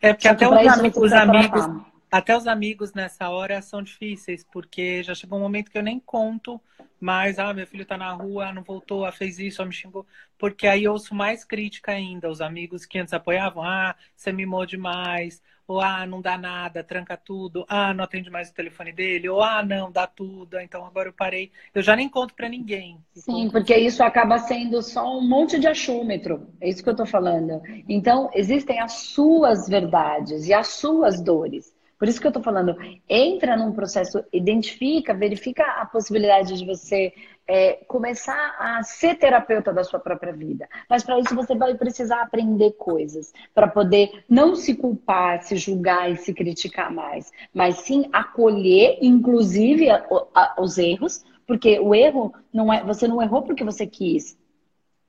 É 0.00 0.12
porque 0.12 0.28
até 0.28 0.48
os, 0.48 0.96
os 0.96 1.12
amigos, 1.12 1.64
até 2.10 2.36
os 2.36 2.46
amigos 2.46 2.94
nessa 2.94 3.28
hora 3.28 3.60
são 3.60 3.82
difíceis, 3.82 4.46
porque 4.50 5.02
já 5.02 5.14
chegou 5.14 5.38
um 5.38 5.42
momento 5.42 5.70
que 5.70 5.76
eu 5.76 5.82
nem 5.82 5.98
conto 6.00 6.60
mais, 7.00 7.38
ah, 7.38 7.52
meu 7.52 7.66
filho 7.66 7.84
tá 7.84 7.96
na 7.96 8.12
rua, 8.12 8.52
não 8.52 8.62
voltou, 8.62 9.04
ah, 9.04 9.12
fez 9.12 9.38
isso, 9.38 9.60
ah, 9.60 9.66
me 9.66 9.72
xingou. 9.72 10.06
Porque 10.38 10.66
aí 10.66 10.84
eu 10.84 10.92
ouço 10.92 11.14
mais 11.14 11.44
crítica 11.44 11.92
ainda. 11.92 12.30
Os 12.30 12.40
amigos 12.40 12.86
que 12.86 12.98
antes 12.98 13.12
apoiavam, 13.12 13.62
ah, 13.62 13.94
você 14.14 14.32
mimou 14.32 14.64
demais, 14.64 15.42
ou 15.68 15.80
ah, 15.80 16.06
não 16.06 16.20
dá 16.20 16.38
nada, 16.38 16.84
tranca 16.84 17.16
tudo, 17.16 17.64
ah, 17.68 17.92
não 17.92 18.04
atende 18.04 18.30
mais 18.30 18.50
o 18.50 18.54
telefone 18.54 18.92
dele, 18.92 19.28
ou 19.28 19.42
ah, 19.42 19.64
não, 19.64 19.90
dá 19.90 20.06
tudo, 20.06 20.58
então 20.58 20.84
agora 20.84 21.08
eu 21.08 21.12
parei. 21.12 21.50
Eu 21.74 21.82
já 21.82 21.96
nem 21.96 22.08
conto 22.08 22.34
para 22.34 22.48
ninguém. 22.48 22.98
Sim, 23.14 23.50
porque 23.50 23.76
isso 23.76 24.02
acaba 24.02 24.38
sendo 24.38 24.82
só 24.82 25.18
um 25.18 25.26
monte 25.26 25.58
de 25.58 25.66
achômetro. 25.66 26.48
É 26.60 26.68
isso 26.68 26.82
que 26.82 26.88
eu 26.88 26.96
tô 26.96 27.04
falando. 27.04 27.60
Então, 27.88 28.30
existem 28.34 28.80
as 28.80 28.92
suas 28.92 29.68
verdades 29.68 30.46
e 30.46 30.54
as 30.54 30.68
suas 30.68 31.20
dores. 31.20 31.75
Por 31.98 32.08
isso 32.08 32.20
que 32.20 32.26
eu 32.26 32.30
estou 32.30 32.42
falando, 32.42 32.76
entra 33.08 33.56
num 33.56 33.72
processo, 33.72 34.22
identifica, 34.30 35.14
verifica 35.14 35.64
a 35.80 35.86
possibilidade 35.86 36.58
de 36.58 36.66
você 36.66 37.14
é, 37.46 37.74
começar 37.86 38.54
a 38.58 38.82
ser 38.82 39.14
terapeuta 39.14 39.72
da 39.72 39.82
sua 39.82 39.98
própria 39.98 40.32
vida. 40.32 40.68
Mas 40.90 41.02
para 41.02 41.18
isso 41.18 41.34
você 41.34 41.54
vai 41.54 41.74
precisar 41.74 42.20
aprender 42.20 42.72
coisas 42.72 43.32
para 43.54 43.66
poder 43.66 44.24
não 44.28 44.54
se 44.54 44.74
culpar, 44.74 45.42
se 45.42 45.56
julgar 45.56 46.10
e 46.10 46.16
se 46.16 46.34
criticar 46.34 46.92
mais, 46.92 47.32
mas 47.54 47.76
sim 47.76 48.08
acolher, 48.12 48.98
inclusive, 49.00 49.88
a, 49.88 50.04
a, 50.34 50.56
os 50.60 50.76
erros, 50.76 51.24
porque 51.46 51.78
o 51.78 51.94
erro 51.94 52.34
não 52.52 52.70
é, 52.70 52.84
você 52.84 53.08
não 53.08 53.22
errou 53.22 53.42
porque 53.42 53.64
você 53.64 53.86
quis. 53.86 54.36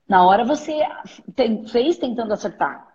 Na 0.08 0.26
hora 0.26 0.42
você 0.42 0.80
tem, 1.34 1.66
fez 1.66 1.98
tentando 1.98 2.32
acertar. 2.32 2.88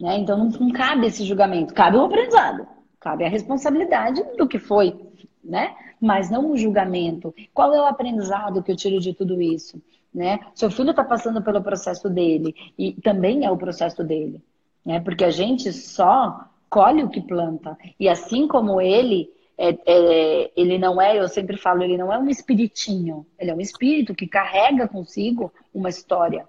Né? 0.00 0.16
Então 0.18 0.38
não, 0.38 0.46
não 0.46 0.70
cabe 0.70 1.06
esse 1.06 1.22
julgamento, 1.24 1.74
cabe 1.74 1.98
o 1.98 2.04
aprendizado. 2.04 2.77
Cabe 3.00 3.24
a 3.24 3.28
responsabilidade 3.28 4.22
do 4.36 4.48
que 4.48 4.58
foi, 4.58 4.94
né? 5.42 5.74
Mas 6.00 6.30
não 6.30 6.50
o 6.50 6.56
julgamento. 6.56 7.34
Qual 7.54 7.74
é 7.74 7.80
o 7.80 7.86
aprendizado 7.86 8.62
que 8.62 8.72
eu 8.72 8.76
tiro 8.76 9.00
de 9.00 9.12
tudo 9.14 9.40
isso? 9.40 9.80
Né? 10.12 10.40
Seu 10.54 10.70
filho 10.70 10.90
está 10.90 11.04
passando 11.04 11.42
pelo 11.42 11.62
processo 11.62 12.08
dele 12.08 12.54
e 12.78 12.92
também 12.92 13.44
é 13.44 13.50
o 13.50 13.58
processo 13.58 14.02
dele, 14.02 14.42
né? 14.84 15.00
Porque 15.00 15.22
a 15.22 15.30
gente 15.30 15.72
só 15.72 16.48
colhe 16.68 17.02
o 17.02 17.10
que 17.10 17.20
planta 17.20 17.76
e 18.00 18.08
assim 18.08 18.48
como 18.48 18.80
ele 18.80 19.30
é, 19.58 19.76
é, 19.86 20.50
ele 20.56 20.78
não 20.78 21.02
é, 21.02 21.18
eu 21.18 21.28
sempre 21.28 21.56
falo, 21.56 21.82
ele 21.82 21.98
não 21.98 22.12
é 22.12 22.18
um 22.18 22.28
espiritinho, 22.28 23.26
ele 23.36 23.50
é 23.50 23.54
um 23.54 23.60
espírito 23.60 24.14
que 24.14 24.26
carrega 24.26 24.86
consigo 24.86 25.52
uma 25.74 25.88
história. 25.88 26.48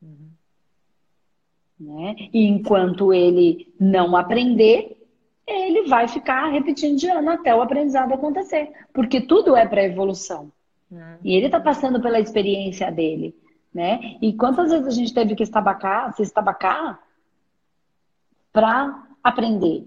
Uhum. 0.00 0.30
Né? 1.80 2.14
E 2.32 2.46
enquanto 2.46 3.12
ele 3.12 3.72
não 3.78 4.16
aprender, 4.16 4.93
ele 5.46 5.88
vai 5.88 6.08
ficar 6.08 6.48
repetindo 6.50 6.96
de 6.96 7.08
ano 7.08 7.30
até 7.30 7.54
o 7.54 7.62
aprendizado 7.62 8.12
acontecer. 8.12 8.72
Porque 8.92 9.20
tudo 9.20 9.56
é 9.56 9.66
para 9.66 9.84
evolução. 9.84 10.50
Uhum. 10.90 11.16
E 11.22 11.34
ele 11.34 11.46
está 11.46 11.60
passando 11.60 12.00
pela 12.00 12.20
experiência 12.20 12.90
dele. 12.90 13.34
né? 13.74 14.16
E 14.22 14.32
quantas 14.32 14.70
vezes 14.70 14.86
a 14.86 14.90
gente 14.90 15.12
teve 15.12 15.34
que 15.34 15.42
estabacar, 15.42 16.14
se 16.14 16.22
estabacar 16.22 17.00
para 18.52 19.04
aprender? 19.22 19.84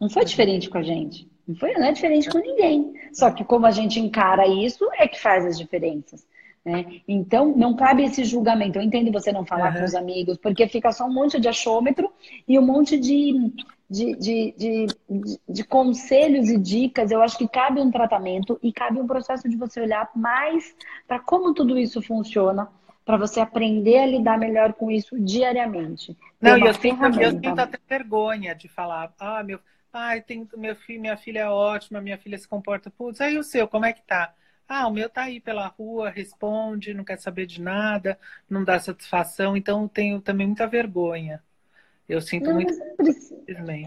Não 0.00 0.08
foi 0.08 0.24
diferente 0.24 0.70
com 0.70 0.78
a 0.78 0.82
gente. 0.82 1.28
Não 1.46 1.56
foi, 1.56 1.74
não 1.74 1.84
é 1.84 1.92
diferente 1.92 2.30
com 2.30 2.38
ninguém. 2.38 2.94
Só 3.12 3.30
que 3.30 3.44
como 3.44 3.66
a 3.66 3.70
gente 3.70 4.00
encara 4.00 4.46
isso, 4.46 4.88
é 4.94 5.06
que 5.06 5.20
faz 5.20 5.44
as 5.44 5.58
diferenças. 5.58 6.26
Né? 6.64 7.02
Então, 7.06 7.54
não 7.54 7.76
cabe 7.76 8.04
esse 8.04 8.24
julgamento. 8.24 8.78
Eu 8.78 8.82
entendo 8.82 9.12
você 9.12 9.30
não 9.30 9.44
falar 9.44 9.72
uhum. 9.72 9.80
com 9.80 9.84
os 9.84 9.94
amigos, 9.94 10.38
porque 10.38 10.66
fica 10.66 10.90
só 10.92 11.04
um 11.04 11.12
monte 11.12 11.38
de 11.38 11.46
achômetro 11.46 12.10
e 12.48 12.58
um 12.58 12.64
monte 12.64 12.98
de, 12.98 13.52
de, 13.90 14.16
de, 14.16 14.54
de, 14.56 14.86
de 15.46 15.64
conselhos 15.64 16.48
e 16.48 16.56
dicas. 16.56 17.10
Eu 17.10 17.20
acho 17.20 17.36
que 17.36 17.46
cabe 17.46 17.80
um 17.80 17.90
tratamento 17.90 18.58
e 18.62 18.72
cabe 18.72 18.98
um 18.98 19.06
processo 19.06 19.46
de 19.48 19.56
você 19.56 19.80
olhar 19.80 20.10
mais 20.16 20.74
para 21.06 21.20
como 21.20 21.52
tudo 21.52 21.78
isso 21.78 22.00
funciona, 22.00 22.68
para 23.04 23.18
você 23.18 23.40
aprender 23.40 23.98
a 23.98 24.06
lidar 24.06 24.38
melhor 24.38 24.72
com 24.72 24.90
isso 24.90 25.20
diariamente. 25.20 26.16
Não, 26.40 26.56
eu 26.56 26.72
sinto, 26.72 27.04
eu 27.20 27.30
sinto 27.30 27.58
até 27.58 27.78
vergonha 27.86 28.54
de 28.54 28.68
falar, 28.68 29.12
ah, 29.20 29.42
meu, 29.42 29.60
ai, 29.92 30.22
tem, 30.22 30.48
meu 30.56 30.74
filho, 30.74 31.02
minha 31.02 31.16
filha 31.18 31.40
é 31.40 31.48
ótima, 31.48 32.00
minha 32.00 32.16
filha 32.16 32.38
se 32.38 32.48
comporta, 32.48 32.90
putz, 32.90 33.20
aí 33.20 33.36
o 33.36 33.44
seu, 33.44 33.68
como 33.68 33.84
é 33.84 33.92
que 33.92 34.02
tá? 34.02 34.32
Ah, 34.68 34.86
o 34.88 34.92
meu 34.92 35.08
tá 35.08 35.24
aí 35.24 35.40
pela 35.40 35.66
rua, 35.66 36.10
responde, 36.10 36.94
não 36.94 37.04
quer 37.04 37.18
saber 37.18 37.46
de 37.46 37.60
nada, 37.60 38.18
não 38.48 38.64
dá 38.64 38.78
satisfação, 38.78 39.56
então 39.56 39.86
tenho 39.86 40.20
também 40.20 40.46
muita 40.46 40.66
vergonha. 40.66 41.42
Eu 42.08 42.20
sinto 42.20 42.48
não, 42.48 42.54
muito. 42.54 42.74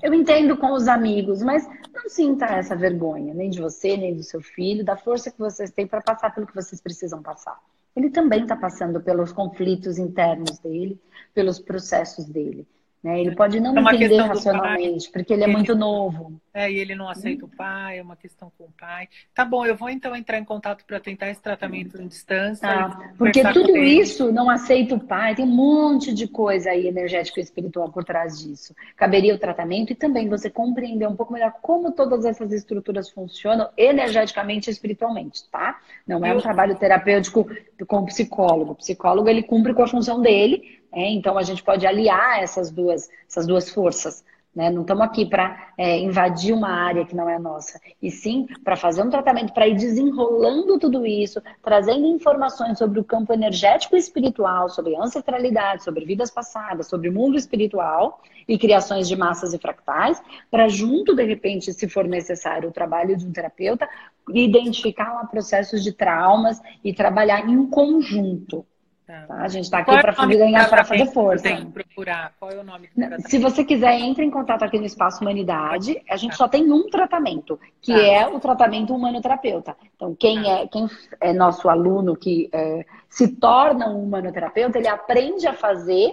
Eu 0.02 0.14
entendo 0.14 0.58
com 0.58 0.74
os 0.74 0.88
amigos, 0.88 1.44
mas 1.44 1.68
não 1.94 2.10
sinta 2.10 2.46
essa 2.46 2.76
vergonha, 2.76 3.34
nem 3.34 3.50
de 3.50 3.62
você, 3.62 3.96
nem 3.96 4.16
do 4.16 4.24
seu 4.24 4.42
filho, 4.42 4.84
da 4.84 4.98
força 4.98 5.32
que 5.32 5.38
vocês 5.38 5.72
têm 5.72 5.86
para 5.86 6.02
passar 6.02 6.34
pelo 6.34 6.48
que 6.48 6.56
vocês 6.56 6.82
precisam 6.82 7.22
passar. 7.22 7.60
Ele 7.96 8.10
também 8.10 8.44
está 8.44 8.56
passando 8.56 9.02
pelos 9.02 9.32
conflitos 9.32 9.98
internos 9.98 10.60
dele, 10.60 11.00
pelos 11.34 11.60
processos 11.60 12.26
dele. 12.26 12.68
Né? 13.04 13.22
Ele 13.22 13.36
pode 13.36 13.60
não 13.60 13.78
é 13.88 13.96
entender 13.96 14.18
racionalmente, 14.18 15.10
porque 15.12 15.34
ele 15.34 15.44
é 15.44 15.48
muito 15.48 15.76
novo. 15.76 16.40
É, 16.54 16.72
e 16.72 16.80
ele 16.80 16.96
não 16.96 17.08
aceita 17.08 17.46
hum. 17.46 17.50
o 17.54 17.56
pai, 17.56 18.00
é 18.00 18.02
uma 18.02 18.16
questão 18.16 18.52
com 18.58 18.64
o 18.64 18.72
pai. 18.80 19.08
Tá 19.36 19.46
bom, 19.46 19.64
eu 19.64 19.76
vou 19.76 19.90
então 19.90 20.16
entrar 20.16 20.40
em 20.40 20.44
contato 20.44 20.84
para 20.86 21.00
tentar 21.00 21.30
esse 21.30 21.40
tratamento 21.40 22.02
em 22.02 22.08
distância. 22.08 22.68
Tá, 22.68 23.14
porque 23.16 23.44
tudo 23.54 23.78
isso 23.78 24.32
não 24.32 24.50
aceita 24.50 24.96
o 24.96 25.00
pai, 25.00 25.36
tem 25.36 25.46
um 25.46 25.48
monte 25.48 26.12
de 26.12 26.28
coisa 26.28 26.72
aí 26.72 26.88
energética 26.88 27.40
e 27.40 27.44
espiritual 27.44 27.92
por 27.92 28.04
trás 28.04 28.40
disso. 28.40 28.74
Caberia 28.96 29.36
o 29.36 29.40
tratamento 29.40 29.94
e 29.94 29.96
também 29.96 30.28
você 30.28 30.50
compreender 30.50 31.08
um 31.08 31.16
pouco 31.16 31.34
melhor 31.34 31.54
como 31.62 31.92
todas 31.92 32.26
essas 32.26 32.52
estruturas 32.52 33.10
funcionam 33.10 33.70
energeticamente 33.78 34.70
e 34.70 34.74
espiritualmente, 34.74 35.48
tá? 35.52 35.80
Não 36.08 36.26
é 36.26 36.34
um 36.34 36.42
trabalho 36.42 36.76
terapêutico 36.76 37.48
com 37.86 37.98
o 37.98 38.06
psicólogo. 38.08 38.72
O 38.72 38.76
psicólogo 38.76 39.30
ele 39.30 39.44
cumpre 39.44 39.76
com 39.76 39.84
a 39.84 39.88
função 39.88 40.20
dele, 40.20 40.77
é, 40.92 41.10
então 41.12 41.38
a 41.38 41.44
gente 41.44 41.64
pode 41.64 41.86
aliar 41.86 42.42
essas 42.42 42.72
duas, 42.72 43.10
essas 43.28 43.46
duas 43.46 43.70
forças. 43.70 44.24
Né? 44.58 44.72
Não 44.72 44.82
estamos 44.82 45.04
aqui 45.04 45.24
para 45.24 45.72
é, 45.78 46.00
invadir 46.00 46.52
uma 46.52 46.70
área 46.70 47.06
que 47.06 47.16
não 47.16 47.30
é 47.30 47.38
nossa, 47.38 47.80
e 48.02 48.10
sim 48.10 48.48
para 48.64 48.76
fazer 48.76 49.04
um 49.04 49.10
tratamento, 49.12 49.54
para 49.54 49.68
ir 49.68 49.76
desenrolando 49.76 50.80
tudo 50.80 51.06
isso, 51.06 51.40
trazendo 51.62 52.08
informações 52.08 52.80
sobre 52.80 53.00
o 53.00 53.04
campo 53.04 53.32
energético 53.32 53.96
e 53.96 54.00
espiritual, 54.00 54.68
sobre 54.68 54.96
ancestralidade, 54.96 55.84
sobre 55.84 56.06
vidas 56.06 56.32
passadas, 56.32 56.88
sobre 56.88 57.12
mundo 57.12 57.38
espiritual 57.38 58.20
e 58.48 58.58
criações 58.58 59.08
de 59.08 59.16
massas 59.16 59.54
e 59.54 59.60
fractais, 59.60 60.20
para 60.50 60.68
junto, 60.68 61.14
de 61.14 61.24
repente, 61.24 61.72
se 61.72 61.88
for 61.88 62.06
necessário, 62.08 62.70
o 62.70 62.74
trabalho 62.74 63.16
de 63.16 63.28
um 63.28 63.32
terapeuta, 63.32 63.88
identificar 64.34 65.14
lá 65.14 65.26
processos 65.26 65.84
de 65.84 65.92
traumas 65.92 66.60
e 66.84 66.92
trabalhar 66.96 67.48
em 67.48 67.68
conjunto. 67.68 68.66
Tá. 69.08 69.26
tá? 69.26 69.36
A 69.36 69.48
gente 69.48 69.64
está 69.64 69.80
aqui 69.80 69.92
para 70.02 70.12
é 70.12 70.36
ganhar 70.36 70.70
para 70.70 70.84
fazer 70.84 71.06
força. 71.08 71.48
Procurar. 71.74 72.34
Qual 72.38 72.52
é 72.52 72.58
o 72.58 72.64
nome 72.64 72.90
do 72.94 73.30
Se 73.30 73.40
você 73.40 73.64
quiser, 73.64 73.98
entre 74.02 74.26
em 74.26 74.30
contato 74.30 74.64
aqui 74.64 74.78
no 74.78 74.86
Espaço 74.86 75.22
Humanidade. 75.22 76.04
A 76.10 76.18
gente 76.18 76.32
tá. 76.32 76.38
só 76.38 76.48
tem 76.50 76.70
um 76.70 76.90
tratamento, 76.90 77.58
que 77.82 77.94
tá. 77.94 78.00
é 78.00 78.28
o 78.28 78.38
tratamento 78.38 78.94
humanoterapeuta. 78.94 79.78
Então, 79.96 80.14
quem, 80.14 80.44
tá. 80.44 80.50
é, 80.50 80.68
quem 80.68 80.90
é 81.22 81.32
nosso 81.32 81.70
aluno 81.70 82.18
que 82.18 82.50
é, 82.52 82.86
se 83.10 83.30
torna 83.30 83.90
um 83.90 84.04
humanoterapeuta, 84.04 84.78
ele 84.78 84.90
aprende 84.90 85.48
a 85.48 85.54
fazer 85.54 86.12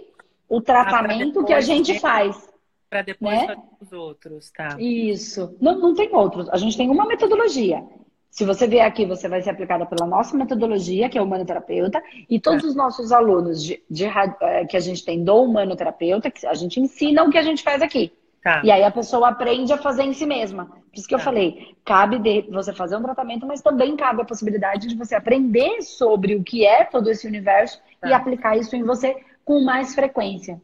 o 0.49 0.61
tratamento 0.61 1.41
ah, 1.41 1.45
que 1.45 1.53
a 1.53 1.61
gente 1.61 1.99
faz. 1.99 2.49
Para 2.89 3.03
depois 3.03 3.35
né? 3.35 3.47
fazer 3.49 3.61
os 3.81 3.93
outros, 3.93 4.53
tá? 4.53 4.77
Isso. 4.79 5.57
Não, 5.61 5.77
não 5.81 5.95
tem 5.95 6.15
outros. 6.15 6.49
A 6.49 6.57
gente 6.57 6.77
tem 6.77 6.89
uma 6.89 7.07
metodologia. 7.07 7.83
Se 8.35 8.45
você 8.45 8.67
vier 8.67 8.85
aqui, 8.85 9.07
você 9.07 9.29
vai 9.29 9.41
ser 9.41 9.51
aplicada 9.51 9.87
pela 9.87 10.05
nossa 10.05 10.37
metodologia, 10.37 11.09
que 11.09 11.17
é 11.17 11.21
o 11.21 11.25
humanoterapeuta, 11.25 12.03
e 12.29 12.41
todos 12.41 12.65
é. 12.65 12.67
os 12.67 12.75
nossos 12.75 13.13
alunos 13.13 13.63
de, 13.63 13.81
de, 13.89 14.07
é, 14.07 14.65
que 14.65 14.77
a 14.77 14.81
gente 14.81 15.05
tem 15.05 15.23
do 15.23 15.37
humanoterapeuta, 15.37 16.33
que 16.33 16.45
a 16.45 16.53
gente 16.53 16.81
ensina 16.81 17.23
o 17.23 17.31
que 17.31 17.39
a 17.39 17.43
gente 17.43 17.63
faz 17.63 17.81
aqui. 17.81 18.13
Tá. 18.43 18.61
E 18.65 18.73
aí 18.73 18.83
a 18.83 18.91
pessoa 18.91 19.29
aprende 19.29 19.73
a 19.73 19.79
fazer 19.79 20.03
em 20.03 20.13
si 20.13 20.27
mesma. 20.27 20.65
Por 20.67 20.99
isso 20.99 21.07
que 21.07 21.15
tá. 21.15 21.21
eu 21.21 21.25
falei, 21.25 21.77
cabe 21.85 22.19
de 22.19 22.43
você 22.51 22.73
fazer 22.73 22.97
um 22.97 23.03
tratamento, 23.05 23.47
mas 23.47 23.63
também 23.63 23.95
cabe 23.95 24.23
a 24.23 24.25
possibilidade 24.25 24.89
de 24.89 24.97
você 24.97 25.15
aprender 25.15 25.81
sobre 25.83 26.35
o 26.35 26.43
que 26.43 26.67
é 26.67 26.83
todo 26.83 27.09
esse 27.09 27.29
universo 27.29 27.81
tá. 28.01 28.09
e 28.09 28.13
aplicar 28.13 28.57
isso 28.57 28.75
em 28.75 28.83
você 28.83 29.17
com 29.45 29.61
mais 29.61 29.95
frequência. 29.95 30.61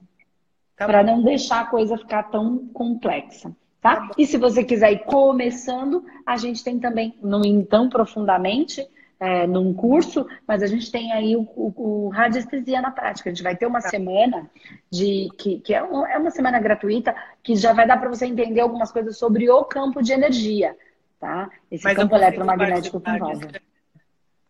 Tá 0.77 0.87
para 0.87 1.05
não 1.05 1.23
deixar 1.23 1.61
a 1.61 1.67
coisa 1.67 1.97
ficar 1.97 2.25
tão 2.25 2.67
complexa. 2.75 3.55
Tá? 3.81 3.97
tá 3.97 4.11
e 4.19 4.27
se 4.27 4.37
você 4.37 4.63
quiser 4.63 4.93
ir 4.93 5.05
começando, 5.05 6.05
a 6.27 6.37
gente 6.37 6.63
tem 6.63 6.79
também, 6.79 7.15
não 7.23 7.45
ir 7.45 7.65
tão 7.65 7.89
profundamente, 7.89 8.87
é, 9.21 9.47
num 9.47 9.75
curso, 9.75 10.27
mas 10.49 10.63
a 10.63 10.67
gente 10.67 10.91
tem 10.91 11.13
aí 11.13 11.37
o, 11.37 11.43
o, 11.55 12.07
o 12.07 12.09
radiestesia 12.09 12.81
na 12.81 12.91
prática. 12.91 13.29
A 13.29 13.33
gente 13.33 13.43
vai 13.43 13.55
ter 13.55 13.67
uma 13.67 13.83
tá. 13.83 13.91
semana 13.91 14.51
de 14.91 15.29
que, 15.37 15.61
que 15.61 15.75
é, 15.75 15.85
um, 15.85 16.07
é 16.07 16.17
uma 16.17 16.31
semana 16.31 16.59
gratuita 16.59 17.15
que 17.43 17.55
já 17.55 17.75
vai 17.75 17.87
dar 17.87 17.99
para 17.99 18.09
você 18.09 18.25
entender 18.25 18.61
algumas 18.61 18.91
coisas 18.91 19.19
sobre 19.19 19.51
o 19.51 19.63
campo 19.65 20.03
de 20.03 20.13
energia, 20.13 20.75
tá? 21.21 21.51
Esse 21.71 21.85
mas 21.85 21.97
campo 21.97 22.17
eletromagnético 22.17 22.99
que 22.99 23.11
envolve. 23.11 23.47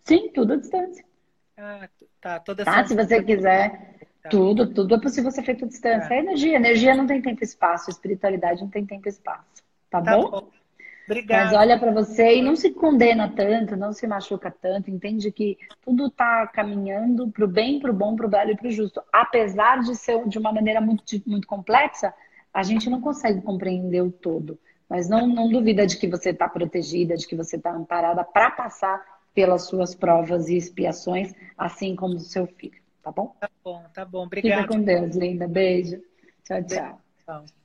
Sim, 0.05 0.31
tudo 0.33 0.53
à 0.53 0.57
distância. 0.57 1.05
Ah, 1.57 1.89
tá, 2.21 2.39
toda 2.41 2.65
tá, 2.65 2.87
se 2.87 2.95
você 2.95 3.23
quiser. 3.23 3.97
Tá. 4.23 4.29
Tudo, 4.29 4.73
tudo 4.73 4.95
é 4.95 5.01
possível 5.01 5.31
ser 5.31 5.43
feito 5.43 5.65
à 5.65 5.69
distância. 5.69 6.13
É. 6.13 6.19
é 6.19 6.21
energia. 6.21 6.57
Energia 6.57 6.95
não 6.95 7.07
tem 7.07 7.23
tempo 7.23 7.43
e 7.43 7.45
espaço. 7.45 7.91
Espiritualidade 7.91 8.61
não 8.61 8.69
tem 8.69 8.85
tempo 8.85 9.07
e 9.07 9.11
espaço. 9.11 9.63
Tá, 9.91 10.03
tá 10.03 10.17
bom? 10.17 10.31
bom? 10.31 10.51
Obrigada. 11.07 11.45
Mas 11.45 11.53
olha 11.55 11.79
para 11.79 11.91
você 11.91 12.37
e 12.37 12.43
não 12.43 12.55
se 12.55 12.71
condena 12.71 13.29
tanto, 13.29 13.77
não 13.77 13.93
se 13.93 14.07
machuca 14.07 14.49
tanto. 14.51 14.91
Entende 14.91 15.33
que 15.33 15.59
tudo 15.83 16.07
está 16.07 16.47
caminhando 16.47 17.29
para 17.31 17.45
o 17.45 17.49
bem, 17.49 17.81
para 17.81 17.91
o 17.91 17.95
bom, 17.95 18.15
para 18.15 18.27
o 18.27 18.31
belo 18.31 18.53
e 18.53 18.57
para 18.57 18.69
o 18.69 18.71
justo. 18.71 19.03
Apesar 19.13 19.81
de 19.81 19.97
ser 19.97 20.29
de 20.29 20.39
uma 20.39 20.53
maneira 20.53 20.81
muito, 20.81 21.03
muito 21.27 21.49
complexa, 21.49 22.15
a 22.55 22.63
gente 22.63 22.89
não 22.89 23.01
consegue 23.01 23.41
compreender 23.41 24.03
o 24.03 24.13
todo. 24.13 24.57
Mas 24.89 25.09
não, 25.09 25.27
não 25.27 25.49
duvida 25.49 25.87
de 25.87 25.97
que 25.97 26.07
você 26.07 26.31
está 26.31 26.49
protegida, 26.49 27.17
de 27.17 27.27
que 27.27 27.35
você 27.35 27.57
está 27.57 27.73
amparada 27.73 28.23
para 28.23 28.51
passar 28.51 29.05
pelas 29.35 29.67
suas 29.67 29.95
provas 29.95 30.49
e 30.49 30.57
expiações, 30.57 31.33
assim 31.57 31.97
como 31.97 32.15
o 32.15 32.21
seu 32.21 32.47
filho. 32.47 32.81
Tá 33.03 33.11
bom? 33.11 33.35
Tá 33.41 33.51
bom, 33.65 33.85
tá 33.95 34.05
bom. 34.05 34.25
Obrigada. 34.25 34.63
Fica 34.63 34.75
com 34.75 34.83
Deus, 34.83 35.17
linda. 35.17 35.49
Beijo. 35.49 36.01
Tchau, 36.45 36.63
tchau. 36.65 37.01
Tchau. 37.25 37.60